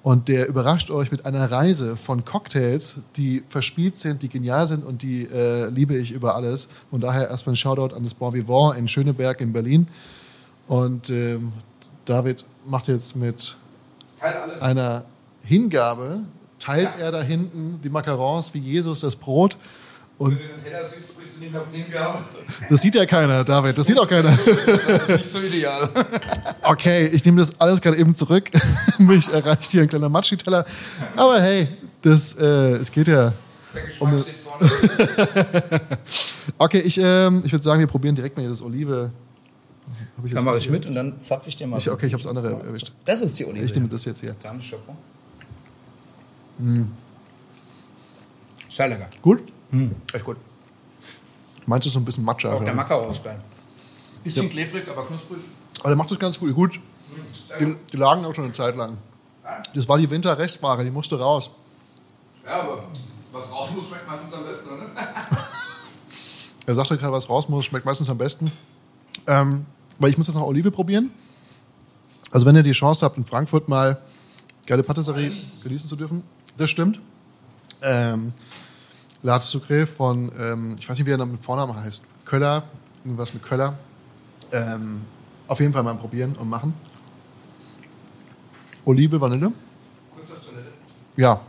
[0.03, 4.85] Und der überrascht euch mit einer Reise von Cocktails, die verspielt sind, die genial sind
[4.85, 6.69] und die äh, liebe ich über alles.
[6.91, 9.87] Und daher erstmal ein Shoutout an das Bon Vivant in Schöneberg in Berlin.
[10.67, 11.53] Und ähm,
[12.05, 13.55] David macht jetzt mit
[14.59, 15.05] einer
[15.43, 16.21] Hingabe,
[16.59, 19.57] teilt er da hinten die Macarons wie Jesus das Brot.
[20.17, 22.19] Und Wenn du den Teller siehst, sprichst du nicht mehr von Hingabe.
[22.69, 24.31] das sieht ja keiner, David, das sieht auch keiner.
[24.31, 25.89] Das ist nicht so ideal.
[26.63, 28.49] Okay, ich nehme das alles gerade eben zurück.
[28.97, 30.65] Mich erreicht hier ein kleiner Matschi-Teller.
[31.15, 31.67] Aber hey,
[32.01, 33.33] das, äh, es geht ja.
[33.73, 35.81] Der Geschmack steht vorne.
[36.57, 39.11] Okay, ich, ähm, ich würde sagen, wir probieren direkt mal hier das Olive.
[40.17, 41.77] Hab ich Dann mache ich mit und dann zapfe ich dir mal.
[41.77, 42.93] Ich, okay, ich habe das andere erwischt.
[43.03, 43.65] Das ist die Olive.
[43.65, 44.35] Ich nehme das jetzt hier.
[44.41, 44.95] Dann Chapeau.
[46.57, 46.91] Hm.
[48.69, 49.09] Sehr lecker.
[49.21, 49.43] Gut?
[50.13, 50.37] Echt gut.
[51.65, 52.53] Manches so ein bisschen Matcha.
[52.53, 53.41] Auch der aber Macao ist geil.
[54.23, 55.39] Bisschen klebrig, aber knusprig.
[55.83, 56.53] der macht das ganz gut.
[56.53, 56.79] Gut,
[57.59, 58.97] die, die lagen auch schon eine Zeit lang.
[59.73, 61.51] Das war die Winterrestware, die musste raus.
[62.45, 62.87] Ja, aber
[63.31, 64.85] was raus muss, schmeckt meistens am besten, oder?
[66.67, 68.51] Er sagte gerade, was raus muss, schmeckt meistens am besten.
[69.27, 69.67] Ähm,
[69.99, 71.11] weil ich muss das nach Olive probieren.
[72.31, 73.97] Also wenn ihr die Chance habt, in Frankfurt mal
[74.65, 75.31] geile Patisserie
[75.63, 76.23] genießen zu dürfen,
[76.57, 76.99] das stimmt.
[77.81, 78.33] Ähm,
[79.21, 82.63] Latte Sucre von, ähm, ich weiß nicht, wie er mit Vornamen heißt, Köller,
[83.03, 83.77] irgendwas mit Köller.
[84.51, 85.05] Ähm,
[85.47, 86.73] auf jeden Fall mal probieren und machen.
[88.85, 89.51] Olive, Vanille.
[90.15, 90.71] Kurz auf Toilette.
[91.17, 91.41] Ja.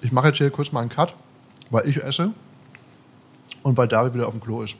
[0.00, 1.14] Ich mache jetzt hier kurz mal einen Cut,
[1.70, 2.32] weil ich esse
[3.62, 4.76] und weil David wieder auf dem Klo ist.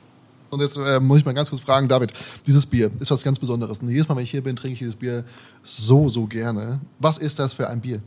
[0.55, 2.11] Und jetzt äh, muss ich mal ganz kurz fragen, David,
[2.47, 3.79] dieses Bier ist was ganz Besonderes.
[3.79, 5.23] Und jedes Mal, wenn ich hier bin, trinke ich dieses Bier
[5.63, 6.79] so, so gerne.
[6.99, 8.01] Was ist das für ein Bier?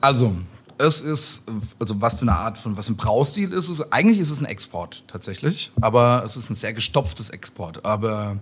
[0.00, 0.34] Also,
[0.78, 1.42] es ist,
[1.78, 4.44] also was für eine Art von, was ein Braustil ist, ist, eigentlich ist es ein
[4.46, 7.84] Export tatsächlich, aber es ist ein sehr gestopftes Export.
[7.84, 8.38] Aber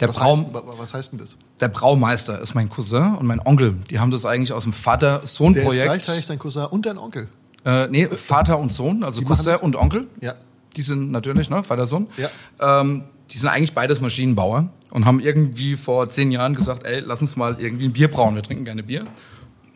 [0.00, 1.36] der, Was, Brau, heißt, wa- was heißt denn das?
[1.60, 3.76] der Braumeister ist mein Cousin und mein Onkel.
[3.90, 5.84] Die haben das eigentlich aus dem Der ist Vater-Sohn-Projekt.
[5.84, 7.28] gleichzeitig dein Cousin und dein Onkel.
[7.64, 10.06] Äh, nee, Vater und Sohn, also Cousin und Onkel.
[10.20, 10.34] Ja.
[10.78, 12.06] Die sind natürlich, ne, Vater, Sohn.
[12.16, 12.80] Ja.
[12.80, 17.20] Ähm, die sind eigentlich beides Maschinenbauer und haben irgendwie vor zehn Jahren gesagt, ey, lass
[17.20, 19.04] uns mal irgendwie ein Bier brauen, wir trinken gerne Bier.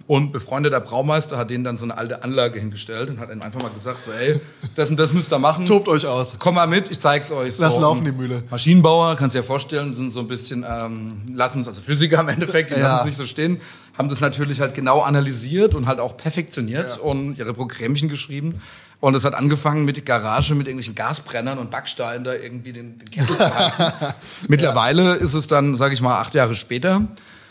[0.09, 3.63] Und befreundeter Braumeister hat denen dann so eine alte Anlage hingestellt und hat ihnen einfach
[3.63, 4.41] mal gesagt, so, ey,
[4.75, 5.65] das und das müsst ihr machen.
[5.65, 6.37] Tobt euch aus.
[6.39, 7.59] Komm mal mit, ich zeig's euch.
[7.59, 8.43] Lass so, laufen, die Mühle.
[8.51, 12.29] Maschinenbauer, kannst du dir vorstellen, sind so ein bisschen, ähm, lassen es, also Physiker im
[12.29, 12.81] Endeffekt, die Ja.
[12.89, 13.61] lassen es nicht so stehen,
[13.97, 18.61] haben das natürlich halt genau analysiert und halt auch perfektioniert und ihre Programmchen geschrieben.
[19.03, 23.11] Und es hat angefangen mit Garage, mit irgendwelchen Gasbrennern und Backsteinen da irgendwie den, den
[23.11, 23.87] Kessel zu heizen.
[24.49, 27.09] Mittlerweile ist es dann, sage ich mal, acht Jahre später,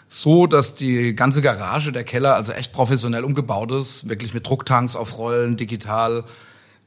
[0.07, 4.95] so, dass die ganze Garage, der Keller, also echt professionell umgebaut ist, wirklich mit Drucktanks
[4.95, 6.23] auf Rollen, digital,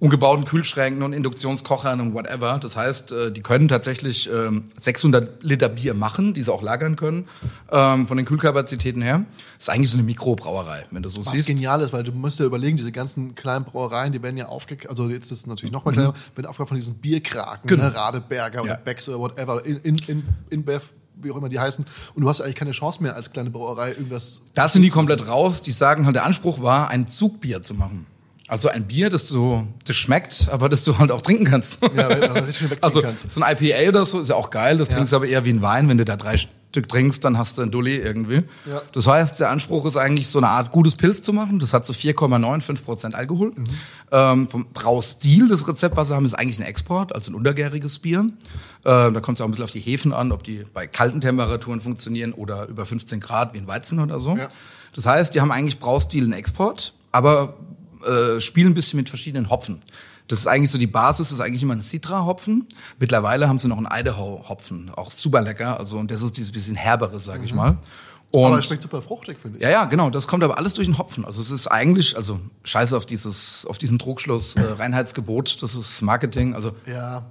[0.04, 2.58] umgebauten Kühlschränken und Induktionskochern und whatever.
[2.60, 6.96] Das heißt, äh, die können tatsächlich ähm, 600 Liter Bier machen, die sie auch lagern
[6.96, 7.26] können,
[7.72, 9.24] ähm, von den Kühlkapazitäten her.
[9.56, 11.46] Das ist eigentlich so eine Mikrobrauerei, wenn du so Was siehst.
[11.46, 14.90] genial ist, weil du musst dir überlegen, diese ganzen kleinen Brauereien, die werden ja aufgekauft,
[14.90, 17.76] also jetzt ist es natürlich noch mal kleiner, werden aufgekauft von diesen Bierkraken, Mhm.
[17.76, 17.84] Genau.
[17.84, 18.76] ne, Radeberger oder Ja.
[18.76, 20.92] Becks oder whatever, in, in, in, InBev,
[21.22, 21.86] wie auch immer die heißen.
[22.14, 24.42] Und du hast eigentlich keine Chance mehr als kleine Brauerei irgendwas.
[24.52, 25.62] Da sind die komplett raus.
[25.62, 28.04] Die sagen halt, der Anspruch war, ein Zugbier zu machen.
[28.48, 31.80] Also ein Bier, das du, das schmeckt, aber das du halt auch trinken kannst.
[31.96, 32.08] Ja,
[32.46, 33.30] wegziehen also kannst.
[33.30, 34.76] so ein IPA oder so ist ja auch geil.
[34.76, 34.96] Das Ja.
[34.96, 35.88] trinkst du aber eher wie ein Wein.
[35.88, 38.42] Wenn du da drei Stück trinkst, dann hast du ein Dulli irgendwie.
[38.66, 38.82] Ja.
[38.92, 41.58] Das heißt, der Anspruch ist eigentlich so eine Art gutes Pilz zu machen.
[41.58, 43.52] Das hat so 4,95 Prozent Alkohol.
[43.56, 43.64] Mhm.
[44.12, 47.98] Ähm, vom Braustil, das Rezept, was sie haben, ist eigentlich ein Export, also ein untergäriges
[47.98, 48.18] Bier.
[48.20, 48.34] Ähm,
[49.14, 51.80] da kommt es auch ein bisschen auf die Hefen an, ob die bei kalten Temperaturen
[51.80, 54.36] funktionieren oder über 15 Grad wie ein Weizen oder so.
[54.36, 54.48] Ja.
[54.94, 57.54] Das heißt, die haben eigentlich Braustil einen Export, aber
[58.06, 59.82] äh, spielen ein bisschen mit verschiedenen Hopfen.
[60.28, 62.66] Das ist eigentlich so die Basis, das ist eigentlich immer ein Citra-Hopfen.
[62.98, 65.78] Mittlerweile haben sie noch einen Idaho-Hopfen, auch super lecker.
[65.78, 67.76] Also und das ist dieses bisschen herbere, sage ich mal.
[68.30, 68.46] Und Mhm.
[68.46, 69.62] Aber es schmeckt super fruchtig, finde ich.
[69.62, 70.10] ja, ja, genau.
[70.10, 71.24] Das kommt aber alles durch den Hopfen.
[71.24, 75.62] Also es ist eigentlich, also scheiße auf dieses, auf diesen Trugschluss, äh, Reinheitsgebot.
[75.62, 76.54] Das ist Marketing.
[76.54, 77.26] Also Ja.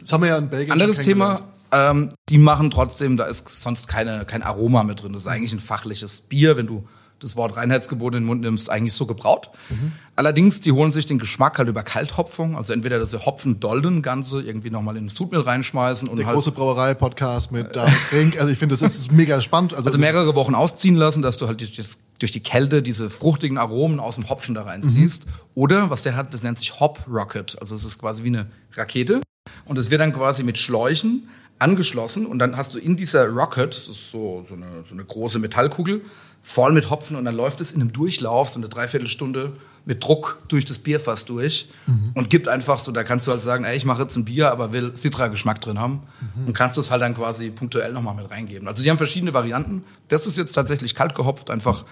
[0.00, 1.40] Das haben wir ja in Belgien anderes Thema.
[1.70, 5.12] Ähm, die machen trotzdem, da ist sonst keine, kein Aroma mit drin.
[5.12, 6.88] Das ist eigentlich ein fachliches Bier, wenn du
[7.20, 9.50] das Wort Reinheitsgebot in den Mund nimmst, eigentlich so gebraut.
[9.68, 9.92] Mhm.
[10.14, 12.56] Allerdings, die holen sich den Geschmack halt über Kalthopfung.
[12.56, 16.52] Also entweder das Hopfen-Dolden Ganze irgendwie nochmal in den Sudmehl reinschmeißen und Der halt große
[16.52, 18.40] Brauerei-Podcast mit David Trink.
[18.40, 19.74] Also ich finde, das ist mega spannend.
[19.74, 23.58] Also, Also mehrere Wochen ausziehen lassen, dass du halt durch, durch die Kälte diese fruchtigen
[23.58, 25.24] Aromen aus dem Hopfen da reinziehst.
[25.54, 27.56] Oder was der hat, das nennt sich Hop Rocket.
[27.60, 29.20] Also es ist quasi wie eine Rakete.
[29.64, 33.70] Und es wird dann quasi mit Schläuchen angeschlossen und dann hast du in dieser Rocket,
[33.70, 36.02] das ist so, so, eine, so eine große Metallkugel,
[36.48, 39.52] voll mit Hopfen und dann läuft es in einem Durchlauf, so eine Dreiviertelstunde
[39.84, 41.68] mit Druck durch das Bierfass durch
[42.14, 44.50] und gibt einfach so, da kannst du halt sagen, ey, ich mache jetzt ein Bier,
[44.50, 46.00] aber will Citra-Geschmack drin haben
[46.46, 48.66] und kannst es halt dann quasi punktuell nochmal mit reingeben.
[48.66, 49.84] Also die haben verschiedene Varianten.
[50.08, 51.84] Das ist jetzt tatsächlich kalt gehopft, einfach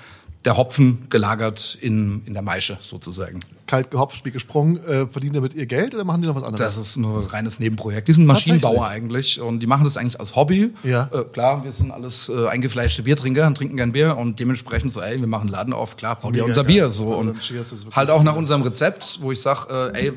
[0.47, 3.40] der Hopfen gelagert in, in der Maische sozusagen.
[3.66, 4.76] kalt gehopft wie gesprungen.
[4.78, 6.76] Äh, verdienen damit ihr Geld oder machen die noch was anderes?
[6.76, 8.07] Das ist nur ein reines Nebenprojekt.
[8.07, 10.72] Die sind Maschinenbauer eigentlich und die machen das eigentlich als Hobby.
[10.84, 11.11] Ja.
[11.12, 15.01] Äh, klar, wir sind alles äh, eingefleischte Biertrinker und trinken gern Bier und dementsprechend so,
[15.01, 16.74] ey, wir machen Laden auf, klar, braucht ihr Mega unser geil.
[16.74, 16.88] Bier.
[16.90, 17.09] So.
[17.09, 20.12] Also Und cheers, halt auch nach unserem Rezept, wo ich sag, äh, ey,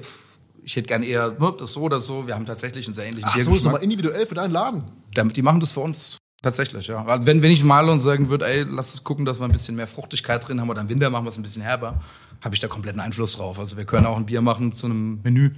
[0.63, 2.27] ich hätte gern eher ne, das so oder so.
[2.27, 4.84] Wir haben tatsächlich einen sehr ähnlichen Ach so, ist nochmal individuell für deinen Laden.
[5.15, 6.18] Damit, die machen das für uns.
[6.41, 7.05] Tatsächlich, ja.
[7.25, 9.87] Wenn, wenn ich und sagen würde, ey, lass uns gucken, dass wir ein bisschen mehr
[9.87, 11.99] Fruchtigkeit drin haben oder im Winter machen wir es ein bisschen herber,
[12.41, 13.59] habe ich da kompletten Einfluss drauf.
[13.59, 15.51] Also wir können auch ein Bier machen zu einem Menü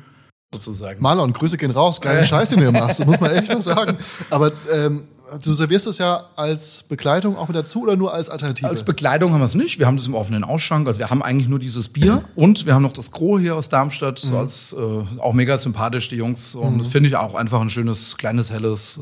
[0.51, 1.01] sozusagen.
[1.01, 2.01] Marlon, Grüße gehen raus.
[2.01, 3.05] Geile Scheiße, den du machst.
[3.05, 3.97] Muss man echt mal sagen.
[4.31, 5.07] Aber ähm,
[5.43, 8.67] du servierst es ja als Begleitung auch wieder zu oder nur als Alternative?
[8.67, 9.79] Als Bekleidung haben wir es nicht.
[9.79, 10.87] Wir haben das im offenen Ausschank.
[10.87, 13.69] Also wir haben eigentlich nur dieses Bier und wir haben noch das Gros hier aus
[13.69, 16.55] Darmstadt, so als äh, auch mega sympathisch die Jungs.
[16.55, 19.01] Und das finde ich auch einfach ein schönes, kleines, helles, äh,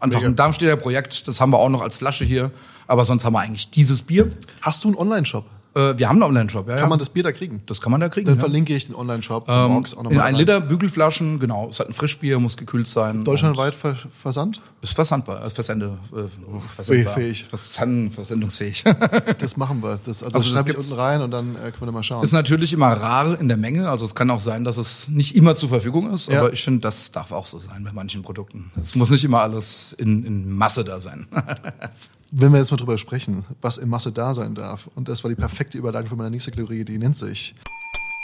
[0.00, 0.28] einfach Mega.
[0.28, 1.26] ein Darmstädter Projekt.
[1.28, 2.50] Das haben wir auch noch als Flasche hier.
[2.86, 4.30] Aber sonst haben wir eigentlich dieses Bier.
[4.60, 5.44] Hast du einen Online-Shop?
[5.76, 6.76] Äh, wir haben einen Online-Shop, ja.
[6.76, 6.88] Kann ja.
[6.88, 7.60] man das Bier da kriegen?
[7.66, 8.26] das kann man da kriegen.
[8.26, 8.40] Dann ja.
[8.40, 9.46] verlinke ich den Online-Shop.
[9.46, 10.34] Ähm, Morgens auch noch in ein.
[10.34, 11.68] Liter Bügelflaschen, genau.
[11.68, 13.24] Es hat ein Frischbier, muss gekühlt sein.
[13.24, 14.56] Deutschlandweit ver Versand?
[14.56, 17.14] Und Ist versandbar, äh, versende, äh, versendbar.
[17.14, 17.44] Fähig.
[17.44, 18.84] Versand, versendungsfähig.
[19.38, 19.98] Das machen wir.
[20.04, 22.24] Das, also, Also das schreibe ich unten rein und dann äh, können wir mal schauen.
[22.24, 23.90] Ist natürlich immer rar in der Menge.
[23.90, 26.32] Also es kann auch sein, dass es nicht immer zur Verfügung ist.
[26.32, 28.70] Aber ich finde, das darf auch so sein bei manchen Produkten.
[28.76, 31.26] Es muss nicht immer alles in, in Masse da sein.
[32.32, 35.28] Wenn wir jetzt mal drüber sprechen, was in Masse da sein darf, und das war
[35.28, 37.54] die perfekte Überleitung für meine nächste Kategorie, die nennt sich.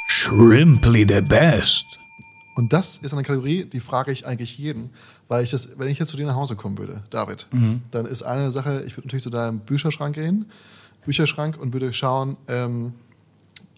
[0.09, 1.85] Shrimply the best.
[2.55, 4.91] Und das ist eine Kategorie, die frage ich eigentlich jeden,
[5.29, 7.81] weil ich das, wenn ich jetzt zu dir nach Hause kommen würde, David, Mhm.
[7.91, 10.47] dann ist eine Sache, ich würde natürlich zu deinem Bücherschrank gehen,
[11.07, 12.93] Bücherschrank und würde schauen, ähm,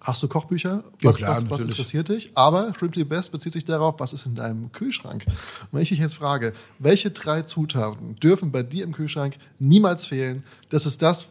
[0.05, 0.84] hast du Kochbücher?
[1.02, 2.30] Ja, Was, klar, was, was interessiert dich?
[2.36, 5.24] Aber Shrimply Best bezieht sich darauf, was ist in deinem Kühlschrank?
[5.26, 10.07] Und wenn ich dich jetzt frage, welche drei Zutaten dürfen bei dir im Kühlschrank niemals
[10.07, 10.44] fehlen?
[10.70, 11.26] Das ist das,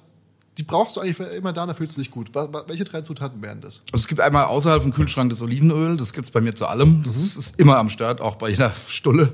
[0.57, 2.29] die brauchst du eigentlich immer da, da fühlst du dich gut.
[2.67, 3.83] Welche drei Zutaten wären das?
[3.91, 7.01] Also es gibt einmal außerhalb vom Kühlschrank das Olivenöl, das gibt's bei mir zu allem.
[7.03, 9.33] Das ist immer am Start, auch bei jeder Stulle.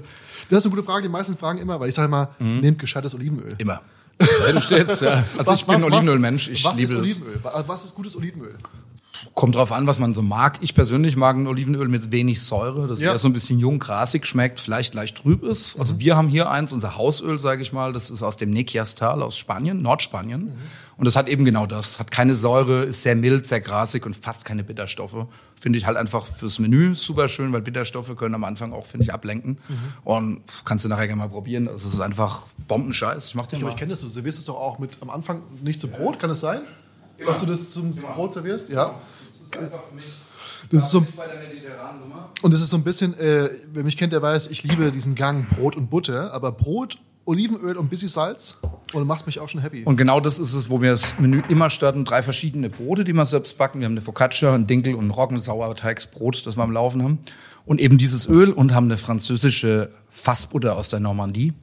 [0.49, 1.01] Das ist eine gute Frage.
[1.03, 3.55] Die meisten fragen immer, weil ich sage immer, nehmt gescheites Olivenöl.
[3.57, 3.81] Immer.
[4.61, 5.23] Steht's, ja.
[5.37, 7.01] Also ich bin Olivenölmensch, ich was liebe ist das.
[7.01, 7.43] Olivenöl?
[7.43, 8.55] Wa- Was ist gutes Olivenöl?
[9.35, 10.57] Kommt drauf an, was man so mag.
[10.61, 13.11] Ich persönlich mag ein Olivenöl mit wenig Säure, das Ja.
[13.11, 15.77] eher so ein bisschen jung, grasig schmeckt, vielleicht leicht trüb ist.
[15.79, 19.21] Also wir haben hier eins, unser Hausöl, sage ich mal, das ist aus dem Nequias-Tal
[19.21, 20.55] aus Spanien, Nordspanien.
[20.97, 21.97] Und das hat eben genau das.
[21.99, 25.27] Hat keine Säure, ist sehr mild, sehr grasig und fast keine Bitterstoffe.
[25.55, 29.05] Finde ich halt einfach fürs Menü super schön, weil Bitterstoffe können am Anfang auch, finde
[29.05, 29.59] ich, ablenken.
[30.03, 31.65] Und kannst du nachher gerne mal probieren.
[31.65, 33.27] Das ist einfach Bombenscheiß.
[33.27, 33.69] Ich mach den Ich, mal.
[33.69, 34.01] ich kenne das.
[34.01, 36.59] Du servierst es doch auch mit am Anfang nicht zu Brot, kann es sein?
[37.25, 38.69] Dass du das zum Brot servierst?
[38.69, 38.95] Ja.
[40.71, 42.29] Das ist so, bei der mediterranen Nummer.
[42.43, 45.15] und das ist so ein bisschen, äh, wer mich kennt, der weiß, ich liebe diesen
[45.15, 49.39] Gang Brot und Butter, aber Brot, Olivenöl und ein bisschen Salz und du machst mich
[49.39, 49.83] auch schon happy.
[49.83, 52.05] Und genau das ist es, wo wir das Menü immer starten.
[52.05, 53.79] Drei verschiedene Brote, die wir selbst backen.
[53.79, 57.19] Wir haben eine Focaccia, ein Dinkel und ein Roggensauerteigsbrot, das wir am Laufen haben.
[57.65, 61.53] Und eben dieses Öl und haben eine französische Fassbutter aus der Normandie.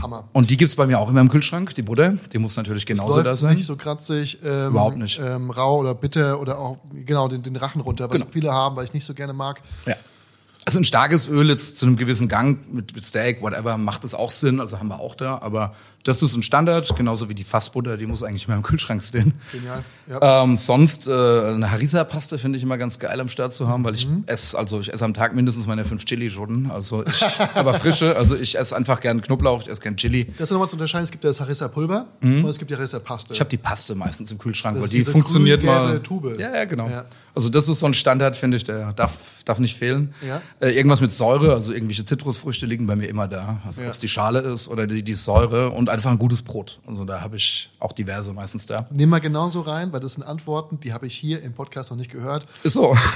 [0.00, 0.24] Hammer.
[0.32, 2.14] Und die gibt's bei mir auch immer im Kühlschrank, die Butter.
[2.32, 3.54] Die muss natürlich Es genauso da sein.
[3.56, 5.20] nicht so kratzig, ähm, Überhaupt nicht.
[5.22, 8.30] Ähm, rau oder bitter oder auch genau den, den Rachen runter, was Genau.
[8.32, 9.60] viele haben, weil ich nicht so gerne mag.
[9.86, 9.94] Ja.
[10.64, 14.14] Also ein starkes Öl jetzt zu einem gewissen Gang mit, mit Steak, whatever, macht das
[14.14, 15.38] auch Sinn, also haben wir auch da.
[15.42, 15.74] Aber
[16.04, 19.34] das ist ein Standard, genauso wie die Fassbutter, die muss eigentlich immer im Kühlschrank stehen.
[19.52, 19.84] Genial.
[20.08, 20.42] Ja.
[20.42, 23.94] Ähm, sonst äh, eine Harissa-Paste finde ich immer ganz geil am Start zu haben, weil
[23.94, 24.24] ich Mhm.
[24.26, 26.70] esse, also ich esse am Tag mindestens meine fünf Chili-Schoten.
[26.72, 27.24] Also ich,
[27.54, 30.24] aber frische, also ich esse einfach gern Knoblauch, ich esse gern Chili.
[30.38, 33.32] Das ist nochmal zu unterscheiden, es gibt ja das Harissa-Pulver und es gibt die Harissa-Paste.
[33.32, 33.34] Mhm.
[33.34, 36.00] Ich habe die Paste meistens im Kühlschrank, Das weil die funktioniert mal.
[36.00, 36.36] Tube.
[36.38, 36.88] Ja, ja, genau.
[36.88, 37.04] Ja.
[37.34, 40.12] Also das ist so ein Standard, finde ich, der darf, darf nicht fehlen.
[40.26, 40.42] Ja.
[40.60, 43.60] Äh, irgendwas mit Säure, also irgendwelche Zitrusfrüchte liegen bei mir immer da.
[43.64, 46.80] Also ob es die Schale ist oder die, die Säure und einfach ein gutes Brot.
[46.86, 48.86] Also da habe ich auch diverse meistens da.
[48.90, 51.98] Nehmen wir genauso rein, weil das sind Antworten, die habe ich hier im Podcast noch
[51.98, 52.46] nicht gehört.
[52.64, 52.96] Ist so.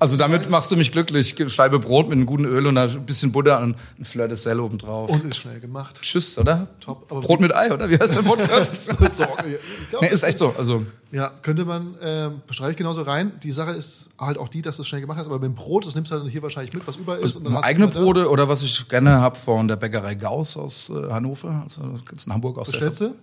[0.00, 1.34] Also damit machst du mich glücklich.
[1.48, 4.58] Scheibe Brot mit einem guten Öl und ein bisschen Butter und ein Fleur de Sel
[4.60, 5.08] oben drauf.
[5.08, 6.00] Und ist schnell gemacht.
[6.02, 6.66] Tschüss, oder?
[6.80, 7.88] Top, aber- Brot mit Ei, oder?
[7.88, 8.84] Wie heißt der Podcast?
[8.86, 10.52] so, ich glaub, nee, ist echt so.
[10.58, 13.32] Also Ja, könnte man, ähm, beschreibe ich genauso rein.
[13.44, 15.54] Die Sache ist halt auch die, dass du es schnell gemacht hast, aber mit dem
[15.54, 17.36] Brot, das nimmst du dann hier wahrscheinlich mit, was über ist.
[17.36, 18.04] und dann hast eigene es weiter.
[18.04, 22.26] Brote oder was ich gerne habe von der Bäckerei Gauss aus äh, Hannover, also gibt's
[22.26, 23.14] in Hamburg aus Bestellst du?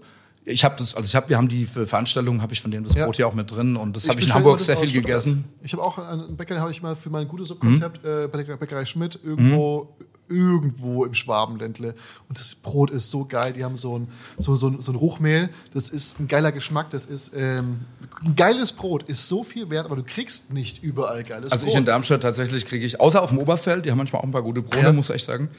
[0.44, 2.84] Ich habe das, also ich habe, wir haben die für Veranstaltungen, habe ich von denen
[2.84, 3.06] das Ja.
[3.06, 5.24] Brot hier auch mit drin und das habe ich in Hamburg sehr viel Stuttgart.
[5.24, 5.46] gegessen.
[5.62, 8.42] Ich habe auch einen Bäcker, den habe ich mal für mein gutes Subkonzept äh, bei
[8.44, 9.96] der Bäckerei Schmidt irgendwo
[10.28, 11.94] irgendwo im Schwabenländle
[12.30, 13.52] und das Brot ist so geil.
[13.54, 14.08] Die haben so ein
[14.40, 15.50] so so ein, so ein Ruchmehl.
[15.74, 16.90] Das ist ein geiler Geschmack.
[16.90, 17.82] Das ist ähm,
[18.24, 21.74] ein geiles Brot ist so viel wert, aber du kriegst nicht überall geiles Also Brot.
[21.74, 24.32] ich in Darmstadt tatsächlich kriege ich, außer auf dem Oberfeld, die haben manchmal auch ein
[24.32, 24.94] paar gute Brote, Ja.
[24.94, 25.50] muss ich echt sagen.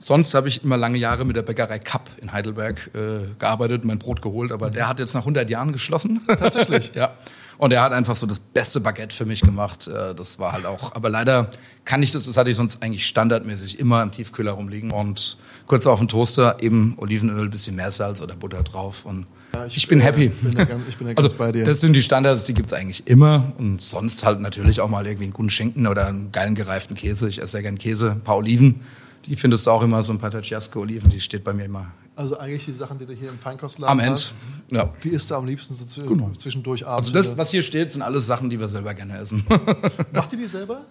[0.00, 3.98] Sonst habe ich immer lange Jahre mit der Bäckerei Kapp in Heidelberg äh, gearbeitet, mein
[3.98, 6.20] Brot geholt, aber der hat jetzt nach 100 Jahren geschlossen.
[6.26, 6.92] Tatsächlich?
[6.94, 7.12] ja.
[7.58, 9.88] Und er hat einfach so das beste Baguette für mich gemacht.
[9.88, 11.50] Äh, Das war halt auch, aber leider
[11.84, 15.84] kann ich das, das hatte ich sonst eigentlich standardmäßig immer im Tiefkühler rumliegen und kurz
[15.88, 20.04] auf den Toaster, eben Olivenöl, bisschen Meersalz oder Butter drauf und Ja, ich, bin äh,
[20.04, 20.28] happy.
[20.28, 21.64] Bin da ganz, ich bin da Also ganz bei dir.
[21.64, 23.52] das sind die Standards, die gibt's eigentlich immer.
[23.58, 27.28] Und sonst halt natürlich auch mal irgendwie einen guten Schinken oder einen geilen gereiften Käse.
[27.28, 28.82] Ich esse sehr gern Käse, ein paar Oliven.
[29.28, 32.36] Die findest du auch immer, so ein paar Tagliasco-Oliven, die steht bei mir immer also
[32.36, 34.14] eigentlich die Sachen, die du hier im Feinkostladen am Ende.
[34.14, 34.34] hast,
[34.70, 34.92] Ja.
[35.04, 36.30] die isst du am liebsten so zw- Genau.
[36.36, 37.10] zwischendurch abends.
[37.10, 39.44] Also das, was hier steht, sind alles Sachen, die wir selber gerne essen.
[40.12, 40.84] Macht ihr die selber?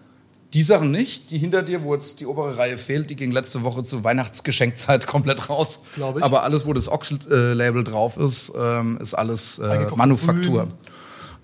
[0.53, 3.63] Die Sachen nicht, die hinter dir, wo jetzt die obere Reihe fehlt, die ging letzte
[3.63, 5.83] Woche zur Weihnachtsgeschenkzeit komplett raus.
[5.95, 6.23] Glaub ich.
[6.23, 10.67] Aber alles, wo das Oxel-Label drauf ist, ähm, ist alles äh, Manufaktur.
[10.67, 10.73] Brühen.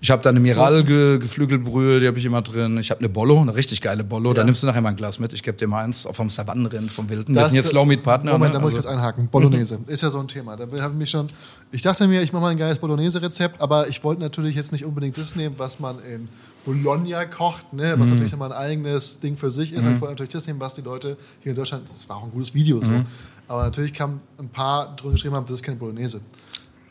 [0.04, 2.76] Ich habe da eine Miral-Geflügelbrühe, die habe ich immer drin.
[2.76, 4.34] Ich habe eine Bollo, eine richtig geile Bollo.
[4.34, 4.44] Da Ja.
[4.44, 5.32] nimmst du nachher mal ein Glas mit.
[5.32, 7.34] Ich gebe dir mal eins, vom Savannenrind, vom Wilden.
[7.34, 8.32] Wir Das- sind jetzt Slow Meat Partner.
[8.32, 8.58] Moment, ne?
[8.58, 9.28] da muss ich Also- kurz einhaken.
[9.28, 10.56] Bolognese ist ja so ein Thema.
[10.58, 11.26] Da habe ich mich schon.
[11.72, 14.84] Ich dachte mir, ich mache mal ein geiles Bolognese-Rezept, aber ich wollte natürlich jetzt nicht
[14.84, 16.28] unbedingt das nehmen, was man in
[16.66, 17.96] Bologna kocht, ne?
[17.96, 18.00] Mhm.
[18.00, 19.86] was natürlich nochmal ein eigenes Ding für sich ist.
[19.86, 21.84] Und ich wollte natürlich das nehmen, was die Leute hier in Deutschland.
[21.90, 22.90] Das war auch ein gutes Video so.
[22.90, 23.06] Mhm.
[23.48, 26.20] Aber natürlich kam ein paar drüber geschrieben haben, das ist keine Bolognese.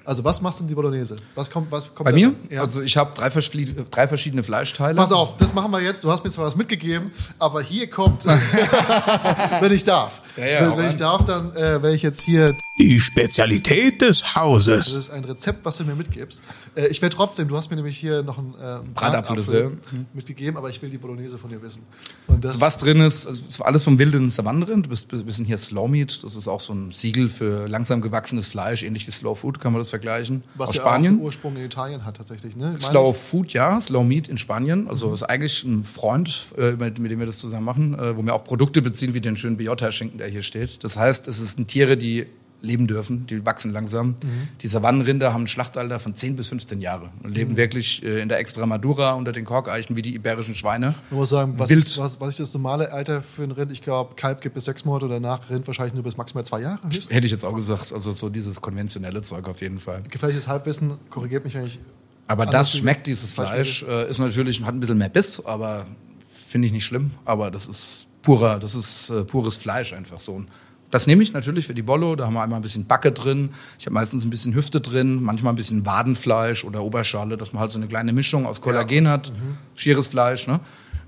[0.06, 1.16] Also was machst du in die Bolognese?
[1.36, 2.34] Was kommt, was kommt Bei mir?
[2.50, 2.62] Ja.
[2.62, 4.96] Also ich habe drei, verschli- drei verschiedene Fleischteile.
[4.96, 6.04] Pass auf, das machen wir jetzt.
[6.04, 8.26] Du hast mir zwar was mitgegeben, aber hier kommt,
[9.62, 10.22] wenn ich darf.
[10.38, 14.36] Ja, ja, wenn wenn ich darf, dann äh, werde ich jetzt hier Die Spezialität des
[14.36, 14.86] Hauses.
[14.86, 16.44] Das ist ein Rezept, was du mir mitgibst.
[16.76, 19.78] Äh, ich werde trotzdem, du hast mir nämlich hier noch einen, äh, einen Bratapfel, Bratapfel
[20.14, 21.84] mitgegeben, aber ich will die Bolognese von dir wissen.
[22.28, 24.86] Und das, Also was drin ist, also alles vom wilden Savannenrind.
[24.86, 26.24] Du bist, wir sind hier Slow Meat.
[26.24, 29.72] Das ist auch so ein Siegel für langsam gewachsenes Fleisch, ähnlich wie Slow Food, kann
[29.72, 30.44] man das vergleichen.
[30.56, 31.20] was Aus ja Spanien.
[31.20, 32.56] auch Ursprung in Italien hat tatsächlich.
[32.56, 32.76] Ne?
[32.80, 33.14] Slow.
[33.14, 34.88] Food, ja, Slow Meat in Spanien.
[34.88, 35.14] Also Mhm.
[35.14, 38.34] ist eigentlich ein Freund, äh, mit, mit dem wir das zusammen machen, äh, wo wir
[38.34, 40.84] auch Produkte beziehen, wie den schönen Biota-Schinken, der hier steht.
[40.84, 42.26] Das heißt, es sind Tiere, die
[42.64, 43.28] leben dürfen.
[43.28, 44.16] Die wachsen langsam.
[44.62, 48.30] Die Savannenrinder haben ein Schlachtalter von 10 bis 15 Jahre und leben wirklich äh, in
[48.30, 50.96] der Extremadura unter den Korkeichen wie die iberischen Schweine.
[51.12, 51.86] Man muss sagen, was, Wild.
[51.86, 53.72] ist, was, was das normale Alter für ein Rind?
[53.72, 56.80] Ich glaube, Kalb gibt bis sechs Monate, danach Rind wahrscheinlich nur bis maximal zwei Jahre.
[56.84, 57.12] höchstens.
[57.12, 60.04] Hätte ich jetzt auch gesagt, also so dieses konventionelle Zeug auf jeden Fall.
[60.10, 61.80] Gefährliches Halbwissen, korrigiert mich, wenn ich.
[62.28, 65.86] Aber das schmeckt, dieses falsch Fleisch, äh, ist natürlich, hat ein bisschen mehr Biss, aber
[66.26, 67.12] finde ich nicht schlimm.
[67.26, 70.34] Aber das ist purer, das ist äh, pures Fleisch einfach so.
[70.34, 70.48] Und
[70.94, 72.16] das nehme ich natürlich für die Bollo.
[72.16, 73.50] Da haben wir einmal ein bisschen Backe drin.
[73.80, 77.62] Ich habe meistens ein bisschen Hüfte drin, manchmal ein bisschen Wadenfleisch oder Oberschale, dass man
[77.62, 79.32] halt so eine kleine Mischung aus Kollagen Ja, hat.
[79.74, 80.60] Schieres Fleisch, ne?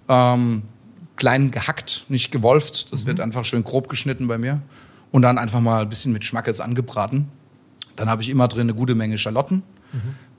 [0.09, 0.63] Ähm,
[1.17, 2.91] klein gehackt, nicht gewolft.
[2.93, 4.59] Das wird einfach schön grob geschnitten bei mir.
[5.11, 7.27] Und dann einfach mal ein bisschen mit Schmackes angebraten.
[7.95, 9.61] Dann habe ich immer drin eine gute Menge Schalotten,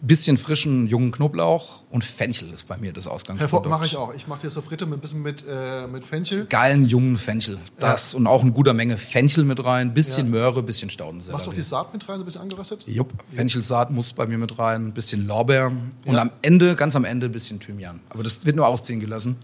[0.01, 3.69] bisschen frischen jungen Knoblauch und Fenchel ist bei mir das Ausgangsprodukt.
[3.69, 4.13] mache ich auch.
[4.15, 6.47] Ich mache dir so Fritte mit ein bisschen mit, äh, mit Fenchel.
[6.47, 7.59] Geilen jungen Fenchel.
[7.81, 10.33] Das und auch eine gute Menge Fenchel mit rein, bisschen Ja.
[10.33, 11.63] Möhre, bisschen Machst du auch die Staudensellerie.
[11.63, 12.85] Saat mit rein, so ein bisschen angeröstet?
[12.87, 15.69] Jupp, Fenchelsaat muss bei mir mit rein, bisschen Lorbeer
[16.05, 16.23] und Ja.
[16.23, 18.01] am Ende, ganz am Ende, bisschen Thymian.
[18.11, 19.37] Aber das wird nur ausziehen gelassen.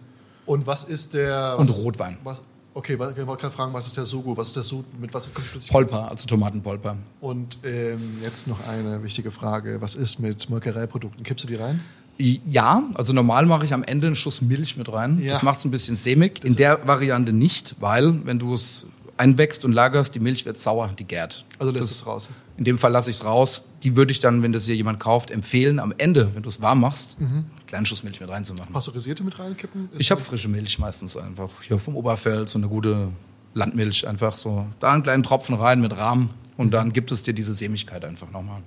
[0.45, 1.57] Und was ist der.
[1.59, 2.19] Und was ist- Rotwein.
[2.25, 2.43] Was,
[2.75, 4.37] okay, was- ich wollte gerade fragen, was ist der Sugo?
[4.37, 4.85] Was ist der Sugo?
[5.01, 5.89] Mit was kommt Flüssigkeit?
[5.89, 6.97] Polper, also Tomatenpolper.
[7.21, 9.81] Und ähm, jetzt noch eine wichtige Frage.
[9.81, 11.23] Was ist mit Molkereiprodukten?
[11.25, 11.81] Kippst du die rein?
[12.19, 15.19] Ja, also normal mache ich am Ende einen Schuss Milch mit rein.
[15.21, 15.33] Ja.
[15.33, 16.45] Das macht es ein bisschen sämig.
[16.45, 18.87] In der Variante nicht, weil wenn du es
[19.23, 21.45] einwächst und lagerst, die Milch wird sauer, die gärt.
[21.59, 22.29] Also lässt Das- es raus.
[22.57, 23.63] In dem Fall lasse ich es raus.
[23.83, 26.61] Die würde ich dann, wenn das hier jemand kauft, empfehlen, am Ende, wenn du es
[26.61, 28.73] warm machst, einen kleinen Schuss Milch mit reinzumachen.
[28.73, 29.89] Pasteurisierte mit reinkippen?
[29.93, 31.51] Ist Ich habe frische Milch meistens einfach.
[31.67, 33.09] Hier vom Oberfeld, so eine gute
[33.55, 34.67] Landmilch einfach so.
[34.81, 38.31] Da einen kleinen Tropfen rein mit Rahmen und dann gibt es dir diese Sämigkeit einfach
[38.31, 38.61] nochmal.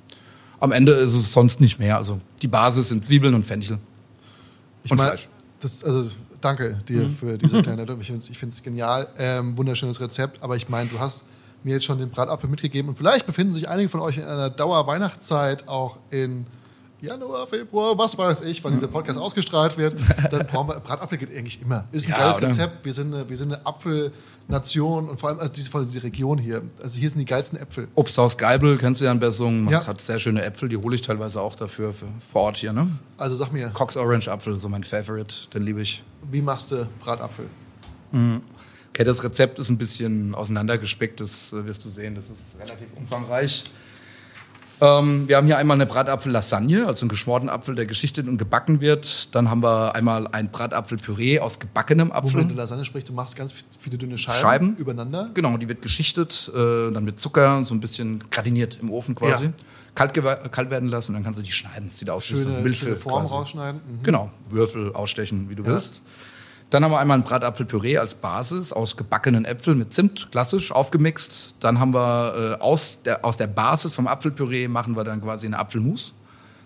[0.59, 1.97] Am Ende ist es sonst nicht mehr.
[1.97, 3.77] Also die Basis sind Zwiebeln und Fenchel.
[4.83, 5.27] Ich Und mein, Fleisch.
[5.59, 6.09] Das, also,
[6.45, 7.09] danke dir Mhm.
[7.09, 7.99] für diese kleine Erinnerung.
[8.01, 9.07] Ich finde es genial.
[9.17, 10.41] Ähm, wunderschönes Rezept.
[10.43, 11.25] Aber ich meine, du hast
[11.63, 12.89] mir jetzt schon den Bratapfel mitgegeben.
[12.89, 16.45] Und vielleicht befinden sich einige von euch in einer Dauerweihnachtszeit auch in
[17.01, 19.95] Januar, Februar, was weiß ich, wann dieser Podcast ausgestrahlt wird.
[20.31, 21.85] Dann brauchen wir, Bratapfel geht eigentlich immer.
[21.91, 22.47] Ist ein Ja, geiles oder?
[22.47, 22.85] Rezept.
[22.85, 26.03] Wir sind, eine, wir sind eine Apfelnation und vor allem also diese, vor allem diese
[26.03, 26.61] Region hier.
[26.81, 27.87] Also hier sind die geilsten Äpfel.
[27.95, 29.85] Obsthaus Geibel, kennst du ja in Bessungen, Ja.
[29.85, 32.73] hat sehr schöne Äpfel, die hole ich teilweise auch dafür für, vor Ort hier.
[32.73, 32.89] Ne?
[33.17, 36.03] Also sag mir, Cox Orange Apfel, so mein Favorite, den liebe ich.
[36.31, 37.49] wie machst du Bratapfel?
[38.13, 42.87] Okay, das Rezept ist ein bisschen auseinandergespickt, das äh, wirst du sehen, das ist relativ
[42.95, 43.65] umfangreich.
[44.81, 48.81] Ähm, wir haben hier einmal eine Bratapfel-Lasagne, also einen geschmorten Apfel, der geschichtet und gebacken
[48.81, 49.33] wird.
[49.33, 52.31] Dann haben wir einmal ein Bratapfel-Püree aus gebackenem Apfel.
[52.33, 54.75] Moment, du Lasagne sprichst, du machst ganz viele dünne Scheiben, Scheiben.
[54.77, 55.29] übereinander.
[55.33, 59.45] Genau, die wird geschichtet, äh, dann mit Zucker, so ein bisschen gratiniert im Ofen quasi.
[59.45, 59.51] Ja.
[59.95, 60.13] Kalt,
[60.51, 61.87] kalt werden lassen und dann kannst du die schneiden.
[61.87, 63.33] Das sieht aus wie so Milchfilm schöne Form quasi.
[63.33, 63.79] rausschneiden.
[63.87, 64.03] Mhm.
[64.03, 65.69] Genau, Würfel ausstechen, wie du Ja.
[65.69, 66.01] willst.
[66.69, 71.55] Dann haben wir einmal ein Bratapfelpüree als Basis aus gebackenen Äpfeln mit Zimt, klassisch aufgemixt.
[71.59, 75.45] Dann haben wir äh, aus, der, aus der Basis vom Apfelpüree machen wir dann quasi
[75.45, 76.15] eine Apfelmus.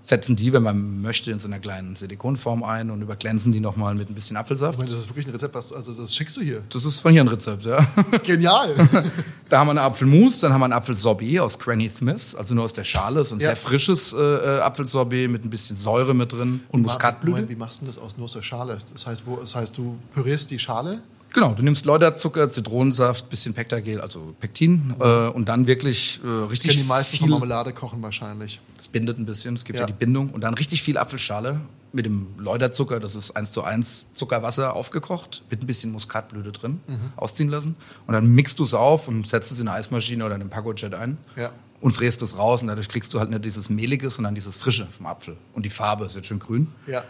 [0.10, 3.94] Setzen die, wenn man möchte, in so einer kleinen Silikonform ein und überglänzen die nochmal
[3.94, 4.82] mit ein bisschen Apfelsaft.
[4.82, 6.64] Das ist wirklich ein Rezept, was, also das schickst du hier.
[6.72, 7.80] Das ist von hier ein Rezept, ja.
[8.24, 8.74] Genial.
[9.50, 12.66] Da haben wir eine Apfelmus, dann haben wir ein Apfelsorbet aus Granny Smith, also nur
[12.66, 13.48] aus der Schale, so ein Ja.
[13.48, 17.50] sehr frisches äh, äh, Apfelsorbet mit ein bisschen Säure mit drin und Muskatblüte.
[17.50, 18.78] Wie machst du das aus nur aus der Schale?
[18.94, 21.02] Das heißt, wo, das heißt, du pürierst die Schale?
[21.34, 26.52] Genau, du nimmst Läuterzucker, Zitronensaft, bisschen Pektagel, also Pektin äh, und dann wirklich äh, Ich
[26.52, 28.60] richtig kenne die meisten viel, von Marmelade kochen wahrscheinlich.
[28.78, 29.82] das bindet ein bisschen, es gibt ja.
[29.82, 29.88] Ja.
[29.88, 31.62] die Bindung und dann richtig viel Apfelschale
[31.92, 36.80] mit dem Läuterzucker, das ist eins zu eins Zuckerwasser aufgekocht, mit ein bisschen Muskatblüte drin,
[36.88, 37.12] Mhm.
[37.16, 37.76] ausziehen lassen
[38.08, 40.50] und dann mixt du es auf und setzt es in eine Eismaschine oder in einen
[40.50, 41.52] Pacojet ein Ja.
[41.82, 44.86] und fräst es raus und dadurch kriegst du halt nicht dieses mehlige, sondern dieses frische
[44.88, 46.68] vom Apfel und die Farbe ist jetzt schön grün.
[46.88, 47.04] Ja.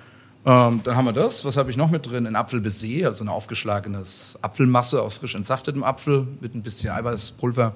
[0.46, 1.44] Ähm, dann haben wir das.
[1.46, 2.26] Was habe ich noch mit drin?
[2.26, 7.74] Ein Apfelbaiser, also eine aufgeschlagenes Apfelmasse aus frisch entsaftetem Apfel mit ein bisschen Eiweißpulver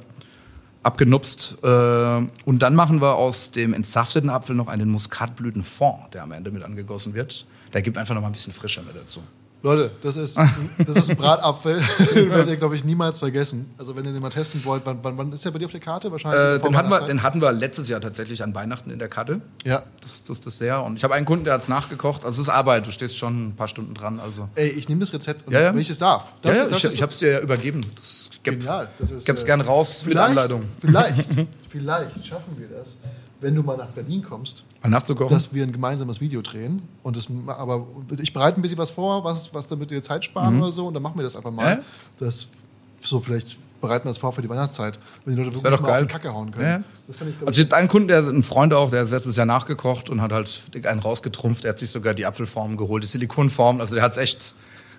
[0.81, 1.57] abgenupst.
[1.63, 6.51] Äh, und dann machen wir aus dem entsafteten Apfel noch einen Muskatblütenfond, der am Ende
[6.51, 7.45] mit angegossen wird.
[7.73, 9.21] Der gibt einfach noch mal ein bisschen Frische mit dazu.
[9.63, 11.81] Leute, das ist, das ist ein Bratapfel.
[12.15, 13.73] den werdet ihr, glaube ich, niemals vergessen.
[13.77, 15.71] Also wenn ihr den mal testen wollt, wann, wann, wann ist der bei dir auf
[15.71, 16.11] der Karte?
[16.11, 19.07] Wahrscheinlich Äh, den, hatten wir, den hatten wir letztes Jahr tatsächlich an Weihnachten in der
[19.07, 19.39] Karte.
[19.63, 19.83] Ja.
[20.01, 20.85] Das, das Dessert.
[20.85, 22.25] Und ich habe einen Kunden, der hat es nachgekocht.
[22.25, 22.85] Also es ist Arbeit.
[22.85, 24.19] Du stehst schon ein paar Stunden dran.
[24.19, 24.49] Also.
[24.55, 25.73] Ey, ich nehme das Rezept, und Ja, ja.
[25.73, 26.33] wenn ich es darf.
[26.43, 27.85] Ja, Darf- ja, darf ich, das- ich habe es dir ja übergeben.
[27.95, 28.89] Das gib, Genial.
[28.99, 30.63] Das ist, gib's äh, gern raus mit vielleicht, Anleitung.
[30.81, 31.29] Vielleicht,
[31.69, 32.97] vielleicht schaffen wir das,
[33.43, 35.33] wenn du mal nach Berlin kommst, Mal nachzukochen.
[35.33, 36.81] dass wir ein gemeinsames Video drehen.
[37.03, 37.85] Und das, aber
[38.19, 40.87] ich bereite ein bisschen was vor, was, was damit wir Zeit sparen oder so.
[40.87, 41.75] Und dann machen wir das einfach mal.
[41.75, 41.81] Mhm.
[41.81, 41.85] Ja.
[42.19, 42.47] Das,
[43.01, 44.97] so vielleicht bereiten wir das vor für die Weihnachtszeit.
[45.25, 46.05] Wenn die Leute wär wirklich doch mal auf geil.
[46.07, 46.65] die Kacke hauen können.
[46.65, 46.83] Ja.
[47.07, 50.09] Das ich, Also jetzt einen Kunden, der ein Freund auch, der hat letztes Jahr nachgekocht
[50.09, 51.65] und hat halt einen rausgetrumpft.
[51.65, 53.81] Er hat sich sogar die Apfelform geholt, die Silikonform.
[53.81, 54.53] Also der hat es echt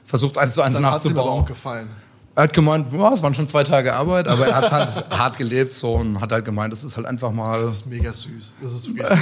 [0.05, 1.47] versucht, eins zu eins dann hat es ihm aber auch nachzubauen.
[1.47, 1.89] gefallen.
[2.37, 5.37] Er hat gemeint, ja, es waren schon zwei Tage Arbeit, aber er hat halt hart
[5.37, 7.63] gelebt so und hat halt gemeint, das ist halt einfach mal.
[7.63, 8.55] Das ist mega süß.
[8.61, 9.19] Das ist wirklich,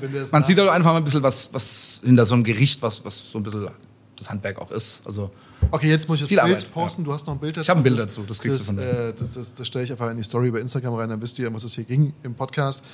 [0.00, 2.80] wenn das Man sieht halt einfach mal ein bisschen was, was hinter so einem Gericht,
[2.82, 3.68] was, was so ein bisschen
[4.16, 5.04] das Handwerk auch ist.
[5.06, 5.30] Also
[5.70, 7.02] Okay, jetzt muss ich das Bild Arbeit, posten.
[7.02, 7.62] Du hast noch ein Bild dazu.
[7.64, 9.08] Ich habe ein Bild dazu, das kriegst das, du von mir.
[9.08, 11.38] Äh, das, das, das stelle ich einfach in die Story bei Instagram rein, dann wisst
[11.38, 12.84] ihr, um was es hier ging im Podcast.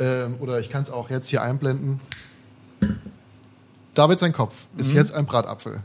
[0.00, 2.00] Ähm, oder ich kann es auch jetzt hier einblenden.
[3.94, 4.96] David sein Kopf ist Mhm.
[4.96, 5.82] jetzt ein Bratapfel.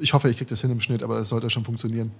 [0.00, 2.10] Ich hoffe, ich kriege das hin im Schnitt, aber das sollte schon funktionieren.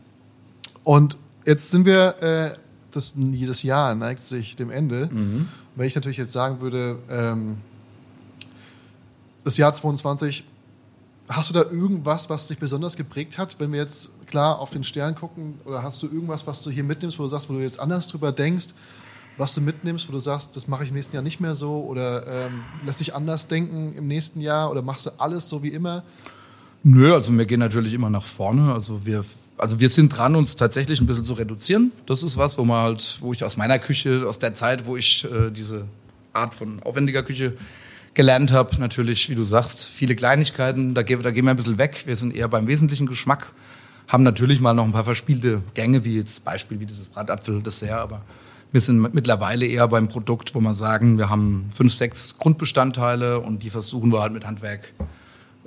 [0.84, 1.16] Und
[1.46, 2.56] jetzt sind wir, äh,
[2.92, 5.08] das, das Jahr neigt sich dem Ende.
[5.10, 5.48] Mhm.
[5.76, 7.58] Wenn ich natürlich jetzt sagen würde, ähm,
[9.44, 10.44] das Jahr 22,
[11.28, 14.84] hast du da irgendwas, was dich besonders geprägt hat, wenn wir jetzt klar auf den
[14.84, 15.58] Stern gucken?
[15.64, 18.08] Oder hast du irgendwas, was du hier mitnimmst, wo du sagst, wo du jetzt anders
[18.08, 18.68] drüber denkst,
[19.36, 21.84] was du mitnimmst, wo du sagst, das mache ich im nächsten Jahr nicht mehr so?
[21.84, 24.70] Oder ähm, lässt dich anders denken im nächsten Jahr?
[24.70, 26.02] Oder machst du alles so wie immer?
[26.82, 28.72] Nö, also wir gehen natürlich immer nach vorne.
[28.72, 29.24] Also wir,
[29.58, 31.92] also wir sind dran, uns tatsächlich ein bisschen zu reduzieren.
[32.06, 34.96] Das ist was, wo man halt, wo ich aus meiner Küche, aus der Zeit, wo
[34.96, 35.84] ich äh, diese
[36.32, 37.54] Art von aufwendiger Küche
[38.14, 40.94] gelernt habe, natürlich, wie du sagst, viele Kleinigkeiten.
[40.94, 42.02] Da, gehen- da gehen wir ein bisschen weg.
[42.06, 43.52] Wir sind eher beim wesentlichen Geschmack.
[44.08, 48.22] Haben natürlich mal noch ein paar verspielte Gänge, wie jetzt Beispiel wie dieses Bratapfel-Dessert, aber
[48.72, 53.62] wir sind mittlerweile eher beim Produkt, wo wir sagen, wir haben fünf, sechs Grundbestandteile und
[53.64, 54.92] die versuchen wir halt mit Handwerk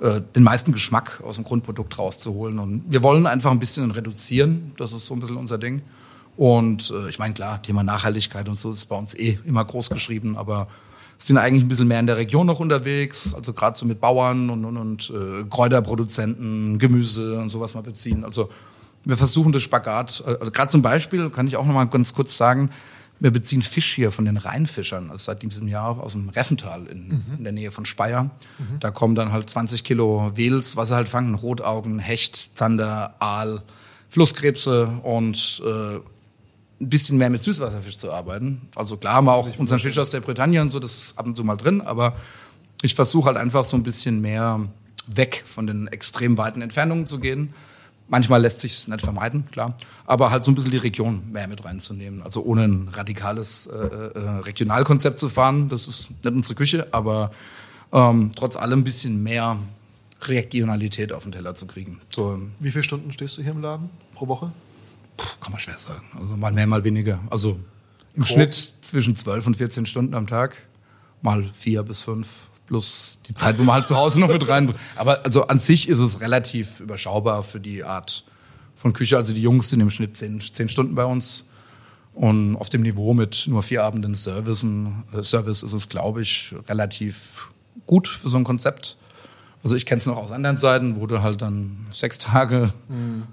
[0.04, 2.58] äh, den meisten Geschmack aus dem Grundprodukt rauszuholen.
[2.58, 4.72] Und wir wollen einfach ein bisschen reduzieren.
[4.76, 5.80] Das ist so ein bisschen unser Ding.
[6.36, 9.88] Und äh, ich meine, klar, Thema Nachhaltigkeit und so ist bei uns eh immer groß
[9.88, 10.68] geschrieben, aber
[11.16, 14.50] sind eigentlich ein bisschen mehr in der Region noch unterwegs, also gerade so mit Bauern
[14.50, 18.24] und, und, und äh, Kräuterproduzenten, Gemüse und sowas mal beziehen.
[18.24, 18.50] Also
[19.04, 22.12] wir versuchen das Spagat, äh, also gerade zum Beispiel, kann ich auch noch mal ganz
[22.12, 22.70] kurz sagen,
[23.24, 27.24] wir beziehen Fisch hier von den Rheinfischern, also seit diesem Jahr aus dem Reffental in,
[27.38, 28.30] in der Nähe von Speyer.
[28.80, 33.62] Da kommen dann halt 20 Kilo Wels, was sie halt fangen, Rotaugen, Hecht, Zander, Aal,
[34.10, 38.68] Flusskrebse und äh, ein bisschen mehr mit Süßwasserfisch zu arbeiten.
[38.74, 41.34] Also klar haben wir auch unseren Fisch aus der Bretagne und so, das ab und
[41.34, 42.16] zu mal drin, aber
[42.82, 44.68] ich versuche halt einfach so ein bisschen mehr
[45.06, 47.54] weg von den extrem weiten Entfernungen zu gehen.
[48.08, 51.64] Manchmal lässt sich nicht vermeiden, klar, aber halt so ein bisschen die Region mehr mit
[51.64, 52.22] reinzunehmen.
[52.22, 57.30] Also ohne ein radikales äh, äh, Regionalkonzept zu fahren, das ist nicht unsere Küche, aber
[57.92, 59.58] ähm, trotz allem ein bisschen mehr
[60.22, 61.98] Regionalität auf den Teller zu kriegen.
[62.10, 64.52] So, Wie viele Stunden stehst du hier im Laden pro Woche?
[65.40, 66.02] kann man schwer sagen.
[66.18, 67.20] Also mal mehr, mal weniger.
[67.30, 67.58] Also
[68.14, 68.26] im Grob.
[68.26, 70.56] Schnitt zwischen 12 und 14 Stunden am Tag.
[71.22, 72.48] Mal vier bis fünf.
[72.66, 74.74] Plus die Zeit, wo man halt zu Hause noch mit rein.
[74.96, 78.24] Aber also an sich ist es relativ überschaubar für die Art
[78.74, 79.16] von Küche.
[79.16, 81.46] Also die Jungs sind im Schnitt zehn, zehn Stunden bei uns.
[82.14, 86.54] Und auf dem Niveau mit nur vier Abenden Servicen, äh, Service ist es, glaube ich,
[86.68, 87.50] relativ
[87.86, 88.96] gut für so ein Konzept.
[89.64, 92.70] Also ich kenne es noch aus anderen Seiten, wo du halt dann sechs Tage,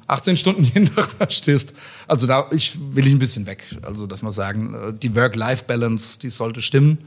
[0.08, 1.74] 18 Stunden jeden Tag da stehst.
[2.08, 3.64] Also da ich, will ich ein bisschen weg.
[3.82, 7.00] Also dass man sagen, äh, die Work-Life-Balance, die sollte stimmen,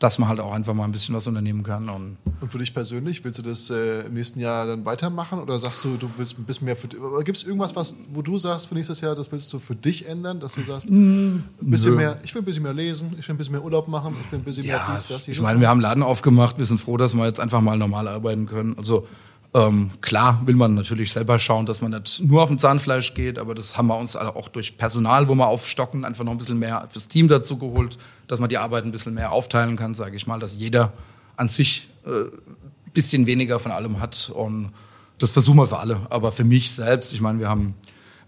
[0.00, 1.88] dass man halt auch einfach mal ein bisschen was unternehmen kann.
[1.90, 5.58] Und Und für dich persönlich, willst du das äh, im nächsten Jahr dann weitermachen oder
[5.58, 6.88] sagst du, du willst ein bisschen mehr für
[7.22, 10.08] Gibt es irgendwas, was, wo du sagst für nächstes Jahr, das willst du für dich
[10.08, 13.34] ändern, dass du sagst, ein bisschen mehr, ich will ein bisschen mehr lesen, ich will
[13.34, 15.42] ein bisschen mehr Urlaub machen, ich will ein bisschen mehr ja, dies, das, ich jenes.
[15.42, 18.08] meine, wir haben einen Laden aufgemacht, wir sind froh, dass wir jetzt einfach mal normal
[18.08, 18.78] arbeiten können.
[18.78, 19.06] Also
[19.52, 23.38] ähm, klar will man natürlich selber schauen, dass man nicht nur auf dem Zahnfleisch geht,
[23.38, 26.38] aber das haben wir uns alle auch durch Personal, wo wir aufstocken, einfach noch ein
[26.38, 27.98] bisschen mehr fürs Team dazu geholt,
[28.30, 30.92] dass man die Arbeit ein bisschen mehr aufteilen kann, sage ich mal, dass jeder
[31.36, 34.72] an sich äh, ein bisschen weniger von allem hat und
[35.18, 36.00] das versuchen wir für alle.
[36.10, 37.74] Aber für mich selbst, ich meine, wir haben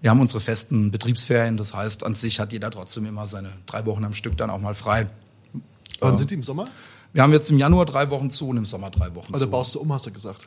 [0.00, 3.86] wir haben unsere festen Betriebsferien, das heißt, an sich hat jeder trotzdem immer seine drei
[3.86, 5.06] Wochen am Stück dann auch mal frei.
[6.00, 6.66] Wann sind die im Sommer?
[7.12, 9.50] Wir haben jetzt im Januar drei Wochen zu und im Sommer drei Wochen Also zu.
[9.52, 10.46] baust du um, hast du gesagt.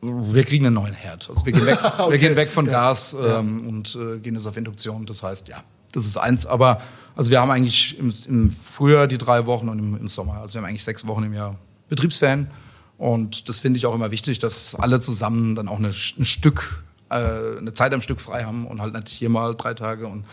[0.00, 1.28] Wir kriegen einen neuen Herd.
[1.30, 2.10] Also wir gehen weg, Okay.
[2.10, 5.06] wir gehen weg von Gas ähm, und äh, gehen jetzt auf Induktion.
[5.06, 5.62] Das heißt, ja,
[5.92, 6.44] das ist eins.
[6.46, 6.80] Aber
[7.18, 10.34] also wir haben eigentlich im, im Frühjahr die drei Wochen und im, im Sommer.
[10.34, 11.58] Also wir haben eigentlich sechs Wochen im Jahr
[11.88, 12.48] Betriebsferien.
[12.96, 16.84] Und das finde ich auch immer wichtig, dass alle zusammen dann auch eine, ein Stück,
[17.10, 20.06] äh, eine Zeit am Stück frei haben und halt nicht hier mal drei Tage.
[20.06, 20.26] Und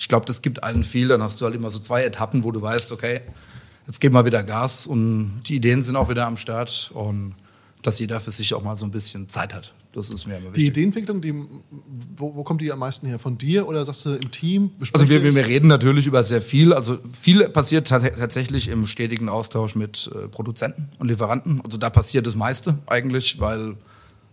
[0.00, 1.06] ich glaube, das gibt allen viel.
[1.06, 3.20] Dann hast du halt immer so zwei Etappen, wo du weißt, okay,
[3.86, 7.36] jetzt geben wir wieder Gas und die Ideen sind auch wieder am Start und
[7.82, 9.74] dass jeder für sich auch mal so ein bisschen Zeit hat.
[9.94, 10.68] Das ist mir immer Die wichtig.
[10.68, 11.34] Ideenentwicklung, die,
[12.16, 13.18] wo, wo kommt die am meisten her?
[13.18, 14.70] Von dir oder sagst du im Team?
[14.94, 16.72] Also wir, wir, wir reden natürlich über sehr viel.
[16.72, 21.60] Also viel passiert tat- tatsächlich im stetigen Austausch mit äh, Produzenten und Lieferanten.
[21.62, 23.76] Also da passiert das meiste eigentlich, weil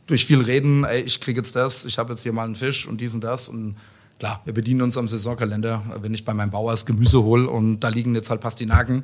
[0.07, 2.88] durch viel Reden, ey, ich kriege jetzt das, ich habe jetzt hier mal einen Fisch
[2.88, 3.76] und dies und das und
[4.19, 5.81] klar, wir bedienen uns am Saisonkalender.
[6.01, 9.03] Wenn ich bei meinem Bauer das Gemüse hole und da liegen jetzt halt Pastinaken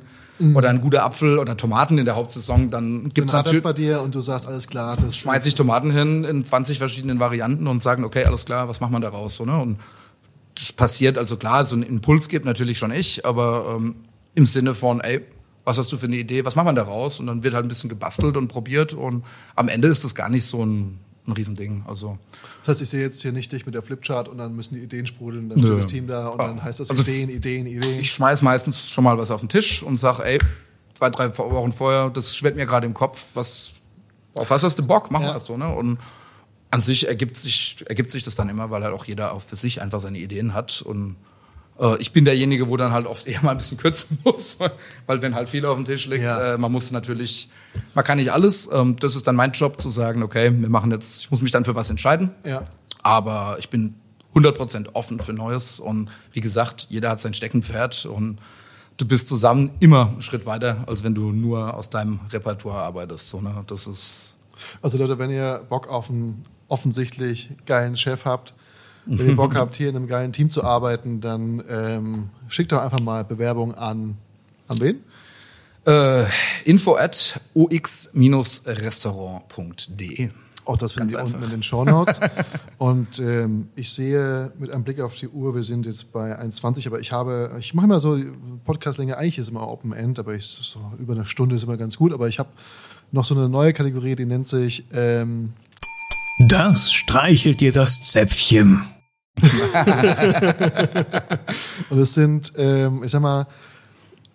[0.54, 4.02] oder ein guter Apfel oder Tomaten in der Hauptsaison, dann gibt's Dann natürlich bei dir
[4.02, 7.80] und du sagst, alles klar, das schmeiße ich Tomaten hin in 20 verschiedenen Varianten und
[7.80, 9.36] sagen, okay, alles klar, was macht man daraus?
[9.36, 9.56] So, ne?
[9.56, 9.78] Und
[10.54, 13.96] das passiert, also klar, so einen Impuls gibt natürlich schon ich, aber ähm,
[14.34, 15.22] im Sinne von, ey,
[15.64, 17.20] was hast du für eine Idee, was macht man daraus?
[17.20, 19.24] Und dann wird halt ein bisschen gebastelt und probiert und
[19.56, 21.82] am Ende ist das gar nicht so ein, ein Riesending.
[21.86, 22.18] Also
[22.60, 24.80] Das heißt, ich sehe jetzt hier nicht dich mit der Flipchart und dann müssen die
[24.82, 28.00] Ideen sprudeln, dann steht das Team da und dann heißt das Also- Ideen, Ideen, Ideen.
[28.00, 30.38] ich schmeiß meistens schon mal was auf den Tisch und sag, ey,
[30.94, 33.74] zwei, drei Wochen vorher, das schwirrt mir gerade im Kopf, was,
[34.34, 35.10] auf was hast du Bock?
[35.10, 35.30] Machen Ja.
[35.30, 35.68] wir das so, ne?
[35.74, 35.98] Und
[36.70, 39.56] an sich ergibt sich, ergibt sich das dann immer, weil halt auch jeder auch für
[39.56, 41.16] sich einfach seine Ideen hat und
[41.98, 44.58] ich bin derjenige, wo dann halt oft eher mal ein bisschen kürzen muss,
[45.06, 46.54] weil wenn halt viel auf dem Tisch liegt, Ja.
[46.54, 47.50] äh, man muss natürlich,
[47.94, 48.68] man kann nicht alles.
[48.72, 51.52] Ähm, das ist dann mein Job zu sagen, okay, wir machen jetzt, ich muss mich
[51.52, 52.30] dann für was entscheiden.
[52.44, 52.66] ja.
[53.02, 53.94] Aber ich bin
[54.34, 58.38] 100% offen für Neues und wie gesagt, jeder hat sein Steckenpferd und
[58.96, 63.28] du bist zusammen immer einen Schritt weiter, als wenn du nur aus deinem Repertoire arbeitest.
[63.28, 63.62] So, ne?
[63.68, 64.36] Das ist
[64.82, 68.54] Also Leute, wenn ihr Bock auf einen offensichtlich geilen Chef habt,
[69.06, 72.80] wenn ihr Bock habt, hier in einem geilen Team zu arbeiten, dann ähm, schickt doch
[72.80, 74.16] einfach mal Bewerbung an,
[74.68, 75.00] an wen?
[75.86, 76.24] äh,
[76.64, 80.30] info at ox-restaurant.de.
[80.64, 82.18] Auch das finden Ganz Sie unten in den Show Notes.
[82.78, 86.88] Und ähm, ich sehe mit einem Blick auf die Uhr, wir sind jetzt bei 1,20,
[86.88, 88.32] aber ich habe, ich mache immer so, die
[88.64, 91.96] Podcastlänge eigentlich ist immer Open End, aber ich, so über eine Stunde ist immer ganz
[91.96, 92.12] gut.
[92.12, 92.48] Aber ich habe
[93.12, 95.52] noch so eine neue Kategorie, die nennt sich ähm,
[96.48, 98.82] Das streichelt dir das Zäpfchen.
[101.90, 103.46] Und es sind, ähm, ich sag mal,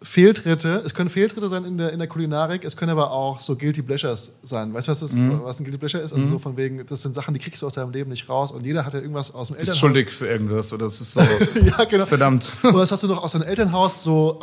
[0.03, 0.81] Fehltritte.
[0.83, 3.83] Es können Fehltritte sein in der, in der Kulinarik, es können aber auch so Guilty
[3.83, 4.73] Pleasures sein.
[4.73, 5.41] Weißt du, was, das, Mhm.
[5.43, 6.13] was ein Guilty Pleasure ist?
[6.13, 8.51] Also so von wegen, das sind Sachen, die kriegst du aus deinem Leben nicht raus
[8.51, 9.77] und jeder hat ja irgendwas aus dem Elternhaus.
[9.79, 11.19] schuldig für irgendwas oder das ist so.
[11.21, 12.07] ja, genau.
[12.07, 12.51] Verdammt.
[12.63, 14.39] Oder was hast du noch aus deinem Elternhaus so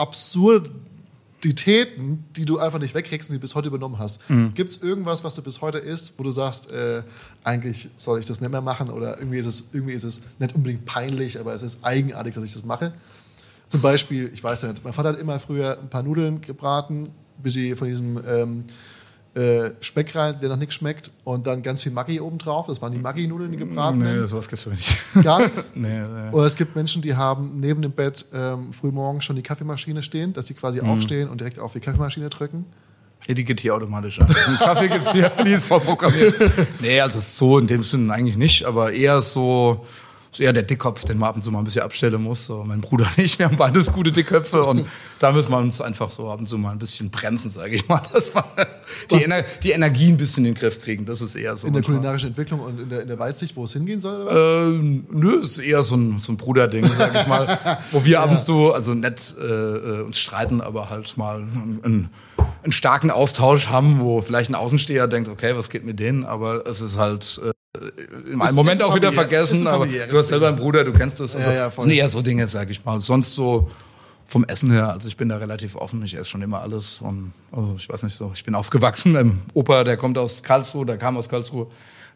[1.38, 4.28] Absurditäten, die du einfach nicht wegkriegst und die du bis heute übernommen hast?
[4.28, 4.54] Mhm.
[4.54, 7.02] Gibt es irgendwas, was du bis heute isst, wo du sagst, äh,
[7.44, 10.54] eigentlich soll ich das nicht mehr machen oder irgendwie ist es irgendwie ist es nicht
[10.56, 12.92] unbedingt peinlich, aber es ist eigenartig, dass ich das mache?
[13.66, 17.08] Zum Beispiel, ich weiß nicht, mein Vater hat immer früher ein paar Nudeln gebraten,
[17.40, 18.64] bis sie von diesem ähm,
[19.34, 22.66] äh, Speck rein, der noch nichts schmeckt, und dann ganz viel Maggi obendrauf.
[22.66, 24.98] Das waren die Maggi-Nudeln, die gebraten nee, sowas gibt's für mich.
[25.22, 25.70] Gar nichts.
[25.74, 26.30] nee, nee.
[26.32, 30.32] Oder es gibt Menschen, die haben neben dem Bett ähm, frühmorgens schon die Kaffeemaschine stehen,
[30.32, 30.88] dass sie quasi Mhm.
[30.90, 32.64] aufstehen und direkt auf die Kaffeemaschine drücken.
[33.26, 34.28] Hier, die geht hier automatisch an.
[34.46, 36.34] Einen Kaffee gibt's hier, die ist vorprogrammiert.
[36.80, 39.84] Nee, also so in dem Sinne eigentlich nicht, aber eher so,
[40.32, 42.46] ist eher der Dickkopf, den man ab und zu mal ein bisschen abstellen muss.
[42.46, 44.86] So, mein Bruder und ich, wir haben beides gute Dickköpfe und
[45.18, 47.88] da müssen wir uns einfach so ab und zu mal ein bisschen bremsen, sage ich
[47.88, 48.44] mal, dass wir
[49.10, 51.06] die, Ener die Energie ein bisschen in den Griff kriegen.
[51.06, 51.66] Das ist eher so.
[51.66, 54.34] In der kulinarischen Entwicklung und in der, in der Weitsicht, wo es hingehen soll, oder
[54.34, 54.42] was?
[54.74, 57.58] Ähm, nö, ist eher so ein, so ein Bruderding, sag ich mal,
[57.92, 61.80] wo wir ab und zu, also nicht äh, äh, uns streiten, aber halt mal einen,
[61.84, 62.10] einen,
[62.62, 66.66] einen starken Austausch haben, wo vielleicht ein Außensteher denkt, okay, was geht mit denen, aber
[66.66, 67.52] es ist halt äh,
[68.32, 71.20] in Ist- Moment ist auch wieder vergessen, aber du hast selber einen Bruder, du kennst
[71.20, 71.34] das.
[71.36, 71.84] Also, Ja, ja, voll.
[71.84, 73.00] sind eher so Dinge, sag ich mal.
[73.00, 73.70] Sonst so
[74.26, 77.32] vom Essen her, also ich bin da relativ offen, ich esse schon immer alles und
[77.50, 80.98] also ich weiß nicht so, ich bin aufgewachsen, mein Opa, der kommt aus Karlsruhe, der
[80.98, 81.66] kam aus Karlsruhe,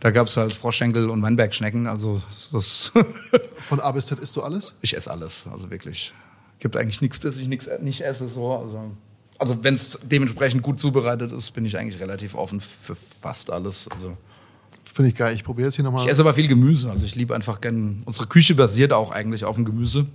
[0.01, 2.21] da gab's halt Froschschenkel und Weinbergschnecken, also
[2.53, 2.93] das,
[3.57, 4.75] Von A bis Z isst du alles?
[4.83, 6.13] ich esse alles, also wirklich.
[6.59, 8.91] Gibt eigentlich nichts, dass ich nichts nicht esse, so, also
[9.39, 13.89] also wenn es dementsprechend gut zubereitet ist, bin ich eigentlich relativ offen für fast alles.
[13.89, 14.17] Also
[14.93, 15.35] Finde ich geil.
[15.35, 16.05] Ich probiere jetzt hier nochmal.
[16.05, 16.91] ich esse aber viel Gemüse.
[16.91, 18.03] Also ich liebe einfach gern.
[18.05, 20.07] Unsere Küche basiert auch eigentlich auf dem Gemüse.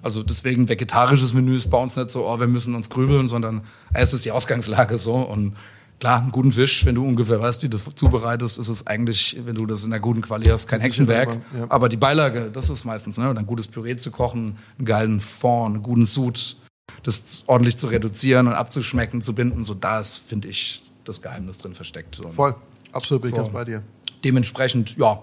[0.00, 3.62] Also deswegen vegetarisches Menü ist bei uns nicht so, oh, wir müssen uns grübeln, sondern
[3.92, 5.14] es ist die Ausgangslage so.
[5.16, 5.54] Und
[6.00, 9.36] klar, einen guten Fisch, wenn du ungefähr weißt, wie du das zubereitest, ist es eigentlich,
[9.44, 11.28] wenn du das in einer guten Quali hast, kein Hexenwerk.
[11.56, 11.66] Ja.
[11.68, 13.28] Aber die Beilage, das ist meistens, ne?
[13.28, 16.56] Oder ein gutes Püree zu kochen, einen geilen Fond, einen guten Sud,
[17.02, 21.58] das ordentlich zu reduzieren und abzuschmecken, zu binden, so da ist, finde ich, das Geheimnis
[21.58, 22.18] drin versteckt.
[22.20, 22.54] Und Voll.
[22.92, 23.42] Absolut bin ich So.
[23.42, 23.82] ganz bei dir.
[24.24, 25.20] Dementsprechend, ja,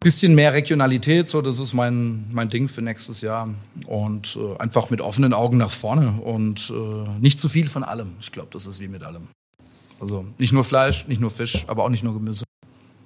[0.00, 3.52] bisschen mehr Regionalität, so das ist mein, mein Ding für nächstes Jahr.
[3.86, 8.12] Und äh, einfach mit offenen Augen nach vorne und äh, nicht zu viel von allem.
[8.20, 9.28] Ich glaube, das ist wie mit allem.
[10.00, 12.44] Also nicht nur Fleisch, nicht nur Fisch, aber auch nicht nur Gemüse.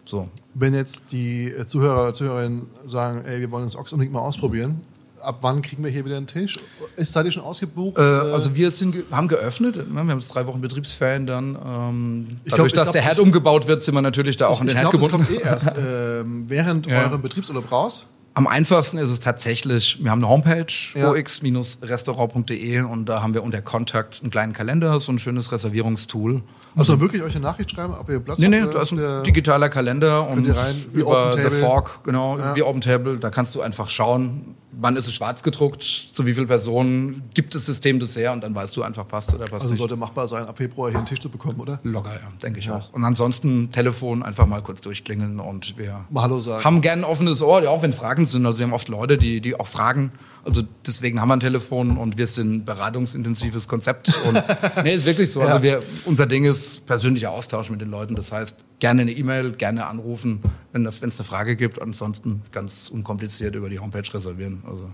[0.04, 0.28] So.
[0.52, 4.20] Wenn jetzt die äh, Zuhörer oder Zuhörerinnen sagen, ey, wir wollen das Ochs unbedingt mal
[4.20, 4.80] ausprobieren,
[5.22, 6.58] ab wann kriegen wir hier wieder einen Tisch?
[6.96, 7.98] Ist seid ihr schon ausgebucht?
[7.98, 9.84] Äh, also wir sind, haben geöffnet, ne?
[9.94, 11.56] wir haben jetzt drei Wochen Betriebsferien dann.
[11.64, 14.36] Ähm, Ich dadurch, glaub- ich dass glaub, der Herd ich- umgebaut wird, sind wir natürlich
[14.36, 15.34] da auch an ich den Herd glaube, das gebunden.
[15.34, 15.70] kommt eh erst
[16.26, 17.04] ähm, während Ja.
[17.04, 18.06] eurem Betriebsurlaub raus.
[18.34, 20.64] Am einfachsten ist es tatsächlich, wir haben eine Homepage,
[20.94, 21.10] Ja.
[21.10, 26.42] ox-restaurant.de und da haben wir unter Kontakt einen kleinen Kalender, so ein schönes Reservierungstool.
[26.74, 28.70] Muss man wirklich euch eine Nachricht schreiben, ob ihr Platz Nee, nee, habt?
[28.70, 31.42] oder da ist ein digitaler Kalender und rein, über The.
[31.60, 35.82] Fork, genau, wie Open Table, da kannst du einfach schauen, wann ist es schwarz gedruckt,
[35.82, 39.34] zu wie vielen Personen gibt das System das her und dann weißt du einfach, passt
[39.34, 39.78] oder passt Also nicht.
[39.80, 41.78] sollte machbar sein, ab Februar hier einen Tisch zu bekommen, oder?
[41.82, 42.90] Locker, ja, denke ich auch.
[42.94, 46.64] Und ansonsten Telefon einfach mal kurz durchklingeln und wir Mal Hallo sagen.
[46.64, 48.46] haben gern ein offenes Ohr, ja, auch wenn Fragen sind.
[48.46, 50.12] Also wir haben oft Leute, die, die auch fragen.
[50.44, 54.12] Also deswegen haben wir ein Telefon und wir sind ein beratungsintensives Konzept.
[54.26, 54.42] Und
[54.84, 55.40] nee, ist wirklich so.
[55.40, 58.14] Also wir, unser Ding ist persönlicher Austausch mit den Leuten.
[58.16, 60.40] Das heißt, gerne eine E-Mail, gerne anrufen,
[60.72, 61.80] wenn es eine Frage gibt.
[61.80, 64.62] Ansonsten ganz unkompliziert über die Homepage reservieren.
[64.66, 64.92] Also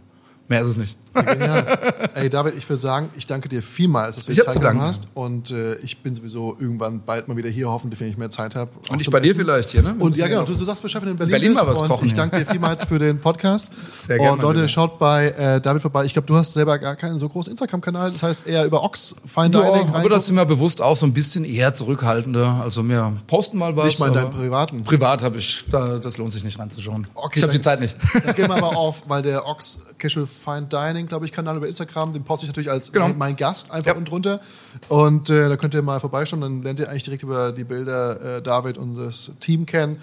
[0.49, 0.97] mehr ist es nicht.
[1.15, 2.11] Genial.
[2.15, 4.81] Ey, David, ich will sagen, ich danke dir vielmals, dass du Ich die Zeit genommen
[4.81, 5.09] hast.
[5.15, 8.55] Und äh, ich bin sowieso irgendwann bald mal wieder hier, hoffentlich, wenn ich mehr Zeit
[8.55, 8.71] habe.
[8.89, 9.97] Und ich bei dir vielleicht hier, ne?
[9.99, 10.45] Und ja, genau.
[10.45, 11.65] Du, du sagst Bescheid, wenn du in Berlin, Berlin bist.
[11.65, 13.73] mal was und kochen ich danke dir vielmals für den Podcast.
[13.95, 14.69] Sehr gerne, Und Leute, Lieber.
[14.69, 16.05] schaut bei äh, David vorbei.
[16.05, 18.13] Ich glaube, du hast selber gar keinen so großen Instagram-Kanal.
[18.13, 21.07] Das heißt, eher über Ox Fine Dining Ja, aber das sind wir bewusst auch so
[21.07, 22.61] ein bisschen eher zurückhaltender.
[22.63, 23.87] Also wir posten mal was.
[23.87, 24.85] Nicht mal in aber deinem privaten.
[24.85, 27.07] Privat habe ich, da, das lohnt sich nicht reinzuschauen.
[27.15, 27.97] Okay, ich habe die Zeit nicht.
[28.25, 31.67] Dann gehen wir aber auf, weil der Ox Casual Fine Dining, glaube ich, Kanal über
[31.69, 33.09] Instagram, den poste ich natürlich als Genau.
[33.09, 33.93] mein, mein Gast einfach Ja.
[33.95, 34.41] unten drunter.
[34.89, 38.37] Und äh, da könnt ihr mal vorbeischauen, dann lernt ihr eigentlich direkt über die Bilder
[38.39, 39.97] äh, David und das Team kennen.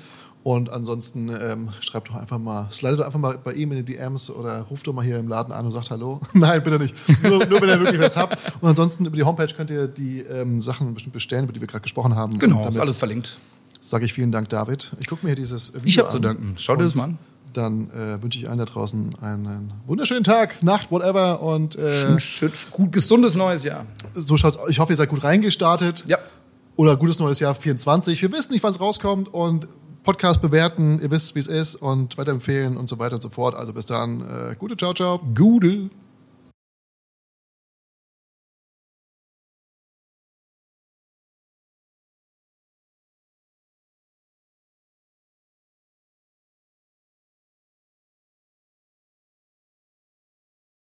[0.43, 3.93] Und ansonsten ähm, schreibt doch einfach mal, slidet doch einfach mal bei ihm in die
[3.93, 6.21] DMs oder ruft doch mal hier im Laden an und sagt Hallo.
[6.33, 6.93] Nein, bitte nicht.
[7.23, 8.37] Nur, nur wenn ihr wirklich was habt.
[8.61, 11.67] Und ansonsten über die Homepage könnt ihr die ähm, Sachen bestimmt bestellen, über die wir
[11.67, 12.37] gerade gesprochen haben.
[12.37, 13.39] Genau, Und ist alles verlinkt.
[13.81, 14.91] sage ich vielen Dank, David.
[14.99, 16.21] Ich gucke mir hier dieses Video Ich habe zu an.
[16.23, 16.53] danken.
[16.59, 17.17] Schau dir das Und mal an.
[17.57, 21.41] Dann äh, wünsche ich allen da draußen einen wunderschönen Tag, Nacht, whatever.
[21.41, 23.85] Und äh, schön- gut gesundes neues Jahr.
[24.13, 24.69] so schaut's aus.
[24.69, 26.05] Ich hoffe, ihr seid gut reingestartet.
[26.07, 26.17] Ja.
[26.75, 28.21] Oder gutes neues Jahr 24.
[28.21, 29.33] Wir wissen nicht, wann es rauskommt.
[29.33, 29.67] Und
[30.03, 31.75] Podcast bewerten, ihr wisst, wie es ist.
[31.75, 33.55] Und weiterempfehlen und so weiter und so fort.
[33.55, 34.21] Also bis dann.
[34.21, 35.19] Äh, gute Ciao, ciao.
[35.35, 35.89] Gute.